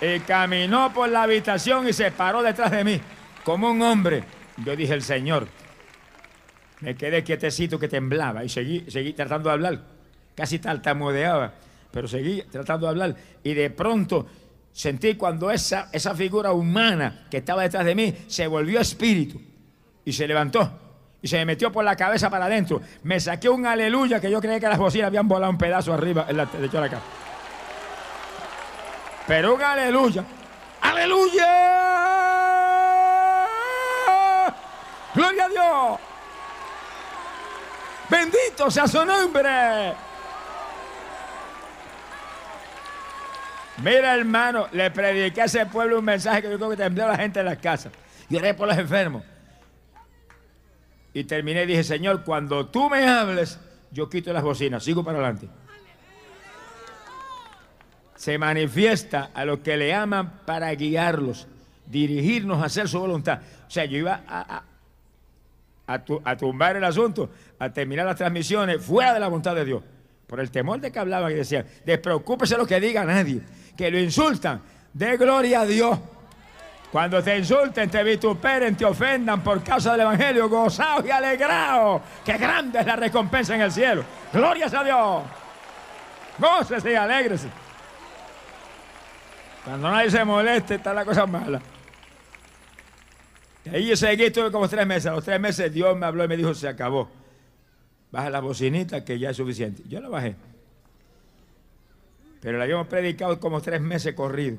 Y 0.00 0.20
caminó 0.20 0.92
por 0.92 1.08
la 1.08 1.22
habitación 1.22 1.88
y 1.88 1.92
se 1.92 2.10
paró 2.10 2.42
detrás 2.42 2.70
de 2.70 2.84
mí, 2.84 3.00
como 3.44 3.70
un 3.70 3.80
hombre. 3.82 4.24
Yo 4.64 4.76
dije, 4.76 4.94
el 4.94 5.02
Señor. 5.02 5.48
Me 6.80 6.94
quedé 6.94 7.24
quietecito 7.24 7.78
que 7.78 7.88
temblaba 7.88 8.44
y 8.44 8.48
seguí, 8.48 8.84
seguí 8.88 9.14
tratando 9.14 9.48
de 9.48 9.54
hablar. 9.54 9.80
Casi 10.34 10.58
tartamudeaba, 10.58 11.54
pero 11.90 12.06
seguí 12.06 12.42
tratando 12.42 12.86
de 12.86 12.90
hablar. 12.90 13.16
Y 13.42 13.54
de 13.54 13.70
pronto 13.70 14.26
sentí 14.72 15.14
cuando 15.14 15.50
esa, 15.50 15.88
esa 15.92 16.14
figura 16.14 16.52
humana 16.52 17.26
que 17.30 17.38
estaba 17.38 17.62
detrás 17.62 17.86
de 17.86 17.94
mí 17.94 18.14
se 18.26 18.46
volvió 18.46 18.78
espíritu 18.80 19.40
y 20.04 20.12
se 20.12 20.28
levantó 20.28 20.86
y 21.22 21.28
se 21.28 21.38
me 21.38 21.46
metió 21.46 21.72
por 21.72 21.84
la 21.84 21.96
cabeza 21.96 22.30
para 22.30 22.44
adentro. 22.44 22.80
Me 23.02 23.18
saqué 23.18 23.48
un 23.48 23.66
aleluya 23.66 24.20
que 24.20 24.30
yo 24.30 24.40
creía 24.40 24.60
que 24.60 24.68
las 24.68 24.78
bocinas 24.78 25.08
habían 25.08 25.26
volado 25.26 25.50
un 25.50 25.58
pedazo 25.58 25.92
arriba 25.92 26.26
en 26.28 26.36
la 26.36 26.46
de. 26.46 26.68
Pero 29.26 29.54
un 29.54 29.62
aleluya. 29.62 30.24
¡Aleluya! 30.80 31.46
¡Gloria 35.14 35.44
a 35.44 35.48
Dios! 35.48 36.00
¡Bendito 38.08 38.70
sea 38.70 38.86
su 38.86 39.04
nombre! 39.04 39.94
Mira, 43.82 44.14
hermano, 44.14 44.68
le 44.72 44.90
prediqué 44.90 45.42
a 45.42 45.44
ese 45.46 45.66
pueblo 45.66 45.98
un 45.98 46.04
mensaje 46.04 46.42
que 46.42 46.50
yo 46.50 46.56
creo 46.56 46.70
que 46.70 46.76
tembló 46.76 47.04
a 47.04 47.08
la 47.08 47.16
gente 47.16 47.40
en 47.40 47.46
las 47.46 47.58
casas. 47.58 47.92
Y 48.28 48.36
oré 48.36 48.54
por 48.54 48.68
los 48.68 48.78
enfermos. 48.78 49.22
Y 51.12 51.24
terminé 51.24 51.64
y 51.64 51.66
dije, 51.66 51.84
Señor, 51.84 52.24
cuando 52.24 52.66
tú 52.66 52.88
me 52.88 53.06
hables, 53.08 53.58
yo 53.90 54.08
quito 54.08 54.32
las 54.32 54.42
bocinas, 54.42 54.84
sigo 54.84 55.04
para 55.04 55.18
adelante. 55.18 55.48
Se 58.26 58.38
manifiesta 58.38 59.30
a 59.32 59.44
los 59.44 59.60
que 59.60 59.76
le 59.76 59.94
aman 59.94 60.40
para 60.44 60.72
guiarlos, 60.74 61.46
dirigirnos 61.86 62.60
a 62.60 62.64
hacer 62.66 62.88
su 62.88 62.98
voluntad. 62.98 63.38
O 63.68 63.70
sea, 63.70 63.84
yo 63.84 63.98
iba 63.98 64.22
a, 64.26 64.56
a- 65.86 65.94
a 65.94 65.98
tu- 66.04 66.20
a 66.24 66.36
tumbar 66.36 66.74
el 66.74 66.82
asunto, 66.82 67.30
a 67.60 67.70
terminar 67.72 68.04
las 68.04 68.16
transmisiones 68.16 68.84
fuera 68.84 69.14
de 69.14 69.20
la 69.20 69.28
voluntad 69.28 69.54
de 69.54 69.64
Dios. 69.64 69.80
Por 70.26 70.40
el 70.40 70.50
temor 70.50 70.80
de 70.80 70.90
que 70.90 70.98
hablaban 70.98 71.30
y 71.30 71.34
decían, 71.36 71.66
despreocúpese 71.84 72.56
lo 72.58 72.66
que 72.66 72.80
diga 72.80 73.04
nadie, 73.04 73.42
que 73.76 73.92
lo 73.92 73.98
insultan, 74.00 74.60
dé 74.92 75.16
gloria 75.16 75.60
a 75.60 75.64
Dios. 75.64 75.96
Cuando 76.90 77.22
te 77.22 77.38
insulten, 77.38 77.88
te 77.88 78.02
vituperen, 78.02 78.74
te 78.76 78.84
ofendan 78.86 79.40
por 79.44 79.62
causa 79.62 79.92
del 79.92 80.00
Evangelio, 80.00 80.48
gozaos 80.48 81.06
y 81.06 81.12
alegraos. 81.12 82.02
Qué 82.24 82.36
grande 82.38 82.80
es 82.80 82.86
la 82.86 82.96
recompensa 82.96 83.54
en 83.54 83.60
el 83.60 83.70
cielo. 83.70 84.02
Glorias 84.32 84.74
a 84.74 84.82
Dios. 84.82 85.22
Gócese 86.40 86.90
y 86.90 86.94
alégrese. 86.96 87.65
Cuando 89.66 89.90
nadie 89.90 90.12
se 90.12 90.24
moleste, 90.24 90.76
está 90.76 90.94
la 90.94 91.04
cosa 91.04 91.26
mala. 91.26 91.60
Y 93.64 93.68
ahí 93.68 93.88
yo 93.88 93.96
seguí, 93.96 94.22
estuve 94.22 94.52
como 94.52 94.68
tres 94.68 94.86
meses. 94.86 95.06
A 95.06 95.14
los 95.14 95.24
tres 95.24 95.40
meses 95.40 95.74
Dios 95.74 95.96
me 95.96 96.06
habló 96.06 96.22
y 96.22 96.28
me 96.28 96.36
dijo, 96.36 96.54
se 96.54 96.68
acabó. 96.68 97.10
Baja 98.12 98.30
la 98.30 98.38
bocinita 98.38 99.04
que 99.04 99.18
ya 99.18 99.30
es 99.30 99.36
suficiente. 99.36 99.82
Yo 99.88 100.00
la 100.00 100.08
bajé. 100.08 100.36
Pero 102.40 102.58
la 102.58 102.64
habíamos 102.64 102.86
predicado 102.86 103.40
como 103.40 103.60
tres 103.60 103.80
meses 103.80 104.14
corrido. 104.14 104.56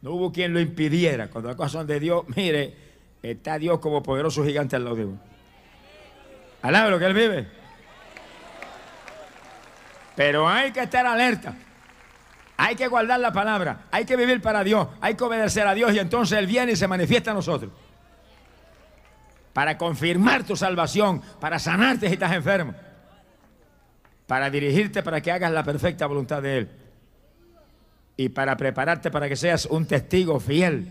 No 0.00 0.12
hubo 0.12 0.32
quien 0.32 0.54
lo 0.54 0.60
impidiera. 0.60 1.28
Cuando 1.28 1.48
las 1.48 1.56
cosas 1.58 1.72
son 1.72 1.86
de 1.86 2.00
Dios, 2.00 2.24
mire, 2.34 2.74
está 3.22 3.58
Dios 3.58 3.78
como 3.78 4.02
poderoso 4.02 4.42
gigante 4.42 4.74
al 4.74 4.84
lado 4.84 4.96
de 4.96 5.04
uno. 5.04 5.20
Alaba 6.62 6.88
lo 6.88 6.98
que 6.98 7.04
Él 7.04 7.12
vive. 7.12 7.46
Pero 10.16 10.48
hay 10.48 10.72
que 10.72 10.80
estar 10.80 11.04
alerta. 11.04 11.54
Hay 12.64 12.76
que 12.76 12.86
guardar 12.86 13.18
la 13.18 13.32
palabra. 13.32 13.86
Hay 13.90 14.04
que 14.04 14.14
vivir 14.14 14.40
para 14.40 14.62
Dios. 14.62 14.86
Hay 15.00 15.16
que 15.16 15.24
obedecer 15.24 15.66
a 15.66 15.74
Dios 15.74 15.92
y 15.94 15.98
entonces 15.98 16.38
Él 16.38 16.46
viene 16.46 16.70
y 16.70 16.76
se 16.76 16.86
manifiesta 16.86 17.32
a 17.32 17.34
nosotros. 17.34 17.72
Para 19.52 19.76
confirmar 19.76 20.44
tu 20.44 20.54
salvación, 20.54 21.20
para 21.40 21.58
sanarte 21.58 22.06
si 22.06 22.12
estás 22.12 22.30
enfermo, 22.30 22.72
para 24.28 24.48
dirigirte 24.48 25.02
para 25.02 25.20
que 25.20 25.32
hagas 25.32 25.50
la 25.50 25.64
perfecta 25.64 26.06
voluntad 26.06 26.40
de 26.40 26.58
Él 26.58 26.70
y 28.16 28.28
para 28.28 28.56
prepararte 28.56 29.10
para 29.10 29.28
que 29.28 29.34
seas 29.34 29.66
un 29.66 29.84
testigo 29.84 30.38
fiel, 30.38 30.86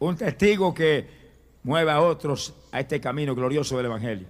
un 0.00 0.18
testigo 0.18 0.74
que 0.74 1.08
mueva 1.62 1.94
a 1.94 2.00
otros 2.02 2.52
a 2.72 2.80
este 2.80 3.00
camino 3.00 3.34
glorioso 3.34 3.78
del 3.78 3.86
Evangelio. 3.86 4.26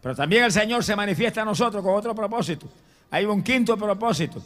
Pero 0.00 0.14
también 0.14 0.44
el 0.44 0.52
Señor 0.52 0.84
se 0.84 0.94
manifiesta 0.94 1.42
a 1.42 1.44
nosotros 1.44 1.82
con 1.82 1.96
otro 1.96 2.14
propósito. 2.14 2.68
Hay 3.12 3.26
un 3.26 3.42
quinto 3.42 3.76
propósito. 3.76 4.42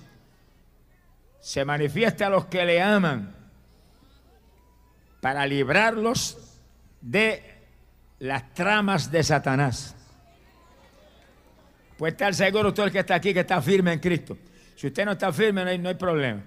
Se 1.40 1.64
manifiesta 1.64 2.26
a 2.26 2.30
los 2.30 2.46
que 2.46 2.64
le 2.66 2.82
aman 2.82 3.32
para 5.20 5.46
librarlos 5.46 6.58
de 7.00 7.44
las 8.18 8.52
tramas 8.54 9.08
de 9.12 9.22
Satanás. 9.22 9.94
Pues 11.96 12.14
estar 12.14 12.34
seguro 12.34 12.74
todo 12.74 12.86
el 12.86 12.92
que 12.92 12.98
está 12.98 13.14
aquí 13.14 13.32
que 13.32 13.40
está 13.40 13.62
firme 13.62 13.92
en 13.92 14.00
Cristo. 14.00 14.36
Si 14.74 14.88
usted 14.88 15.04
no 15.04 15.12
está 15.12 15.32
firme, 15.32 15.62
no 15.62 15.70
hay, 15.70 15.78
no 15.78 15.88
hay 15.88 15.94
problema. 15.94 16.42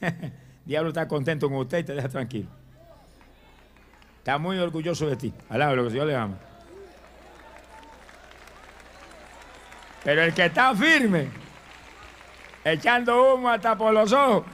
Diablo 0.64 0.90
está 0.90 1.08
contento 1.08 1.48
con 1.48 1.58
usted 1.58 1.78
y 1.78 1.84
te 1.84 1.94
deja 1.94 2.08
tranquilo. 2.08 2.48
Está 4.18 4.38
muy 4.38 4.56
orgulloso 4.58 5.08
de 5.08 5.16
ti. 5.16 5.34
Alaba 5.48 5.74
lo 5.74 5.88
que 5.88 5.94
Dios 5.94 6.06
le 6.06 6.14
ama. 6.14 6.38
Pero 10.04 10.22
el 10.22 10.32
que 10.32 10.44
está 10.46 10.72
firme, 10.72 11.45
echando 12.72 13.34
humo 13.34 13.48
hasta 13.48 13.76
por 13.76 13.92
los 13.92 14.12
ojos 14.12 14.44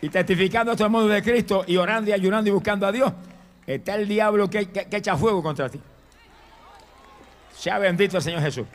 y 0.00 0.08
testificando 0.08 0.72
a 0.72 0.74
todo 0.74 0.86
el 0.86 0.90
mundo 0.90 1.08
de 1.08 1.22
Cristo 1.22 1.64
y 1.66 1.76
orando 1.76 2.10
y 2.10 2.12
ayunando 2.12 2.50
y 2.50 2.52
buscando 2.52 2.86
a 2.86 2.92
Dios, 2.92 3.12
está 3.66 3.94
el 3.94 4.08
diablo 4.08 4.50
que, 4.50 4.70
que, 4.70 4.96
echa 4.96 5.16
fuego 5.16 5.42
contra 5.42 5.68
ti. 5.68 5.80
Sea 7.54 7.78
bendito 7.78 8.16
el 8.16 8.22
Señor 8.22 8.42
Jesús 8.42 8.66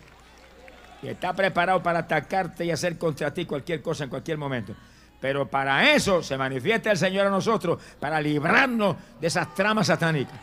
y 1.03 1.09
está 1.09 1.33
preparado 1.33 1.83
para 1.83 1.99
atacarte 1.99 2.63
y 2.65 2.71
hacer 2.71 2.97
contra 2.97 3.33
ti 3.33 3.45
cualquier 3.45 3.81
cosa 3.81 4.05
en 4.05 4.09
cualquier 4.09 4.37
momento. 4.37 4.73
Pero 5.19 5.47
para 5.47 5.93
eso 5.93 6.23
se 6.23 6.37
manifiesta 6.37 6.91
el 6.91 6.97
Señor 6.97 7.27
a 7.27 7.29
nosotros, 7.29 7.79
para 7.99 8.19
librarnos 8.19 8.95
de 9.19 9.27
esas 9.27 9.53
tramas 9.53 9.87
satánicas. 9.87 10.39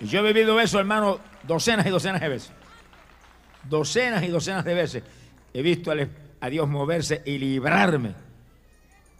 Y 0.00 0.06
yo 0.06 0.20
he 0.20 0.32
vivido 0.32 0.58
eso, 0.60 0.78
hermano, 0.78 1.18
docenas 1.42 1.84
y 1.86 1.90
docenas 1.90 2.20
de 2.22 2.28
veces. 2.28 2.59
Docenas 3.68 4.22
y 4.22 4.28
docenas 4.28 4.64
de 4.64 4.74
veces 4.74 5.02
he 5.52 5.62
visto 5.62 5.92
a 6.40 6.50
Dios 6.50 6.68
moverse 6.68 7.22
y 7.24 7.38
librarme 7.38 8.14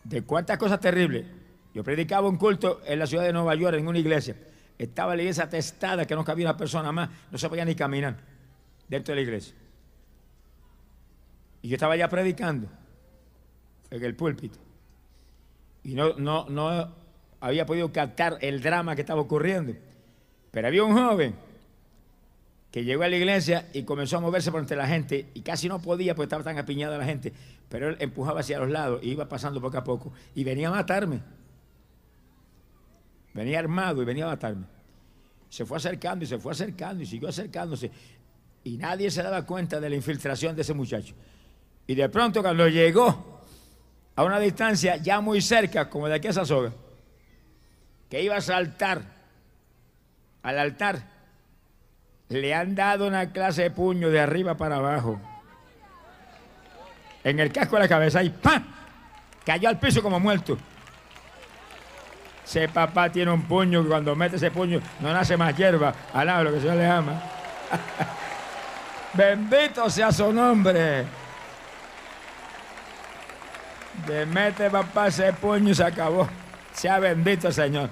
de 0.05 0.23
cuántas 0.23 0.59
cosas 0.59 0.81
terribles. 0.81 1.27
Yo 1.75 1.85
predicaba 1.85 2.29
un 2.29 2.37
culto 2.37 2.81
en 2.85 2.99
la 2.99 3.07
ciudad 3.07 3.25
de 3.25 3.33
Nueva 3.33 3.55
York, 3.55 3.77
en 3.79 3.87
una 3.87 3.99
iglesia. 3.99 4.37
Estaba 4.79 5.15
la 5.15 5.23
iglesia 5.23 5.45
atestada 5.45 6.07
que 6.07 6.15
no 6.15 6.25
cabía 6.25 6.47
una 6.47 6.57
persona 6.57 6.91
más, 6.91 7.11
no 7.31 7.39
se 7.39 7.49
podía 7.49 7.65
ni 7.65 7.75
caminar 7.75 8.17
dentro 8.89 9.13
de 9.13 9.17
la 9.17 9.23
iglesia. 9.23 9.55
Y 11.63 11.69
yo 11.69 11.75
estaba 11.75 11.97
ya 11.97 12.09
predicando 12.09 12.67
en 13.91 14.05
el 14.05 14.15
púlpito. 14.17 14.59
Y 15.85 15.95
no, 15.95 16.15
no, 16.15 16.47
no 16.49 16.95
había 17.41 17.67
podido 17.67 17.93
captar 17.93 18.39
el 18.41 18.63
drama 18.63 18.95
que 18.95 19.03
estaba 19.03 19.21
ocurriendo. 19.21 19.75
Pero 20.51 20.67
había 20.67 20.83
un 20.83 20.95
joven 20.95 21.35
que 22.71 22.85
llegó 22.85 23.03
a 23.03 23.09
la 23.09 23.17
iglesia 23.17 23.69
y 23.73 23.83
comenzó 23.83 24.19
a 24.19 24.21
moverse 24.21 24.53
por 24.53 24.61
entre 24.61 24.77
la 24.77 24.87
gente 24.87 25.29
y 25.35 25.41
casi 25.41 25.69
no 25.69 25.81
podía 25.81 26.15
porque 26.15 26.27
estaba 26.27 26.45
tan 26.45 26.59
apiñada 26.59 26.97
la 26.99 27.05
gente. 27.05 27.33
Pero 27.69 27.89
él 27.89 27.97
empujaba 27.99 28.41
hacia 28.41 28.59
los 28.59 28.71
lados 28.71 29.01
y 29.03 29.11
iba 29.11 29.29
pasando 29.29 29.61
poco 29.61 29.79
a 29.79 29.85
poco 29.85 30.13
y 30.35 30.45
venía 30.45 30.69
a 30.69 30.71
matarme. 30.71 31.21
Venía 33.35 33.59
armado 33.59 34.03
y 34.03 34.05
venía 34.05 34.25
a 34.25 34.29
matarme. 34.29 34.67
Se 35.49 35.65
fue 35.65 35.79
acercando 35.79 36.25
y 36.25 36.29
se 36.29 36.39
fue 36.39 36.53
acercando 36.53 37.03
y 37.03 37.07
siguió 37.07 37.29
acercándose. 37.29 37.91
Y 38.63 38.77
nadie 38.77 39.11
se 39.11 39.23
daba 39.23 39.45
cuenta 39.45 39.81
de 39.81 39.91
la 39.91 39.97
infiltración 39.97 40.55
de 40.55 40.63
ese 40.63 40.75
muchacho. 40.75 41.15
Y 41.89 41.95
de 41.97 42.09
pronto 42.09 42.41
cuando 42.41 42.69
llegó 42.69 43.41
a 44.15 44.23
una 44.23 44.39
distancia 44.39 44.97
ya 44.97 45.21
muy 45.21 45.41
cerca, 45.41 45.91
como 45.91 46.07
de 46.07 46.15
aquí 46.15 46.29
a 46.29 46.31
esa 46.31 46.45
soga, 46.45 46.73
que 48.09 48.23
iba 48.23 48.37
a 48.37 48.41
saltar 48.41 49.03
al 50.43 50.59
altar, 50.59 51.10
le 52.31 52.55
han 52.55 52.77
dado 52.77 53.07
una 53.09 53.33
clase 53.33 53.63
de 53.63 53.71
puño 53.71 54.09
de 54.09 54.21
arriba 54.21 54.57
para 54.57 54.77
abajo. 54.77 55.21
En 57.25 57.39
el 57.41 57.53
casco 57.53 57.77
de 57.77 57.83
la 57.83 57.89
cabeza 57.89 58.23
y 58.23 58.31
¡pam! 58.31 58.65
Cayó 59.45 59.69
al 59.69 59.79
piso 59.79 60.01
como 60.01 60.19
muerto. 60.21 60.57
Ese 62.45 62.69
papá 62.69 63.11
tiene 63.11 63.33
un 63.33 63.43
puño 63.43 63.83
que 63.83 63.89
cuando 63.89 64.15
mete 64.15 64.37
ese 64.37 64.51
puño 64.51 64.81
no 65.01 65.13
nace 65.13 65.37
más 65.37 65.57
hierba. 65.57 65.93
Alaba 66.15 66.45
lo 66.45 66.53
que 66.53 66.61
Señor 66.61 66.77
le 66.77 66.87
ama. 66.87 67.21
Bendito 69.13 69.91
sea 69.91 70.13
su 70.13 70.33
nombre. 70.33 71.05
De 74.07 74.25
mete 74.27 74.71
papá 74.71 75.09
ese 75.09 75.33
puño 75.33 75.71
y 75.71 75.75
se 75.75 75.85
acabó. 75.85 76.29
Sea 76.73 77.01
bendito 77.01 77.49
el 77.49 77.55
Señor. 77.55 77.91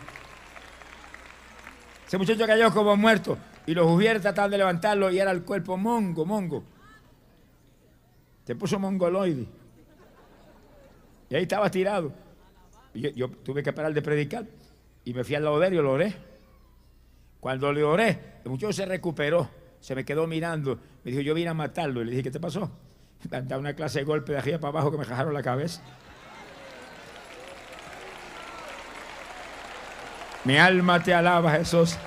Ese 2.06 2.16
muchacho 2.16 2.46
cayó 2.46 2.72
como 2.72 2.96
muerto 2.96 3.36
y 3.68 3.74
los 3.74 3.86
hubiera 3.86 4.18
tratado 4.18 4.48
de 4.48 4.58
levantarlo 4.58 5.10
y 5.10 5.18
era 5.18 5.30
el 5.30 5.42
cuerpo 5.42 5.76
mongo, 5.76 6.24
mongo. 6.24 6.64
Se 8.46 8.56
puso 8.56 8.78
mongoloide. 8.78 9.46
Y 11.28 11.34
ahí 11.34 11.42
estaba 11.42 11.70
tirado. 11.70 12.10
Yo, 12.94 13.10
yo, 13.10 13.28
tuve 13.28 13.62
que 13.62 13.74
parar 13.74 13.92
de 13.92 14.00
predicar 14.00 14.46
y 15.04 15.12
me 15.12 15.22
fui 15.22 15.34
al 15.34 15.44
lado 15.44 15.60
de 15.60 15.68
él 15.68 15.74
y 15.74 15.76
lo 15.76 15.92
oré. 15.92 16.14
Cuando 17.40 17.70
le 17.70 17.84
oré, 17.84 18.40
el 18.42 18.50
muchacho 18.50 18.72
se 18.72 18.86
recuperó 18.86 19.48
se 19.80 19.94
me 19.94 20.04
quedó 20.04 20.26
mirando. 20.26 20.78
Me 21.04 21.10
dijo, 21.10 21.22
yo 21.22 21.34
vine 21.34 21.50
a 21.50 21.54
matarlo. 21.54 22.00
Y 22.00 22.06
le 22.06 22.10
dije, 22.12 22.22
¿qué 22.24 22.30
te 22.30 22.40
pasó? 22.40 22.70
Dado 23.24 23.60
una 23.60 23.74
clase 23.74 24.00
de 24.00 24.04
golpe 24.04 24.32
de 24.32 24.38
arriba 24.38 24.58
para 24.58 24.70
abajo 24.70 24.90
que 24.90 24.98
me 24.98 25.04
jajaron 25.04 25.34
la 25.34 25.42
cabeza. 25.42 25.82
Mi 30.44 30.56
alma 30.56 31.02
te 31.02 31.12
alaba, 31.12 31.52
Jesús. 31.52 31.98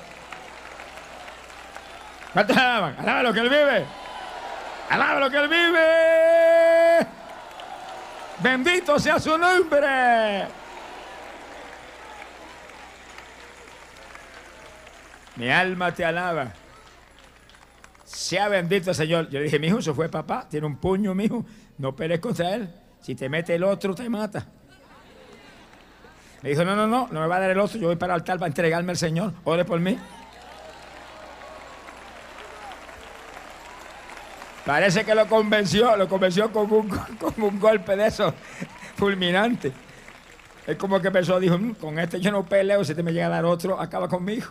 ¿Cuántos 2.32 2.56
alaban? 2.56 2.96
Alaba 2.98 3.22
lo 3.22 3.32
que 3.32 3.40
Él 3.40 3.48
vive. 3.48 3.84
Alaba 4.90 5.20
lo 5.20 5.30
que 5.30 5.36
Él 5.36 5.48
vive. 5.48 7.06
Bendito 8.42 8.98
sea 8.98 9.18
su 9.18 9.36
nombre. 9.36 10.46
Mi 15.36 15.50
alma 15.50 15.92
te 15.92 16.04
alaba. 16.04 16.52
Sea 18.04 18.48
bendito 18.48 18.92
Señor. 18.92 19.28
Yo 19.30 19.38
le 19.38 19.44
dije, 19.44 19.58
mi 19.58 19.68
hijo, 19.68 19.78
eso 19.78 19.94
fue 19.94 20.08
papá, 20.08 20.46
tiene 20.48 20.66
un 20.66 20.76
puño, 20.76 21.14
mi 21.14 21.24
hijo, 21.24 21.44
no 21.78 21.94
pelees 21.94 22.20
contra 22.20 22.54
él. 22.54 22.68
Si 23.00 23.14
te 23.14 23.28
mete 23.28 23.54
el 23.54 23.64
otro, 23.64 23.94
te 23.94 24.08
mata. 24.08 24.46
Me 26.42 26.50
dijo, 26.50 26.64
no, 26.64 26.74
no, 26.74 26.86
no, 26.86 27.08
no 27.10 27.20
me 27.20 27.26
va 27.26 27.36
a 27.36 27.40
dar 27.40 27.50
el 27.50 27.58
otro, 27.58 27.78
yo 27.78 27.86
voy 27.86 27.96
para 27.96 28.14
el 28.14 28.20
altar 28.20 28.38
para 28.38 28.48
entregarme 28.48 28.90
al 28.90 28.96
Señor, 28.98 29.32
ore 29.44 29.64
por 29.64 29.78
mí. 29.80 29.98
Parece 34.64 35.04
que 35.04 35.14
lo 35.14 35.26
convenció, 35.26 35.96
lo 35.96 36.08
convenció 36.08 36.52
con 36.52 36.72
un, 36.72 36.88
con 37.20 37.42
un 37.42 37.58
golpe 37.58 37.96
de 37.96 38.06
esos 38.06 38.32
fulminante. 38.96 39.72
Es 40.66 40.76
como 40.76 41.00
que 41.00 41.10
pensó, 41.10 41.40
dijo, 41.40 41.58
mm, 41.58 41.74
con 41.74 41.98
este 41.98 42.20
yo 42.20 42.30
no 42.30 42.44
peleo, 42.44 42.84
si 42.84 42.94
te 42.94 43.02
me 43.02 43.12
llega 43.12 43.26
a 43.26 43.30
dar 43.30 43.44
otro, 43.44 43.80
acaba 43.80 44.08
conmigo. 44.08 44.46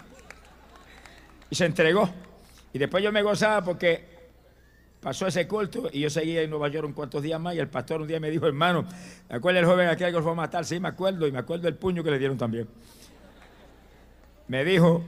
Y 1.49 1.55
se 1.55 1.65
entregó. 1.65 2.09
Y 2.73 2.79
después 2.79 3.03
yo 3.03 3.11
me 3.11 3.21
gozaba 3.21 3.63
porque 3.63 4.11
pasó 4.99 5.27
ese 5.27 5.47
culto 5.47 5.89
y 5.91 6.01
yo 6.01 6.09
seguía 6.09 6.41
en 6.41 6.49
Nueva 6.49 6.67
York 6.67 6.85
un 6.85 6.93
cuantos 6.93 7.23
días 7.23 7.39
más 7.39 7.55
y 7.55 7.59
el 7.59 7.67
pastor 7.67 8.01
un 8.01 8.07
día 8.07 8.19
me 8.19 8.29
dijo, 8.29 8.45
hermano, 8.45 8.85
¿te 9.27 9.35
acuerdas 9.35 9.63
el 9.63 9.67
joven 9.67 9.87
aquel 9.87 10.13
que 10.13 10.21
fue 10.21 10.31
a 10.31 10.35
matar? 10.35 10.65
Sí, 10.65 10.79
me 10.79 10.89
acuerdo 10.89 11.27
y 11.27 11.31
me 11.31 11.39
acuerdo 11.39 11.63
del 11.63 11.75
puño 11.75 12.03
que 12.03 12.11
le 12.11 12.19
dieron 12.19 12.37
también. 12.37 12.67
Me 14.47 14.65
dijo, 14.65 15.03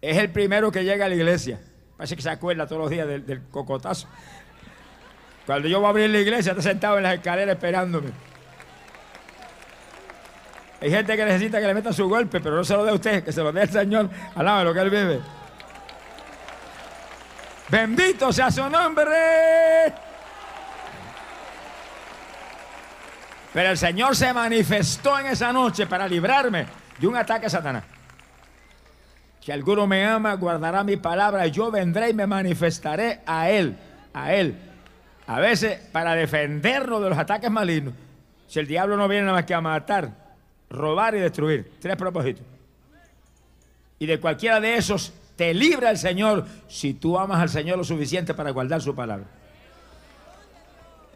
es 0.00 0.16
el 0.16 0.30
primero 0.30 0.70
que 0.70 0.84
llega 0.84 1.06
a 1.06 1.08
la 1.08 1.14
iglesia. 1.16 1.60
Parece 1.96 2.16
que 2.16 2.22
se 2.22 2.30
acuerda 2.30 2.66
todos 2.66 2.82
los 2.82 2.90
días 2.90 3.06
del, 3.06 3.42
cocotazo. 3.50 4.06
Cuando 5.46 5.68
yo 5.68 5.78
voy 5.78 5.86
a 5.86 5.90
abrir 5.90 6.10
la 6.10 6.18
iglesia, 6.18 6.52
está 6.52 6.62
sentado 6.62 6.96
en 6.98 7.04
las 7.04 7.14
escaleras 7.14 7.54
esperándome. 7.54 8.10
Hay 10.80 10.90
gente 10.90 11.16
que 11.16 11.24
necesita 11.24 11.60
que 11.60 11.66
le 11.66 11.74
meta 11.74 11.92
su 11.92 12.08
golpe, 12.08 12.40
pero 12.40 12.56
no 12.56 12.64
se 12.64 12.74
lo 12.74 12.84
dé 12.84 12.90
a 12.90 12.94
usted, 12.94 13.24
que 13.24 13.32
se 13.32 13.42
lo 13.42 13.50
dé 13.50 13.66
Señor 13.66 14.10
al 14.34 14.44
lado 14.44 14.58
de 14.58 14.64
lo 14.64 14.74
que 14.74 14.80
Él 14.80 14.90
vive. 14.90 15.20
Bendito 17.68 18.32
sea 18.32 18.50
su 18.50 18.68
nombre. 18.68 19.94
Pero 23.54 23.70
el 23.70 23.78
Señor 23.78 24.14
se 24.14 24.34
manifestó 24.34 25.18
en 25.18 25.26
esa 25.26 25.50
noche 25.50 25.86
para 25.86 26.06
librarme 26.06 26.66
de 26.98 27.06
un 27.06 27.16
ataque 27.16 27.46
a 27.46 27.50
Satanás. 27.50 27.95
Si 29.46 29.52
alguno 29.52 29.86
me 29.86 30.04
ama, 30.04 30.34
guardará 30.34 30.82
mi 30.82 30.96
palabra, 30.96 31.46
yo 31.46 31.70
vendré 31.70 32.10
y 32.10 32.14
me 32.14 32.26
manifestaré 32.26 33.20
a 33.24 33.48
Él, 33.48 33.76
a 34.12 34.34
Él. 34.34 34.56
A 35.28 35.38
veces, 35.38 35.78
para 35.92 36.16
defendernos 36.16 37.00
de 37.00 37.10
los 37.10 37.16
ataques 37.16 37.48
malignos, 37.48 37.94
si 38.48 38.58
el 38.58 38.66
diablo 38.66 38.96
no 38.96 39.06
viene 39.06 39.26
nada 39.26 39.36
más 39.36 39.44
que 39.44 39.54
a 39.54 39.60
matar, 39.60 40.10
robar 40.68 41.14
y 41.14 41.20
destruir, 41.20 41.74
tres 41.78 41.94
propósitos. 41.94 42.44
Y 44.00 44.06
de 44.06 44.18
cualquiera 44.18 44.58
de 44.58 44.74
esos 44.74 45.12
te 45.36 45.54
libra 45.54 45.90
el 45.90 45.98
Señor 45.98 46.44
si 46.66 46.94
tú 46.94 47.16
amas 47.16 47.40
al 47.40 47.48
Señor 47.48 47.78
lo 47.78 47.84
suficiente 47.84 48.34
para 48.34 48.50
guardar 48.50 48.82
su 48.82 48.96
palabra. 48.96 49.26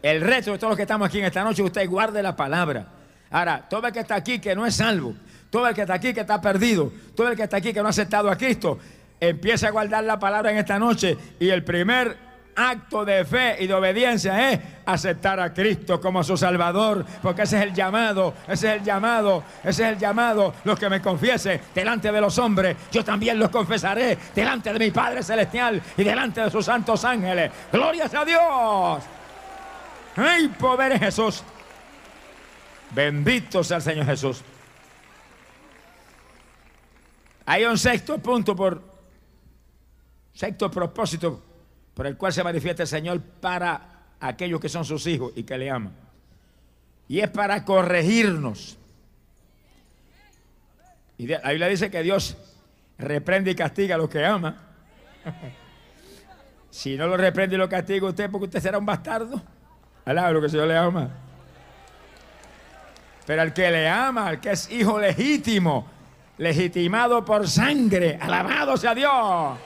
El 0.01 0.21
reto 0.21 0.53
de 0.53 0.57
todos 0.57 0.71
los 0.71 0.77
que 0.77 0.83
estamos 0.83 1.09
aquí 1.09 1.19
en 1.19 1.25
esta 1.25 1.43
noche, 1.43 1.63
usted 1.63 1.85
guarde 1.85 2.23
la 2.23 2.37
palabra. 2.37 2.87
Ahora, 3.29 3.67
todo 3.69 3.87
el 3.87 3.91
que 3.91 3.99
está 3.99 4.15
aquí 4.15 4.39
que 4.39 4.55
no 4.55 4.65
es 4.65 4.75
salvo, 4.75 5.15
todo 5.51 5.67
el 5.67 5.75
que 5.75 5.81
está 5.81 5.93
aquí 5.93 6.13
que 6.13 6.21
está 6.21 6.41
perdido, 6.41 6.91
todo 7.13 7.27
el 7.27 7.35
que 7.35 7.43
está 7.43 7.57
aquí 7.57 7.71
que 7.71 7.81
no 7.81 7.87
ha 7.87 7.91
aceptado 7.91 8.31
a 8.31 8.37
Cristo, 8.37 8.79
empieza 9.19 9.67
a 9.67 9.71
guardar 9.71 10.03
la 10.03 10.17
palabra 10.17 10.51
en 10.51 10.57
esta 10.57 10.79
noche 10.79 11.15
y 11.39 11.49
el 11.49 11.63
primer 11.63 12.31
acto 12.55 13.05
de 13.05 13.23
fe 13.25 13.57
y 13.59 13.67
de 13.67 13.73
obediencia 13.73 14.51
es 14.51 14.59
aceptar 14.85 15.39
a 15.39 15.53
Cristo 15.53 16.01
como 16.01 16.23
su 16.23 16.37
Salvador, 16.37 17.05
porque 17.21 17.43
ese 17.43 17.57
es 17.57 17.63
el 17.63 17.73
llamado, 17.73 18.33
ese 18.47 18.69
es 18.69 18.79
el 18.79 18.83
llamado, 18.83 19.43
ese 19.63 19.83
es 19.83 19.89
el 19.93 19.97
llamado. 19.97 20.53
Los 20.63 20.79
que 20.79 20.89
me 20.89 21.01
confiesen 21.01 21.61
delante 21.73 22.11
de 22.11 22.21
los 22.21 22.37
hombres, 22.37 22.75
yo 22.91 23.03
también 23.03 23.37
los 23.37 23.49
confesaré 23.49 24.17
delante 24.33 24.73
de 24.73 24.79
mi 24.79 24.91
Padre 24.91 25.23
Celestial 25.23 25.81
y 25.97 26.03
delante 26.03 26.41
de 26.41 26.49
sus 26.49 26.65
santos 26.65 27.03
ángeles. 27.05 27.51
Glorias 27.71 28.13
a 28.13 28.25
Dios. 28.25 29.03
¡Ay, 30.15 30.47
poder 30.49 30.99
Jesús! 30.99 31.43
Bendito 32.93 33.63
sea 33.63 33.77
el 33.77 33.83
Señor 33.83 34.05
Jesús. 34.05 34.43
Hay 37.45 37.65
un 37.65 37.77
sexto 37.77 38.17
punto 38.19 38.55
por 38.55 38.81
sexto 40.33 40.71
propósito 40.71 41.43
por 41.93 42.07
el 42.07 42.17
cual 42.17 42.33
se 42.33 42.43
manifiesta 42.43 42.83
el 42.83 42.87
Señor 42.87 43.21
para 43.21 43.91
aquellos 44.19 44.59
que 44.59 44.69
son 44.69 44.85
sus 44.85 45.05
hijos 45.07 45.33
y 45.35 45.43
que 45.43 45.57
le 45.57 45.69
aman. 45.69 45.93
Y 47.07 47.19
es 47.19 47.29
para 47.29 47.65
corregirnos. 47.65 48.77
Y 51.17 51.27
la 51.27 51.49
Biblia 51.49 51.67
dice 51.67 51.91
que 51.91 52.01
Dios 52.01 52.37
reprende 52.97 53.51
y 53.51 53.55
castiga 53.55 53.95
a 53.95 53.97
los 53.97 54.09
que 54.09 54.25
ama. 54.25 54.57
si 56.71 56.95
no 56.95 57.07
lo 57.07 57.17
reprende 57.17 57.55
y 57.55 57.59
lo 57.59 57.67
castiga 57.67 58.07
usted, 58.07 58.31
porque 58.31 58.45
usted 58.45 58.61
será 58.61 58.77
un 58.77 58.85
bastardo. 58.85 59.41
Alaba 60.05 60.31
lo 60.31 60.39
que 60.39 60.45
el 60.45 60.51
Señor 60.51 60.67
le 60.67 60.77
ama. 60.77 61.09
Pero 63.25 63.41
al 63.41 63.53
que 63.53 63.69
le 63.69 63.87
ama, 63.87 64.27
al 64.27 64.39
que 64.39 64.51
es 64.51 64.71
hijo 64.71 64.99
legítimo, 64.99 65.90
legitimado 66.41 67.23
por 67.23 67.47
sangre, 67.47 68.17
alabado 68.19 68.75
sea 68.75 68.95
Dios. 68.95 69.59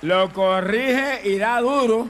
Lo 0.00 0.32
corrige 0.32 1.28
y 1.28 1.36
da 1.36 1.60
duro. 1.60 2.08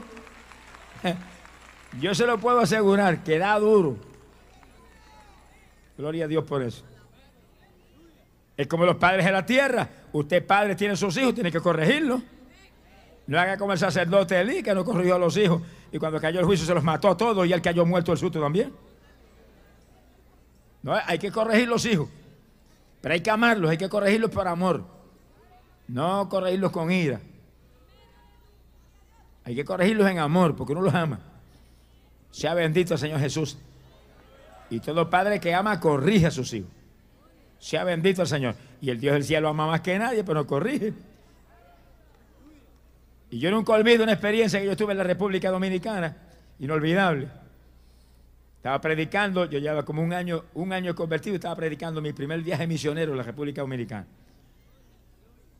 Yo 1.99 2.15
se 2.15 2.25
lo 2.25 2.37
puedo 2.37 2.61
asegurar 2.61 3.21
que 3.21 3.37
da 3.37 3.59
duro. 3.59 3.97
Gloria 5.97 6.23
a 6.23 6.27
Dios 6.29 6.45
por 6.45 6.63
eso. 6.63 6.85
Es 8.55 8.65
como 8.67 8.85
los 8.85 8.95
padres 8.95 9.25
de 9.25 9.31
la 9.33 9.45
tierra. 9.45 9.89
Usted 10.13 10.47
padre 10.47 10.75
tiene 10.75 10.95
sus 10.95 11.17
hijos, 11.17 11.35
tiene 11.35 11.51
que 11.51 11.59
corregirlos. 11.59 12.21
No 13.27 13.37
haga 13.37 13.57
como 13.57 13.73
el 13.73 13.77
sacerdote 13.77 14.39
Elí, 14.39 14.63
que 14.63 14.73
no 14.73 14.85
corrigió 14.85 15.15
a 15.15 15.19
los 15.19 15.35
hijos. 15.35 15.61
Y 15.91 15.99
cuando 15.99 16.21
cayó 16.21 16.39
el 16.39 16.45
juicio 16.45 16.65
se 16.65 16.73
los 16.73 16.83
mató 16.83 17.09
a 17.09 17.17
todos 17.17 17.45
y 17.45 17.51
él 17.51 17.61
cayó 17.61 17.85
muerto 17.85 18.13
el 18.13 18.17
susto 18.17 18.39
también. 18.39 18.71
No, 20.83 20.93
hay 20.93 21.19
que 21.19 21.31
corregir 21.31 21.67
los 21.67 21.85
hijos. 21.85 22.09
Pero 23.01 23.13
hay 23.13 23.21
que 23.21 23.31
amarlos, 23.31 23.71
hay 23.71 23.77
que 23.77 23.89
corregirlos 23.89 24.31
por 24.31 24.47
amor. 24.47 24.85
No 25.87 26.29
corregirlos 26.29 26.71
con 26.71 26.91
ira. 26.91 27.19
Hay 29.43 29.55
que 29.55 29.65
corregirlos 29.65 30.09
en 30.09 30.19
amor, 30.19 30.55
porque 30.55 30.73
uno 30.73 30.81
los 30.81 30.93
ama. 30.93 31.19
Sea 32.29 32.53
bendito 32.53 32.93
el 32.93 32.99
Señor 32.99 33.19
Jesús. 33.19 33.57
Y 34.69 34.79
todo 34.79 35.09
padre 35.09 35.39
que 35.39 35.53
ama 35.53 35.79
corrige 35.79 36.27
a 36.27 36.31
sus 36.31 36.53
hijos. 36.53 36.69
Sea 37.59 37.83
bendito 37.83 38.21
el 38.21 38.27
Señor. 38.27 38.55
Y 38.79 38.89
el 38.89 38.99
Dios 38.99 39.13
del 39.13 39.23
cielo 39.23 39.49
ama 39.49 39.67
más 39.67 39.81
que 39.81 39.97
nadie, 39.99 40.23
pero 40.23 40.47
corrige. 40.47 40.93
Y 43.29 43.39
yo 43.39 43.51
nunca 43.51 43.73
olvido 43.73 44.03
una 44.03 44.13
experiencia 44.13 44.59
que 44.59 44.65
yo 44.65 44.75
tuve 44.75 44.91
en 44.91 44.99
la 44.99 45.03
República 45.03 45.49
Dominicana, 45.49 46.17
inolvidable. 46.59 47.29
Estaba 48.61 48.79
predicando, 48.79 49.45
yo 49.45 49.57
llevaba 49.57 49.83
como 49.83 50.03
un 50.03 50.13
año, 50.13 50.43
un 50.53 50.71
año 50.71 50.93
convertido, 50.93 51.33
estaba 51.33 51.55
predicando 51.55 51.99
mi 51.99 52.13
primer 52.13 52.43
viaje 52.43 52.67
misionero 52.67 53.11
en 53.11 53.17
la 53.17 53.23
República 53.23 53.61
Dominicana. 53.61 54.05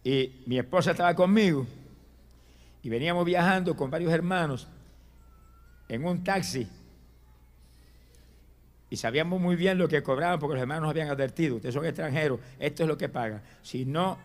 Y 0.03 0.43
mi 0.45 0.59
esposa 0.59 0.91
estaba 0.91 1.15
conmigo 1.15 1.65
y 2.83 2.89
veníamos 2.89 3.25
viajando 3.25 3.75
con 3.75 3.89
varios 3.89 4.13
hermanos 4.13 4.67
en 5.89 6.05
un 6.05 6.23
taxi 6.23 6.67
y 8.91 8.97
sabíamos 8.97 9.41
muy 9.41 9.55
bien 9.55 9.79
lo 9.79 9.87
que 9.87 10.03
cobraban 10.03 10.37
porque 10.37 10.53
los 10.53 10.61
hermanos 10.61 10.83
nos 10.83 10.91
habían 10.91 11.09
advertido, 11.09 11.55
ustedes 11.55 11.73
son 11.73 11.87
extranjeros, 11.87 12.39
esto 12.59 12.83
es 12.83 12.87
lo 12.87 12.99
que 12.99 13.09
pagan. 13.09 13.41
Si 13.63 13.83
no 13.83 14.19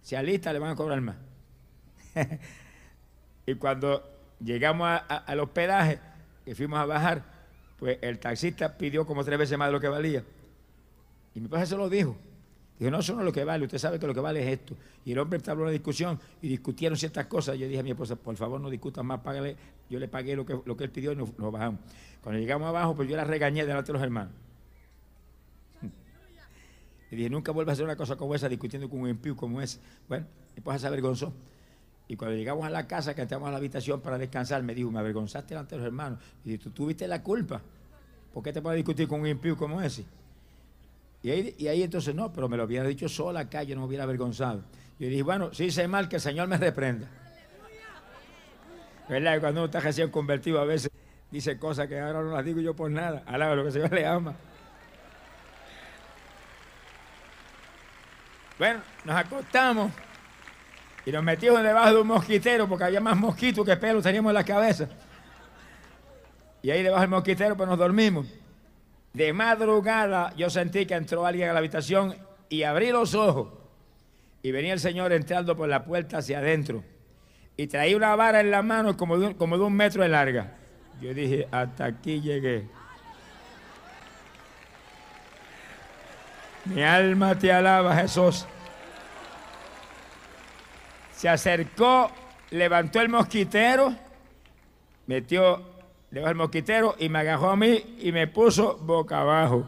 se 0.00 0.16
alista, 0.16 0.50
le 0.50 0.60
van 0.60 0.70
a 0.70 0.76
cobrar 0.76 1.02
más. 1.02 1.16
y 3.46 3.54
cuando 3.56 4.02
llegamos 4.40 5.02
al 5.08 5.40
hospedaje, 5.40 6.00
que 6.42 6.54
fuimos 6.54 6.78
a 6.78 6.86
bajar, 6.86 7.33
pues 7.84 7.98
el 8.00 8.18
taxista 8.18 8.78
pidió 8.78 9.04
como 9.04 9.22
tres 9.22 9.38
veces 9.38 9.58
más 9.58 9.68
de 9.68 9.72
lo 9.72 9.78
que 9.78 9.88
valía. 9.88 10.24
Y 11.34 11.40
mi 11.40 11.48
padre 11.48 11.66
se 11.66 11.76
lo 11.76 11.90
dijo. 11.90 12.16
Dijo, 12.78 12.90
no, 12.90 13.00
eso 13.00 13.12
no 13.12 13.18
es 13.18 13.26
lo 13.26 13.30
que 13.30 13.44
vale, 13.44 13.66
usted 13.66 13.76
sabe 13.76 13.98
que 13.98 14.06
lo 14.06 14.14
que 14.14 14.20
vale 14.20 14.40
es 14.40 14.58
esto. 14.58 14.74
Y 15.04 15.12
el 15.12 15.18
hombre 15.18 15.36
entabló 15.36 15.64
una 15.64 15.70
discusión 15.70 16.18
y 16.40 16.48
discutieron 16.48 16.96
ciertas 16.96 17.26
cosas. 17.26 17.58
Yo 17.58 17.68
dije 17.68 17.80
a 17.80 17.82
mi 17.82 17.90
esposa, 17.90 18.16
por 18.16 18.34
favor 18.36 18.58
no 18.58 18.70
discutan 18.70 19.04
más, 19.04 19.20
págale. 19.20 19.54
Yo 19.90 19.98
le 19.98 20.08
pagué 20.08 20.34
lo 20.34 20.46
que, 20.46 20.58
lo 20.64 20.74
que 20.74 20.84
él 20.84 20.90
pidió 20.90 21.12
y 21.12 21.16
nos, 21.16 21.36
bajamos. 21.36 21.78
Cuando 22.22 22.40
llegamos 22.40 22.66
abajo, 22.68 22.94
pues 22.94 23.06
yo 23.06 23.16
la 23.16 23.24
regañé 23.24 23.66
delante 23.66 23.88
de 23.88 23.92
los 23.92 24.02
hermanos. 24.02 24.32
Y 27.10 27.16
dije, 27.16 27.28
nunca 27.28 27.52
vuelvas 27.52 27.72
a 27.72 27.74
hacer 27.74 27.84
una 27.84 27.96
cosa 27.96 28.16
como 28.16 28.34
esa 28.34 28.48
discutiendo 28.48 28.88
con 28.88 29.00
un 29.00 29.10
impío 29.10 29.36
como 29.36 29.60
ese. 29.60 29.78
Bueno, 30.08 30.24
mi 30.54 30.60
esposa 30.60 30.78
se 30.78 30.86
avergonzó. 30.86 31.34
Y 32.06 32.16
cuando 32.16 32.36
llegamos 32.36 32.64
a 32.66 32.70
la 32.70 32.86
casa, 32.86 33.14
que 33.14 33.22
entramos 33.22 33.48
a 33.48 33.50
la 33.50 33.56
habitación 33.56 34.00
para 34.00 34.18
descansar, 34.18 34.62
me 34.62 34.74
dijo, 34.74 34.90
me 34.90 34.98
avergonzaste 34.98 35.54
delante 35.54 35.74
de 35.74 35.78
los 35.78 35.86
hermanos. 35.86 36.18
Y 36.44 36.50
dije, 36.50 36.64
tú 36.64 36.70
tuviste 36.70 37.08
la 37.08 37.22
culpa. 37.22 37.62
¿Por 38.32 38.42
qué 38.42 38.52
te 38.52 38.60
puedes 38.60 38.76
discutir 38.76 39.08
con 39.08 39.20
un 39.20 39.26
impío 39.26 39.56
como 39.56 39.80
ese? 39.80 40.04
Y 41.22 41.30
ahí, 41.30 41.82
entonces 41.82 42.14
no, 42.14 42.30
pero 42.30 42.50
me 42.50 42.58
lo 42.58 42.64
hubiera 42.64 42.86
dicho 42.86 43.08
sola 43.08 43.40
acá, 43.40 43.62
yo 43.62 43.74
no 43.74 43.82
me 43.82 43.86
hubiera 43.86 44.04
avergonzado. 44.04 44.62
Yo 44.98 45.08
dije, 45.08 45.22
bueno, 45.22 45.54
si 45.54 45.64
hice 45.64 45.88
mal, 45.88 46.08
que 46.08 46.16
el 46.16 46.22
Señor 46.22 46.48
me 46.48 46.58
reprenda. 46.58 47.08
¿Verdad? 49.08 49.40
Cuando 49.40 49.60
uno 49.60 49.66
está 49.66 49.80
recién 49.80 50.10
convertido 50.10 50.60
a 50.60 50.64
veces 50.64 50.90
dice 51.30 51.58
cosas 51.58 51.88
que 51.88 51.98
ahora 51.98 52.22
no 52.22 52.32
las 52.32 52.44
digo 52.44 52.60
yo 52.60 52.76
por 52.76 52.90
nada. 52.90 53.22
Alaba 53.26 53.54
lo 53.54 53.62
que 53.62 53.68
el 53.68 53.72
Señor 53.72 53.92
le 53.92 54.06
ama. 54.06 54.34
Bueno, 58.58 58.80
nos 59.04 59.16
acostamos 59.16 59.90
y 61.06 61.12
nos 61.12 61.22
metimos 61.22 61.62
debajo 61.62 61.94
de 61.94 62.00
un 62.00 62.06
mosquitero 62.06 62.68
porque 62.68 62.84
había 62.84 63.00
más 63.00 63.16
mosquitos 63.16 63.64
que 63.64 63.76
pelos 63.76 64.02
teníamos 64.02 64.30
en 64.30 64.34
la 64.34 64.44
cabeza. 64.44 64.88
Y 66.62 66.70
ahí 66.70 66.82
debajo 66.82 67.02
del 67.02 67.10
mosquitero 67.10 67.56
pues 67.56 67.68
nos 67.68 67.78
dormimos. 67.78 68.26
De 69.12 69.32
madrugada 69.32 70.32
yo 70.36 70.48
sentí 70.48 70.86
que 70.86 70.94
entró 70.94 71.26
alguien 71.26 71.50
a 71.50 71.52
la 71.52 71.58
habitación 71.58 72.16
y 72.48 72.62
abrí 72.62 72.90
los 72.90 73.14
ojos. 73.14 73.48
Y 74.42 74.50
venía 74.50 74.72
el 74.72 74.80
Señor 74.80 75.12
entrando 75.12 75.56
por 75.56 75.68
la 75.68 75.84
puerta 75.84 76.18
hacia 76.18 76.38
adentro. 76.38 76.82
Y 77.56 77.66
traía 77.66 77.96
una 77.96 78.16
vara 78.16 78.40
en 78.40 78.50
la 78.50 78.62
mano 78.62 78.96
como 78.96 79.18
de, 79.18 79.28
un, 79.28 79.34
como 79.34 79.58
de 79.58 79.64
un 79.64 79.74
metro 79.74 80.02
de 80.02 80.08
larga. 80.08 80.54
Yo 81.00 81.12
dije, 81.12 81.46
hasta 81.50 81.84
aquí 81.84 82.20
llegué. 82.20 82.66
Mi 86.64 86.82
alma 86.82 87.38
te 87.38 87.52
alaba, 87.52 87.94
Jesús. 87.96 88.46
Se 91.16 91.28
acercó 91.28 92.10
levantó 92.54 93.00
el 93.00 93.08
mosquitero, 93.08 93.94
metió, 95.06 95.60
levantó 96.10 96.30
el 96.30 96.36
mosquitero 96.36 96.94
y 96.98 97.08
me 97.08 97.18
agarró 97.18 97.50
a 97.50 97.56
mí 97.56 97.96
y 97.98 98.12
me 98.12 98.28
puso 98.28 98.76
boca 98.76 99.20
abajo. 99.20 99.66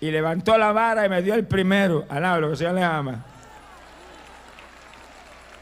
Y 0.00 0.10
levantó 0.10 0.56
la 0.56 0.72
vara 0.72 1.04
y 1.04 1.08
me 1.08 1.22
dio 1.22 1.34
el 1.34 1.46
primero. 1.46 2.06
Alaba 2.08 2.38
lo 2.38 2.50
que 2.50 2.56
Señor 2.56 2.74
le 2.74 2.84
ama. 2.84 3.24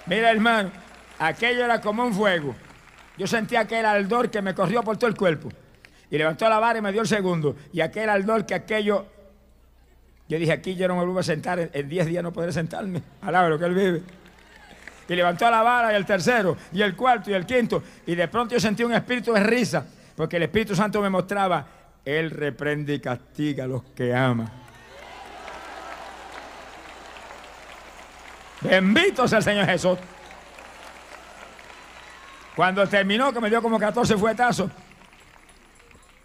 Mira, 0.06 0.30
hermano, 0.30 0.70
aquello 1.18 1.64
era 1.64 1.80
como 1.80 2.04
un 2.04 2.12
fuego. 2.12 2.54
Yo 3.16 3.26
sentía 3.26 3.60
aquel 3.60 3.86
ardor 3.86 4.30
que 4.30 4.42
me 4.42 4.54
corrió 4.54 4.82
por 4.82 4.98
todo 4.98 5.08
el 5.08 5.16
cuerpo. 5.16 5.48
Y 6.10 6.18
levantó 6.18 6.48
la 6.48 6.58
vara 6.58 6.78
y 6.78 6.82
me 6.82 6.92
dio 6.92 7.00
el 7.00 7.08
segundo. 7.08 7.56
Y 7.72 7.80
aquel 7.80 8.08
ardor 8.08 8.46
que 8.46 8.54
aquello. 8.54 9.06
Yo 10.28 10.38
dije, 10.38 10.52
aquí 10.52 10.74
yo 10.74 10.88
no 10.88 10.94
me 10.94 11.04
vuelvo 11.04 11.20
a 11.20 11.22
sentar. 11.22 11.70
En 11.72 11.88
10 11.88 12.06
días 12.06 12.22
no 12.22 12.32
podré 12.32 12.52
sentarme. 12.52 13.02
Alaba 13.22 13.48
lo 13.48 13.58
que 13.58 13.64
él 13.64 13.74
vive. 13.74 14.02
Y 15.08 15.14
levantó 15.14 15.48
la 15.50 15.62
vara 15.62 15.92
y 15.92 15.96
el 15.96 16.04
tercero, 16.04 16.56
y 16.72 16.82
el 16.82 16.96
cuarto 16.96 17.30
y 17.30 17.34
el 17.34 17.46
quinto. 17.46 17.82
Y 18.06 18.16
de 18.16 18.26
pronto 18.26 18.54
yo 18.54 18.60
sentí 18.60 18.82
un 18.82 18.92
espíritu 18.92 19.32
de 19.32 19.40
risa. 19.40 19.86
Porque 20.16 20.36
el 20.36 20.44
Espíritu 20.44 20.74
Santo 20.74 21.00
me 21.02 21.10
mostraba, 21.10 21.66
Él 22.04 22.30
reprende 22.30 22.94
y 22.94 23.00
castiga 23.00 23.64
a 23.64 23.66
los 23.66 23.84
que 23.94 24.14
ama. 24.14 24.50
Bendito 28.62 29.28
sea 29.28 29.38
el 29.38 29.44
Señor 29.44 29.66
Jesús. 29.66 29.98
Cuando 32.56 32.88
terminó, 32.88 33.30
que 33.32 33.40
me 33.40 33.50
dio 33.50 33.60
como 33.60 33.78
14 33.78 34.16
fuetazos, 34.16 34.70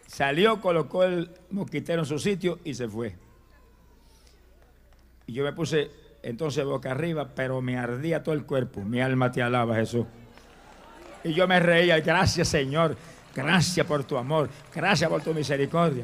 salió, 0.08 0.62
colocó 0.62 1.04
el 1.04 1.30
mosquitero 1.50 2.04
en 2.04 2.06
su 2.06 2.18
sitio 2.18 2.60
y 2.64 2.74
se 2.74 2.88
fue. 2.88 3.14
Y 5.32 5.34
yo 5.34 5.46
me 5.46 5.54
puse 5.54 5.90
entonces 6.24 6.66
boca 6.66 6.92
arriba, 6.92 7.30
pero 7.34 7.62
me 7.62 7.78
ardía 7.78 8.22
todo 8.22 8.36
el 8.36 8.44
cuerpo. 8.44 8.82
Mi 8.82 9.00
alma 9.00 9.32
te 9.32 9.42
alaba, 9.42 9.78
Jesús. 9.78 10.06
Y 11.24 11.34
yo 11.34 11.48
me 11.48 11.58
reía, 11.58 12.02
gracias 12.02 12.50
Señor, 12.50 12.98
gracias 13.34 13.88
por 13.88 14.04
tu 14.04 14.18
amor, 14.18 14.50
gracias 14.76 15.10
por 15.10 15.22
tu 15.22 15.34
misericordia. 15.34 16.04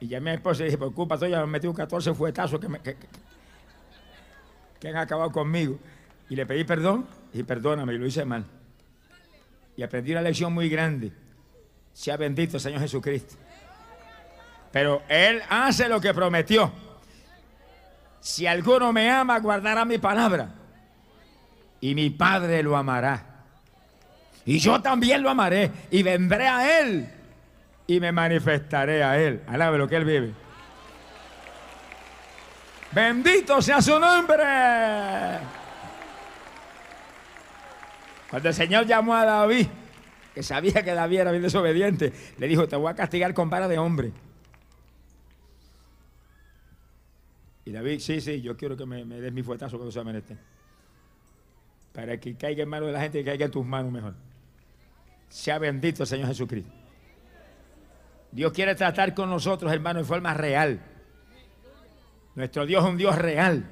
Y 0.00 0.08
ya 0.08 0.18
mi 0.18 0.30
esposa 0.30 0.64
dije, 0.64 0.76
por 0.76 0.92
culpa 0.92 1.16
tuya 1.16 1.38
me 1.42 1.46
metí 1.46 1.68
un 1.68 1.74
14 1.74 2.12
fuetazos 2.12 2.58
que, 2.58 2.68
me, 2.68 2.80
que, 2.80 2.96
que 4.80 4.88
han 4.88 4.96
acabado 4.96 5.30
conmigo. 5.30 5.78
Y 6.28 6.34
le 6.34 6.44
pedí 6.44 6.64
perdón 6.64 7.06
y 7.32 7.44
perdóname, 7.44 7.94
y 7.94 7.98
lo 7.98 8.06
hice 8.06 8.24
mal. 8.24 8.44
Y 9.76 9.84
aprendí 9.84 10.10
una 10.10 10.22
lección 10.22 10.52
muy 10.52 10.68
grande. 10.68 11.12
Sea 11.92 12.16
bendito 12.16 12.56
el 12.56 12.60
Señor 12.60 12.80
Jesucristo. 12.80 13.36
Pero 14.72 15.02
Él 15.08 15.42
hace 15.48 15.88
lo 15.88 16.00
que 16.00 16.14
prometió. 16.14 16.72
Si 18.20 18.46
alguno 18.46 18.92
me 18.92 19.10
ama, 19.10 19.38
guardará 19.38 19.84
mi 19.84 19.98
palabra. 19.98 20.50
Y 21.80 21.94
mi 21.94 22.10
Padre 22.10 22.62
lo 22.62 22.76
amará. 22.76 23.24
Y 24.44 24.58
yo 24.58 24.80
también 24.80 25.22
lo 25.22 25.30
amaré. 25.30 25.70
Y 25.90 26.02
vendré 26.02 26.46
a 26.46 26.80
Él. 26.80 27.08
Y 27.86 27.98
me 27.98 28.12
manifestaré 28.12 29.02
a 29.02 29.18
Él. 29.18 29.42
Alabe 29.48 29.78
lo 29.78 29.88
que 29.88 29.96
Él 29.96 30.04
vive. 30.04 30.34
Bendito 32.92 33.62
sea 33.62 33.80
su 33.80 33.98
nombre. 33.98 34.44
Cuando 38.28 38.48
el 38.48 38.54
Señor 38.54 38.86
llamó 38.86 39.14
a 39.14 39.24
David, 39.24 39.66
que 40.34 40.42
sabía 40.42 40.84
que 40.84 40.94
David 40.94 41.20
era 41.20 41.30
bien 41.32 41.42
desobediente, 41.42 42.12
le 42.38 42.46
dijo, 42.46 42.68
te 42.68 42.76
voy 42.76 42.90
a 42.90 42.94
castigar 42.94 43.34
con 43.34 43.50
vara 43.50 43.66
de 43.66 43.78
hombre. 43.78 44.12
Y 47.70 47.72
David, 47.72 48.00
sí, 48.00 48.20
sí, 48.20 48.42
yo 48.42 48.56
quiero 48.56 48.76
que 48.76 48.84
me, 48.84 49.04
me 49.04 49.20
des 49.20 49.32
mi 49.32 49.44
fuetazo 49.44 49.76
cuando 49.76 49.92
sea 49.92 50.02
menester. 50.02 50.36
Para 51.92 52.18
que 52.18 52.34
caiga 52.34 52.64
en 52.64 52.68
manos 52.68 52.88
de 52.88 52.92
la 52.94 53.00
gente 53.00 53.20
y 53.20 53.24
caiga 53.24 53.44
en 53.44 53.52
tus 53.52 53.64
manos 53.64 53.92
mejor. 53.92 54.14
Sea 55.28 55.56
bendito 55.60 56.02
el 56.02 56.08
Señor 56.08 56.26
Jesucristo. 56.26 56.72
Dios 58.32 58.50
quiere 58.50 58.74
tratar 58.74 59.14
con 59.14 59.30
nosotros, 59.30 59.72
hermanos, 59.72 60.00
en 60.00 60.06
forma 60.08 60.34
real. 60.34 60.80
Nuestro 62.34 62.66
Dios 62.66 62.82
es 62.82 62.90
un 62.90 62.96
Dios 62.96 63.16
real. 63.16 63.64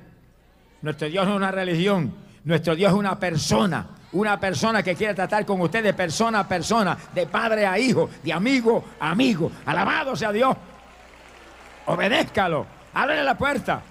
Nuestro 0.81 1.09
Dios 1.09 1.27
no 1.27 1.33
es 1.33 1.37
una 1.39 1.51
religión. 1.51 2.15
Nuestro 2.45 2.77
Dios 2.77 2.93
es 2.93 2.97
una 2.97 3.19
persona. 3.19 3.85
Una 4.13 4.39
persona 4.39 4.81
que 4.81 4.95
quiere 4.95 5.15
tratar 5.15 5.45
con 5.45 5.61
usted 5.61 5.83
de 5.83 5.93
persona 5.93 6.39
a 6.39 6.47
persona, 6.47 6.97
de 7.13 7.27
padre 7.27 7.67
a 7.67 7.77
hijo, 7.77 8.09
de 8.23 8.33
amigo 8.33 8.85
a 9.01 9.11
amigo. 9.11 9.51
Alabado 9.67 10.15
sea 10.15 10.31
Dios. 10.31 10.57
Obedézcalo. 11.87 12.79
Ábrele 12.95 13.23
la 13.23 13.37
puerta. 13.37 13.83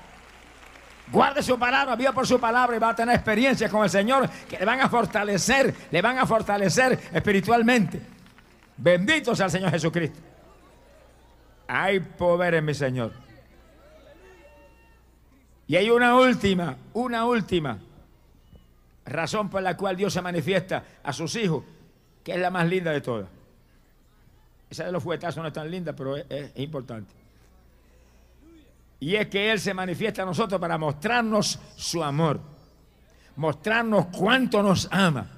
Guarde 1.12 1.42
su 1.42 1.58
palabra, 1.58 1.96
viva 1.96 2.12
por 2.12 2.28
su 2.28 2.40
palabra 2.40 2.76
y 2.76 2.80
va 2.80 2.90
a 2.90 2.96
tener 2.96 3.16
experiencias 3.16 3.72
con 3.72 3.84
el 3.84 3.90
Señor 3.90 4.30
que 4.50 4.58
le 4.60 4.66
van 4.66 4.82
a 4.82 4.90
fortalecer, 4.90 5.74
le 5.90 6.02
van 6.02 6.18
a 6.18 6.26
fortalecer 6.26 7.00
espiritualmente. 7.14 8.02
Bendito 8.76 9.36
sea 9.36 9.46
el 9.46 9.52
Señor 9.52 9.72
Jesucristo. 9.72 10.20
Hay 11.68 12.00
poder 12.02 12.56
en 12.56 12.66
mi 12.66 12.74
Señor. 12.74 13.14
Y 15.66 15.76
hay 15.76 15.90
una 15.90 16.16
última, 16.16 16.78
una 16.94 17.26
última 17.26 17.78
razón 19.06 19.50
por 19.50 19.62
la 19.62 19.76
cual 19.76 19.96
Dios 19.96 20.14
se 20.14 20.22
manifiesta 20.22 20.84
a 21.04 21.14
sus 21.14 21.36
hijos, 21.36 21.64
que 22.24 22.34
es 22.34 22.40
la 22.40 22.52
más 22.52 22.68
linda 22.68 22.92
de 22.92 23.02
todas. 23.02 23.30
Esa 24.70 24.86
de 24.86 24.92
los 24.92 25.04
fuetazos 25.04 25.42
no 25.42 25.48
es 25.48 25.54
tan 25.54 25.72
linda, 25.72 25.94
pero 25.94 26.18
es, 26.18 26.26
es 26.30 26.52
importante. 26.58 27.14
Y 29.00 29.16
es 29.16 29.28
que 29.28 29.52
Él 29.52 29.60
se 29.60 29.74
manifiesta 29.74 30.24
a 30.24 30.26
nosotros 30.26 30.60
para 30.60 30.78
mostrarnos 30.78 31.60
su 31.76 32.04
amor, 32.04 32.40
mostrarnos 33.36 34.08
cuánto 34.08 34.64
nos 34.64 34.88
ama. 34.92 35.30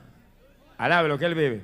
Alabe 0.78 1.10
lo 1.10 1.18
que 1.18 1.26
Él 1.26 1.36
vive. 1.36 1.64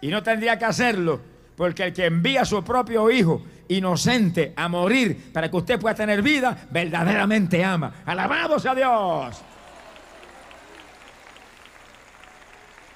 Y 0.00 0.08
no 0.08 0.22
tendría 0.22 0.58
que 0.58 0.64
hacerlo, 0.64 1.20
porque 1.56 1.84
el 1.84 1.92
que 1.92 2.06
envía 2.06 2.42
a 2.42 2.44
su 2.44 2.62
propio 2.62 3.10
Hijo 3.10 3.42
inocente 3.68 4.52
a 4.56 4.68
morir 4.68 5.32
para 5.32 5.50
que 5.50 5.56
usted 5.56 5.80
pueda 5.80 5.94
tener 5.94 6.22
vida, 6.22 6.66
verdaderamente 6.70 7.64
ama. 7.64 7.92
Alabado 8.04 8.58
sea 8.58 8.74
Dios. 8.74 9.42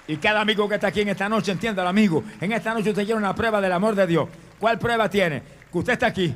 Y 0.06 0.16
cada 0.16 0.40
amigo 0.40 0.66
que 0.68 0.76
está 0.76 0.88
aquí 0.88 1.02
en 1.02 1.10
esta 1.10 1.28
noche, 1.28 1.52
entienda, 1.52 1.86
amigo, 1.86 2.24
en 2.40 2.52
esta 2.52 2.72
noche 2.72 2.90
usted 2.90 3.04
tiene 3.04 3.18
una 3.18 3.34
prueba 3.34 3.60
del 3.60 3.72
amor 3.72 3.94
de 3.94 4.06
Dios. 4.06 4.28
¿Cuál 4.58 4.78
prueba 4.78 5.08
tiene? 5.08 5.42
Que 5.70 5.78
usted 5.78 5.92
está 5.94 6.06
aquí. 6.06 6.34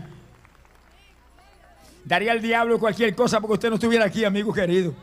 Daría 2.05 2.33
el 2.33 2.43
diablo 2.43 2.79
cualquier 2.79 3.15
cosa 3.15 3.41
porque 3.41 3.55
usted 3.55 3.69
no 3.69 3.77
estuviera 3.77 4.05
aquí, 4.05 4.25
amigo 4.25 4.53
querido. 4.53 4.95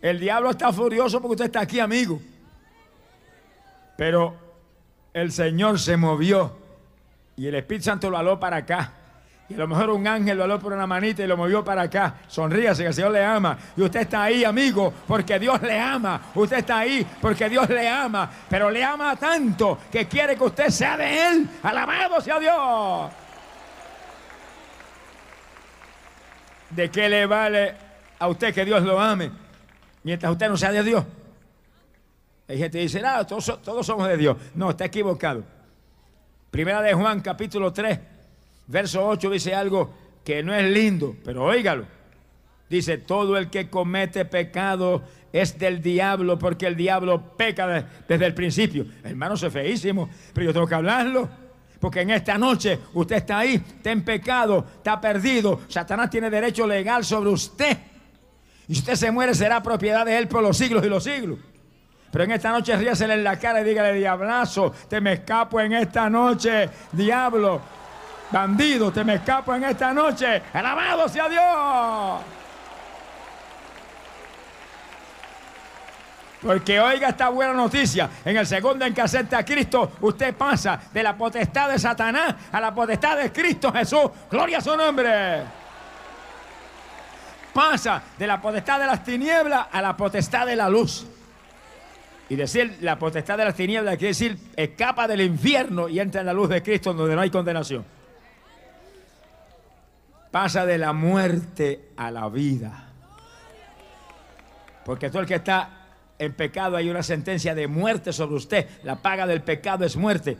El 0.00 0.20
diablo 0.20 0.50
está 0.50 0.72
furioso 0.72 1.20
porque 1.20 1.32
usted 1.32 1.44
está 1.46 1.60
aquí, 1.60 1.80
amigo. 1.80 2.20
Pero 3.96 4.36
el 5.12 5.32
Señor 5.32 5.78
se 5.78 5.96
movió 5.96 6.56
y 7.36 7.46
el 7.46 7.54
Espíritu 7.56 7.84
Santo 7.86 8.10
lo 8.10 8.16
aló 8.16 8.38
para 8.38 8.58
acá. 8.58 8.92
Y 9.50 9.54
a 9.54 9.58
lo 9.58 9.68
mejor 9.68 9.90
un 9.90 10.06
ángel 10.06 10.36
lo 10.36 10.44
aló 10.44 10.58
por 10.58 10.74
una 10.74 10.86
manita 10.86 11.22
y 11.22 11.26
lo 11.26 11.36
movió 11.36 11.64
para 11.64 11.82
acá. 11.82 12.16
Sonríase 12.26 12.82
que 12.82 12.88
el 12.88 12.94
Señor 12.94 13.12
le 13.12 13.24
ama. 13.24 13.56
Y 13.76 13.80
usted 13.80 14.00
está 14.00 14.24
ahí, 14.24 14.44
amigo, 14.44 14.92
porque 15.06 15.38
Dios 15.38 15.62
le 15.62 15.78
ama. 15.80 16.20
Usted 16.34 16.58
está 16.58 16.80
ahí 16.80 17.06
porque 17.20 17.48
Dios 17.48 17.66
le 17.70 17.88
ama. 17.88 18.30
Pero 18.48 18.70
le 18.70 18.84
ama 18.84 19.16
tanto 19.16 19.78
que 19.90 20.06
quiere 20.06 20.36
que 20.36 20.44
usted 20.44 20.68
sea 20.68 20.98
de 20.98 21.28
Él. 21.28 21.48
Alabado 21.62 22.20
sea 22.20 22.38
Dios. 22.38 23.10
¿De 26.68 26.90
qué 26.90 27.08
le 27.08 27.24
vale 27.24 27.74
a 28.18 28.28
usted 28.28 28.52
que 28.52 28.66
Dios 28.66 28.82
lo 28.82 29.00
ame 29.00 29.30
mientras 30.02 30.30
usted 30.30 30.50
no 30.50 30.58
sea 30.58 30.72
de 30.72 30.82
Dios? 30.82 31.02
Hay 32.48 32.58
gente 32.58 32.76
que 32.76 32.82
dice, 32.82 33.00
no, 33.00 33.26
todos, 33.26 33.62
todos 33.62 33.86
somos 33.86 34.06
de 34.08 34.18
Dios. 34.18 34.36
No, 34.54 34.68
está 34.68 34.84
equivocado. 34.84 35.42
Primera 36.50 36.82
de 36.82 36.92
Juan, 36.92 37.22
capítulo 37.22 37.72
3 37.72 38.17
verso 38.68 39.06
8 39.06 39.30
dice 39.30 39.54
algo 39.54 39.92
que 40.24 40.42
no 40.42 40.54
es 40.54 40.70
lindo, 40.70 41.16
pero 41.24 41.44
óigalo. 41.44 41.86
Dice, 42.68 42.98
todo 42.98 43.38
el 43.38 43.48
que 43.48 43.70
comete 43.70 44.26
pecado 44.26 45.02
es 45.32 45.58
del 45.58 45.82
diablo, 45.82 46.38
porque 46.38 46.66
el 46.66 46.76
diablo 46.76 47.36
peca 47.36 47.86
desde 48.06 48.26
el 48.26 48.34
principio. 48.34 48.84
Hermano, 49.02 49.34
es 49.34 49.52
feísimo, 49.52 50.08
pero 50.34 50.46
yo 50.46 50.52
tengo 50.52 50.66
que 50.66 50.74
hablarlo. 50.74 51.28
Porque 51.80 52.00
en 52.00 52.10
esta 52.10 52.36
noche 52.36 52.78
usted 52.92 53.16
está 53.16 53.38
ahí, 53.38 53.54
está 53.54 53.90
en 53.90 54.04
pecado, 54.04 54.66
está 54.76 55.00
perdido. 55.00 55.60
Satanás 55.68 56.10
tiene 56.10 56.28
derecho 56.28 56.66
legal 56.66 57.04
sobre 57.04 57.30
usted. 57.30 57.78
Y 58.66 58.74
si 58.74 58.80
usted 58.80 58.96
se 58.96 59.10
muere, 59.10 59.34
será 59.34 59.62
propiedad 59.62 60.04
de 60.04 60.18
él 60.18 60.28
por 60.28 60.42
los 60.42 60.56
siglos 60.58 60.84
y 60.84 60.88
los 60.88 61.04
siglos. 61.04 61.38
Pero 62.10 62.24
en 62.24 62.32
esta 62.32 62.50
noche 62.50 62.76
ríasele 62.76 63.14
en 63.14 63.24
la 63.24 63.38
cara 63.38 63.60
y 63.60 63.64
dígale, 63.64 63.92
diablazo, 63.94 64.72
te 64.88 65.00
me 65.00 65.14
escapo 65.14 65.60
en 65.60 65.74
esta 65.74 66.10
noche, 66.10 66.68
diablo. 66.92 67.60
Bandido, 68.30 68.92
te 68.92 69.04
me 69.04 69.14
escapo 69.14 69.54
en 69.54 69.64
esta 69.64 69.92
noche. 69.92 70.42
Alabado 70.52 71.08
sea 71.08 71.28
Dios. 71.28 72.38
Porque 76.42 76.78
oiga 76.78 77.08
esta 77.08 77.30
buena 77.30 77.52
noticia, 77.52 78.08
en 78.24 78.36
el 78.36 78.46
segundo 78.46 78.84
en 78.84 78.94
que 78.94 79.00
acepta 79.00 79.38
a 79.38 79.44
Cristo, 79.44 79.92
usted 80.00 80.34
pasa 80.36 80.80
de 80.92 81.02
la 81.02 81.16
potestad 81.16 81.68
de 81.68 81.78
Satanás 81.78 82.34
a 82.52 82.60
la 82.60 82.72
potestad 82.72 83.16
de 83.16 83.32
Cristo 83.32 83.72
Jesús. 83.72 84.10
Gloria 84.30 84.58
a 84.58 84.60
su 84.60 84.76
nombre. 84.76 85.42
pasa 87.52 88.02
de 88.16 88.26
la 88.26 88.40
potestad 88.40 88.78
de 88.78 88.86
las 88.86 89.02
tinieblas 89.02 89.66
a 89.72 89.82
la 89.82 89.96
potestad 89.96 90.46
de 90.46 90.54
la 90.54 90.68
luz. 90.68 91.06
Y 92.28 92.36
decir 92.36 92.78
la 92.82 92.98
potestad 92.98 93.36
de 93.36 93.46
las 93.46 93.54
tinieblas 93.54 93.96
quiere 93.96 94.08
decir 94.08 94.38
escapa 94.54 95.08
del 95.08 95.22
infierno 95.22 95.88
y 95.88 95.98
entra 95.98 96.20
en 96.20 96.26
la 96.26 96.32
luz 96.32 96.50
de 96.50 96.62
Cristo 96.62 96.92
donde 96.92 97.16
no 97.16 97.22
hay 97.22 97.30
condenación. 97.30 97.97
Pasa 100.30 100.66
de 100.66 100.78
la 100.78 100.92
muerte 100.92 101.90
a 101.96 102.10
la 102.10 102.28
vida. 102.28 102.84
Porque 104.84 105.08
todo 105.08 105.22
el 105.22 105.28
que 105.28 105.36
está 105.36 105.70
en 106.18 106.34
pecado 106.34 106.76
hay 106.76 106.90
una 106.90 107.02
sentencia 107.02 107.54
de 107.54 107.66
muerte 107.66 108.12
sobre 108.12 108.36
usted. 108.36 108.66
La 108.84 108.96
paga 108.96 109.26
del 109.26 109.42
pecado 109.42 109.84
es 109.84 109.96
muerte. 109.96 110.36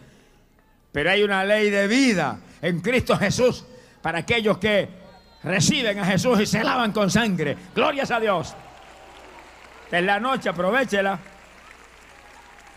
Pero 0.92 1.10
hay 1.10 1.22
una 1.22 1.44
ley 1.44 1.70
de 1.70 1.86
vida 1.86 2.38
en 2.60 2.80
Cristo 2.80 3.16
Jesús 3.16 3.64
para 4.02 4.20
aquellos 4.20 4.58
que 4.58 4.88
reciben 5.42 5.98
a 5.98 6.04
Jesús 6.04 6.40
y 6.40 6.46
se 6.46 6.64
lavan 6.64 6.92
con 6.92 7.10
sangre. 7.10 7.56
Glorias 7.74 8.10
a 8.10 8.20
Dios. 8.20 8.54
En 9.90 10.06
la 10.06 10.20
noche 10.20 10.48
aprovechela. 10.48 11.18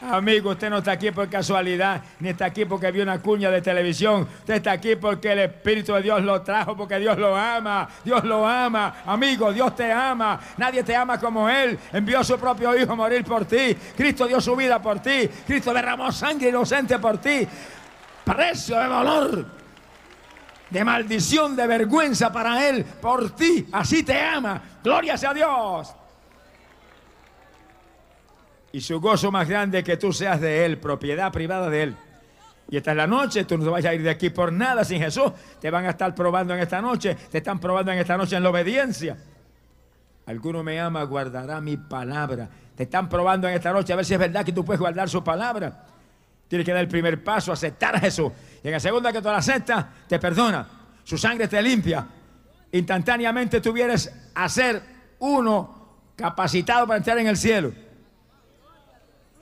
Amigo, 0.01 0.49
usted 0.49 0.67
no 0.71 0.79
está 0.79 0.93
aquí 0.93 1.11
por 1.11 1.29
casualidad, 1.29 2.01
ni 2.19 2.29
está 2.29 2.45
aquí 2.45 2.65
porque 2.65 2.89
vio 2.89 3.03
una 3.03 3.21
cuña 3.21 3.51
de 3.51 3.61
televisión. 3.61 4.27
Usted 4.39 4.55
está 4.55 4.71
aquí 4.71 4.95
porque 4.95 5.31
el 5.31 5.39
Espíritu 5.39 5.93
de 5.93 6.01
Dios 6.01 6.23
lo 6.23 6.41
trajo, 6.41 6.75
porque 6.75 6.97
Dios 6.97 7.19
lo 7.19 7.35
ama. 7.35 7.87
Dios 8.03 8.23
lo 8.23 8.47
ama. 8.47 8.95
Amigo, 9.05 9.53
Dios 9.53 9.75
te 9.75 9.91
ama. 9.91 10.39
Nadie 10.57 10.83
te 10.83 10.95
ama 10.95 11.19
como 11.19 11.47
Él. 11.47 11.77
Envió 11.93 12.19
a 12.19 12.23
su 12.23 12.39
propio 12.39 12.75
Hijo 12.75 12.93
a 12.93 12.95
morir 12.95 13.23
por 13.23 13.45
ti. 13.45 13.77
Cristo 13.95 14.25
dio 14.25 14.41
su 14.41 14.55
vida 14.55 14.81
por 14.81 14.99
ti. 14.99 15.29
Cristo 15.45 15.71
derramó 15.71 16.11
sangre 16.11 16.49
inocente 16.49 16.97
por 16.97 17.19
ti. 17.19 17.47
Precio 18.23 18.79
de 18.79 18.87
dolor, 18.87 19.45
de 20.67 20.83
maldición, 20.83 21.55
de 21.55 21.67
vergüenza 21.67 22.33
para 22.33 22.67
Él, 22.67 22.83
por 22.83 23.35
ti. 23.35 23.67
Así 23.71 24.01
te 24.01 24.19
ama. 24.19 24.59
Gloria 24.83 25.15
sea 25.15 25.29
a 25.29 25.33
Dios. 25.35 25.95
Y 28.73 28.81
su 28.81 28.99
gozo 28.99 29.31
más 29.31 29.47
grande 29.47 29.79
es 29.79 29.83
que 29.83 29.97
tú 29.97 30.13
seas 30.13 30.39
de 30.39 30.65
Él, 30.65 30.77
propiedad 30.77 31.31
privada 31.31 31.69
de 31.69 31.83
Él. 31.83 31.95
Y 32.69 32.77
esta 32.77 32.91
es 32.91 32.97
la 32.97 33.07
noche, 33.07 33.43
tú 33.43 33.57
no 33.57 33.65
te 33.65 33.69
vas 33.69 33.83
a 33.83 33.93
ir 33.93 34.01
de 34.01 34.09
aquí 34.09 34.29
por 34.29 34.53
nada 34.53 34.85
sin 34.85 35.01
Jesús. 35.01 35.31
Te 35.59 35.69
van 35.69 35.85
a 35.85 35.89
estar 35.89 36.15
probando 36.15 36.53
en 36.53 36.61
esta 36.61 36.81
noche, 36.81 37.15
te 37.29 37.39
están 37.39 37.59
probando 37.59 37.91
en 37.91 37.99
esta 37.99 38.15
noche 38.15 38.37
en 38.37 38.43
la 38.43 38.49
obediencia. 38.49 39.17
Alguno 40.25 40.63
me 40.63 40.79
ama, 40.79 41.03
guardará 41.03 41.59
mi 41.59 41.75
palabra. 41.75 42.47
Te 42.75 42.83
están 42.83 43.09
probando 43.09 43.49
en 43.49 43.55
esta 43.55 43.73
noche 43.73 43.91
a 43.91 43.97
ver 43.97 44.05
si 44.05 44.13
es 44.13 44.19
verdad 44.19 44.45
que 44.45 44.53
tú 44.53 44.63
puedes 44.63 44.79
guardar 44.79 45.09
su 45.09 45.21
palabra. 45.21 45.85
Tienes 46.47 46.65
que 46.65 46.71
dar 46.71 46.81
el 46.81 46.87
primer 46.87 47.21
paso, 47.21 47.51
aceptar 47.51 47.95
a 47.95 47.99
Jesús. 47.99 48.31
Y 48.63 48.67
en 48.67 48.73
la 48.73 48.79
segunda 48.79 49.11
que 49.11 49.21
tú 49.21 49.27
la 49.27 49.37
aceptas, 49.37 49.85
te 50.07 50.17
perdona. 50.19 50.65
Su 51.03 51.17
sangre 51.17 51.49
te 51.49 51.61
limpia. 51.61 52.07
Instantáneamente 52.71 53.59
tú 53.59 53.73
vienes 53.73 54.13
a 54.33 54.47
ser 54.47 54.81
uno 55.19 56.13
capacitado 56.15 56.87
para 56.87 56.97
entrar 56.97 57.17
en 57.17 57.27
el 57.27 57.35
cielo. 57.35 57.73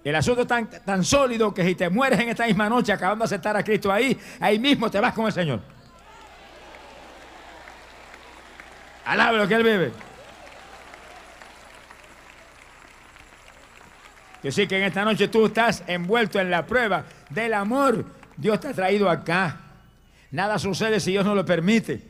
El 0.03 0.15
asunto 0.15 0.41
es 0.41 0.47
tan, 0.47 0.69
tan 0.69 1.03
sólido 1.03 1.53
que 1.53 1.63
si 1.65 1.75
te 1.75 1.89
mueres 1.89 2.19
en 2.19 2.29
esta 2.29 2.45
misma 2.45 2.69
noche 2.69 2.91
acabando 2.93 3.23
de 3.23 3.27
aceptar 3.27 3.57
a 3.57 3.63
Cristo 3.63 3.91
ahí, 3.91 4.17
ahí 4.39 4.57
mismo 4.57 4.89
te 4.89 4.99
vas 4.99 5.13
con 5.13 5.25
el 5.25 5.33
Señor. 5.33 5.59
Alabe 9.05 9.37
lo 9.37 9.47
que 9.47 9.55
Él 9.55 9.63
vive. 9.63 9.91
Que 14.41 14.51
sí 14.51 14.67
que 14.67 14.77
en 14.77 14.83
esta 14.83 15.03
noche 15.03 15.27
tú 15.27 15.47
estás 15.47 15.83
envuelto 15.87 16.39
en 16.39 16.49
la 16.49 16.65
prueba 16.65 17.03
del 17.29 17.53
amor. 17.53 18.05
Dios 18.37 18.59
te 18.61 18.69
ha 18.69 18.73
traído 18.73 19.09
acá. 19.09 19.59
Nada 20.31 20.57
sucede 20.59 21.01
si 21.01 21.11
Dios 21.11 21.25
no 21.25 21.35
lo 21.35 21.45
permite. 21.45 22.01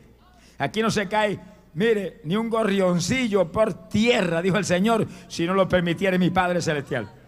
Aquí 0.58 0.80
no 0.80 0.90
se 0.90 1.08
cae, 1.08 1.40
mire, 1.74 2.20
ni 2.24 2.36
un 2.36 2.50
gorrioncillo 2.50 3.50
por 3.50 3.88
tierra, 3.88 4.42
dijo 4.42 4.58
el 4.58 4.64
Señor, 4.64 5.08
si 5.26 5.46
no 5.46 5.54
lo 5.54 5.68
permitiera 5.68 6.18
mi 6.18 6.30
Padre 6.30 6.60
Celestial. 6.60 7.19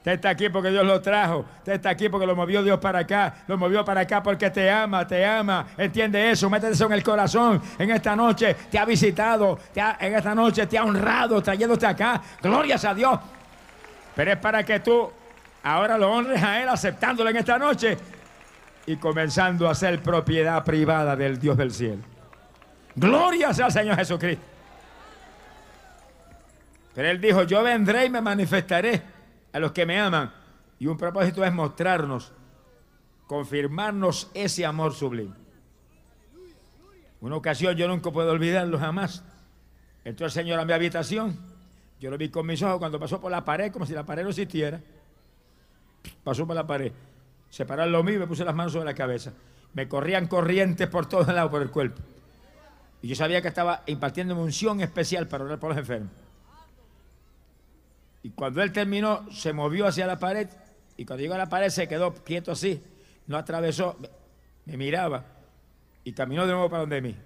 Usted 0.00 0.12
está 0.12 0.30
aquí 0.30 0.48
porque 0.48 0.70
Dios 0.70 0.86
lo 0.86 0.98
trajo. 1.02 1.44
Usted 1.58 1.74
está 1.74 1.90
aquí 1.90 2.08
porque 2.08 2.26
lo 2.26 2.34
movió 2.34 2.62
Dios 2.62 2.78
para 2.78 3.00
acá. 3.00 3.34
Lo 3.46 3.58
movió 3.58 3.84
para 3.84 4.00
acá 4.00 4.22
porque 4.22 4.48
te 4.48 4.70
ama, 4.70 5.06
te 5.06 5.26
ama. 5.26 5.66
Entiende 5.76 6.30
eso. 6.30 6.48
Métete 6.48 6.72
eso 6.72 6.86
en 6.86 6.92
el 6.92 7.02
corazón. 7.02 7.60
En 7.78 7.90
esta 7.90 8.16
noche 8.16 8.56
te 8.70 8.78
ha 8.78 8.86
visitado. 8.86 9.58
en 9.74 10.14
esta 10.14 10.34
noche 10.34 10.66
te 10.66 10.78
ha 10.78 10.84
honrado 10.84 11.42
trayéndote 11.42 11.84
acá. 11.84 12.18
Glorias 12.40 12.82
a 12.86 12.94
Dios. 12.94 13.20
Pero 14.16 14.32
es 14.32 14.38
para 14.38 14.64
que 14.64 14.80
tú 14.80 15.10
ahora 15.62 15.98
lo 15.98 16.10
honres 16.10 16.42
a 16.42 16.62
Él 16.62 16.70
aceptándolo 16.70 17.28
en 17.28 17.36
esta 17.36 17.58
noche 17.58 17.98
y 18.86 18.96
comenzando 18.96 19.68
a 19.68 19.74
ser 19.74 20.00
propiedad 20.00 20.64
privada 20.64 21.14
del 21.14 21.38
Dios 21.38 21.58
del 21.58 21.72
cielo. 21.72 22.02
Glorias 22.94 23.60
al 23.60 23.70
Señor 23.70 23.96
Jesucristo. 23.96 24.46
Pero 26.94 27.06
Él 27.06 27.20
dijo, 27.20 27.42
yo 27.42 27.62
vendré 27.62 28.06
y 28.06 28.10
me 28.10 28.22
manifestaré 28.22 29.19
a 29.52 29.58
los 29.58 29.72
que 29.72 29.86
me 29.86 29.98
aman. 29.98 30.32
Y 30.78 30.86
un 30.86 30.96
propósito 30.96 31.44
es 31.44 31.52
mostrarnos, 31.52 32.32
confirmarnos 33.26 34.30
ese 34.34 34.64
amor 34.64 34.94
sublime. 34.94 35.34
Una 37.20 37.36
ocasión 37.36 37.76
yo 37.76 37.86
nunca 37.86 38.10
puedo 38.10 38.32
olvidarlo 38.32 38.78
jamás. 38.78 39.22
Entró 40.04 40.26
el 40.26 40.32
Señor 40.32 40.58
a 40.58 40.64
mi 40.64 40.72
habitación. 40.72 41.38
Yo 42.00 42.10
lo 42.10 42.16
vi 42.16 42.30
con 42.30 42.46
mis 42.46 42.62
ojos 42.62 42.78
cuando 42.78 42.98
pasó 42.98 43.20
por 43.20 43.30
la 43.30 43.44
pared, 43.44 43.70
como 43.70 43.84
si 43.84 43.92
la 43.92 44.06
pared 44.06 44.22
no 44.22 44.30
existiera. 44.30 44.80
Pasó 46.24 46.46
por 46.46 46.56
la 46.56 46.66
pared. 46.66 46.92
Separó 47.50 47.84
lo 47.84 48.02
mío 48.02 48.14
y 48.14 48.18
me 48.20 48.26
puse 48.26 48.44
las 48.44 48.54
manos 48.54 48.72
sobre 48.72 48.86
la 48.86 48.94
cabeza. 48.94 49.32
Me 49.74 49.86
corrían 49.86 50.26
corrientes 50.26 50.88
por 50.88 51.06
todos 51.06 51.28
lados 51.28 51.50
por 51.50 51.60
el 51.60 51.70
cuerpo. 51.70 52.00
Y 53.02 53.08
yo 53.08 53.14
sabía 53.14 53.42
que 53.42 53.48
estaba 53.48 53.82
impartiendo 53.86 54.34
unción 54.36 54.80
especial 54.80 55.26
para 55.28 55.44
orar 55.44 55.58
por 55.58 55.70
los 55.70 55.78
enfermos. 55.78 56.10
Y 58.22 58.30
cuando 58.30 58.62
él 58.62 58.72
terminó, 58.72 59.30
se 59.32 59.52
movió 59.52 59.86
hacia 59.86 60.06
la 60.06 60.18
pared 60.18 60.48
y 60.96 61.04
cuando 61.04 61.22
llegó 61.22 61.34
a 61.34 61.38
la 61.38 61.48
pared 61.48 61.70
se 61.70 61.88
quedó 61.88 62.12
quieto 62.12 62.52
así, 62.52 62.82
no 63.26 63.38
atravesó, 63.38 63.96
me 64.66 64.76
miraba 64.76 65.24
y 66.04 66.12
caminó 66.12 66.46
de 66.46 66.52
nuevo 66.52 66.68
para 66.68 66.80
donde 66.80 67.00
mí. 67.00 67.16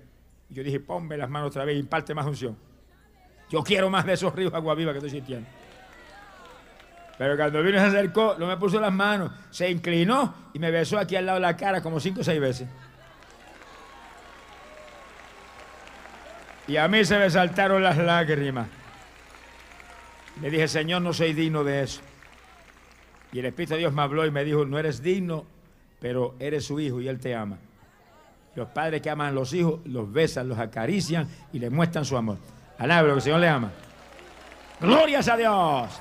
Y 0.49 0.55
yo 0.55 0.63
dije, 0.63 0.79
ponme 0.79 1.17
las 1.17 1.29
manos 1.29 1.49
otra 1.49 1.65
vez 1.65 1.77
imparte 1.77 2.15
más 2.15 2.27
unción. 2.27 2.57
Yo 3.51 3.63
quiero 3.63 3.91
más 3.91 4.07
de 4.07 4.13
esos 4.13 4.35
ríos 4.35 4.55
agua 4.55 4.75
viva 4.75 4.93
que 4.93 4.99
estoy 4.99 5.11
sintiendo. 5.11 5.49
Pero 7.19 7.37
cuando 7.37 7.63
vino 7.63 7.77
y 7.79 7.81
se 7.81 7.87
acercó, 7.87 8.37
no 8.39 8.47
me 8.47 8.57
puso 8.57 8.81
las 8.81 8.93
manos, 8.93 9.33
se 9.51 9.71
inclinó 9.71 10.35
y 10.53 10.59
me 10.59 10.71
besó 10.71 10.99
aquí 10.99 11.17
al 11.17 11.27
lado 11.27 11.37
de 11.37 11.43
la 11.43 11.57
cara 11.57 11.83
como 11.83 12.01
cinco 12.01 12.21
o 12.21 12.25
seis 12.25 12.41
veces. 12.41 12.69
Y 16.67 16.77
a 16.77 16.89
mí 16.89 17.05
se 17.05 17.19
me 17.19 17.29
saltaron 17.31 17.83
las 17.83 17.99
lágrimas. 17.99 18.69
Le 20.41 20.51
dije, 20.51 20.69
Señor, 20.69 21.03
no 21.03 21.13
soy 21.13 21.33
digno 21.33 21.65
de 21.65 21.83
eso. 21.83 22.01
Y 23.33 23.39
el 23.39 23.47
Espíritu 23.47 23.75
de 23.75 23.81
Dios 23.81 23.93
me 23.93 24.03
habló 24.03 24.25
y 24.27 24.31
me 24.31 24.45
dijo, 24.45 24.65
no 24.65 24.79
eres 24.79 25.03
digno, 25.03 25.45
pero 26.01 26.35
eres 26.39 26.65
su 26.65 26.79
hijo 26.81 27.01
y 27.01 27.09
Él 27.09 27.19
te 27.19 27.35
ama. 27.35 27.59
Los 28.55 28.69
padres 28.69 29.03
que 29.03 29.11
aman 29.11 29.29
a 29.29 29.33
los 29.33 29.53
hijos 29.53 29.81
los 29.85 30.13
besan, 30.13 30.49
los 30.49 30.59
acarician 30.59 31.29
y 31.53 31.59
les 31.59 31.71
muestran 31.71 32.05
su 32.05 32.17
amor. 32.17 32.39
Alabro 32.79 33.13
que 33.13 33.17
el 33.17 33.23
Señor 33.23 33.41
le 33.41 33.49
ama. 33.49 33.71
Glorias 34.81 35.29
a 35.29 35.37
Dios. 35.37 36.01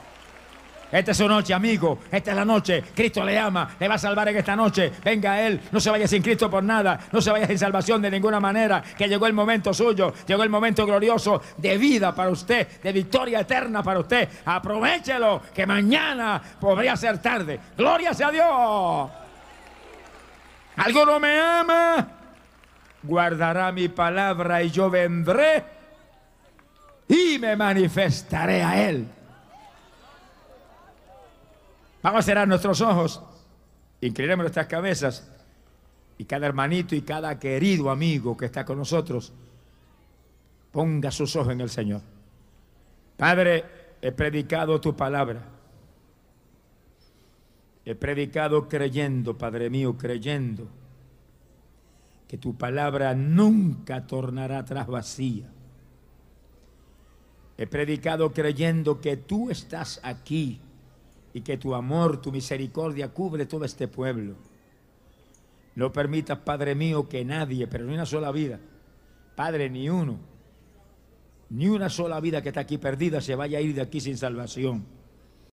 Esta 0.94 1.10
es 1.10 1.18
su 1.18 1.28
noche, 1.28 1.56
amigo. 1.56 1.98
Esta 2.12 2.30
es 2.30 2.38
la 2.38 2.46
noche. 2.46 2.84
Cristo 2.94 3.26
le 3.26 3.40
ama. 3.40 3.68
Le 3.80 3.88
va 3.88 3.96
a 3.96 3.98
salvar 3.98 4.28
en 4.28 4.38
esta 4.38 4.56
noche. 4.56 4.92
Venga 5.04 5.32
a 5.32 5.42
Él. 5.42 5.60
No 5.72 5.80
se 5.80 5.90
vaya 5.90 6.08
sin 6.08 6.22
Cristo 6.22 6.52
por 6.52 6.64
nada. 6.64 7.00
No 7.12 7.20
se 7.20 7.32
vaya 7.32 7.48
sin 7.48 7.58
salvación 7.58 8.00
de 8.00 8.12
ninguna 8.12 8.40
manera. 8.40 8.84
Que 8.96 9.08
llegó 9.08 9.26
el 9.26 9.34
momento 9.34 9.74
suyo. 9.74 10.14
Llegó 10.28 10.44
el 10.44 10.52
momento 10.52 10.86
glorioso 10.86 11.42
de 11.58 11.80
vida 11.80 12.14
para 12.14 12.30
usted. 12.30 12.80
De 12.84 12.92
victoria 12.92 13.40
eterna 13.40 13.82
para 13.82 14.02
usted. 14.02 14.30
Aprovechelo. 14.46 15.42
Que 15.52 15.66
mañana 15.66 16.40
podría 16.60 16.96
ser 16.96 17.20
tarde. 17.20 17.60
Gloria 17.76 18.14
sea 18.14 18.30
Dios. 18.30 19.10
¿Alguno 20.76 21.20
me 21.20 21.42
ama? 21.42 22.08
Guardará 23.02 23.72
mi 23.72 23.88
palabra 23.88 24.62
y 24.62 24.70
yo 24.70 24.92
vendré 24.92 25.64
y 27.08 27.40
me 27.40 27.56
manifestaré 27.56 28.62
a 28.62 28.90
Él. 28.90 29.08
Vamos 32.04 32.20
a 32.20 32.24
cerrar 32.24 32.48
nuestros 32.50 32.82
ojos, 32.82 33.24
inclinemos 34.02 34.44
nuestras 34.44 34.68
cabezas 34.68 35.26
y 36.18 36.26
cada 36.26 36.46
hermanito 36.46 36.96
y 36.96 37.02
cada 37.02 37.40
querido 37.40 37.90
amigo 37.90 38.36
que 38.36 38.46
está 38.46 38.66
con 38.66 38.78
nosotros 38.78 39.32
ponga 40.74 41.12
sus 41.12 41.34
ojos 41.38 41.54
en 41.54 41.62
el 41.62 41.70
Señor. 41.70 42.02
Padre, 43.16 43.64
he 44.02 44.12
predicado 44.12 44.82
tu 44.82 44.98
palabra. 44.98 45.44
He 47.86 47.96
predicado 47.96 48.68
creyendo, 48.68 49.38
Padre 49.38 49.70
mío, 49.70 49.98
creyendo 49.98 50.68
que 52.28 52.38
tu 52.38 52.58
palabra 52.58 53.14
nunca 53.14 54.06
tornará 54.06 54.60
atrás 54.60 54.88
vacía. 54.88 55.50
He 57.58 57.68
predicado 57.68 58.34
creyendo 58.34 59.00
que 59.00 59.16
tú 59.16 59.50
estás 59.50 60.02
aquí 60.04 60.60
y 61.34 61.42
que 61.42 61.58
tu 61.58 61.74
amor, 61.74 62.22
tu 62.22 62.32
misericordia 62.32 63.10
cubre 63.10 63.46
todo 63.46 63.66
este 63.66 63.88
pueblo. 63.88 64.36
No 65.76 65.92
permitas, 65.92 66.38
Padre 66.40 66.76
mío, 66.76 67.10
que 67.10 67.26
nadie, 67.26 67.68
pero 67.68 67.86
ni 67.86 67.94
una 67.94 68.06
sola 68.06 68.32
vida, 68.32 68.60
Padre, 69.36 69.70
ni 69.70 69.90
uno, 69.90 70.20
ni 71.50 71.68
una 71.68 71.90
sola 71.90 72.20
vida 72.20 72.42
que 72.42 72.50
está 72.50 72.62
aquí 72.62 72.78
perdida 72.78 73.22
se 73.22 73.36
vaya 73.36 73.58
a 73.58 73.62
ir 73.62 73.74
de 73.74 73.82
aquí 73.82 74.00
sin 74.00 74.18
salvación. 74.18 74.86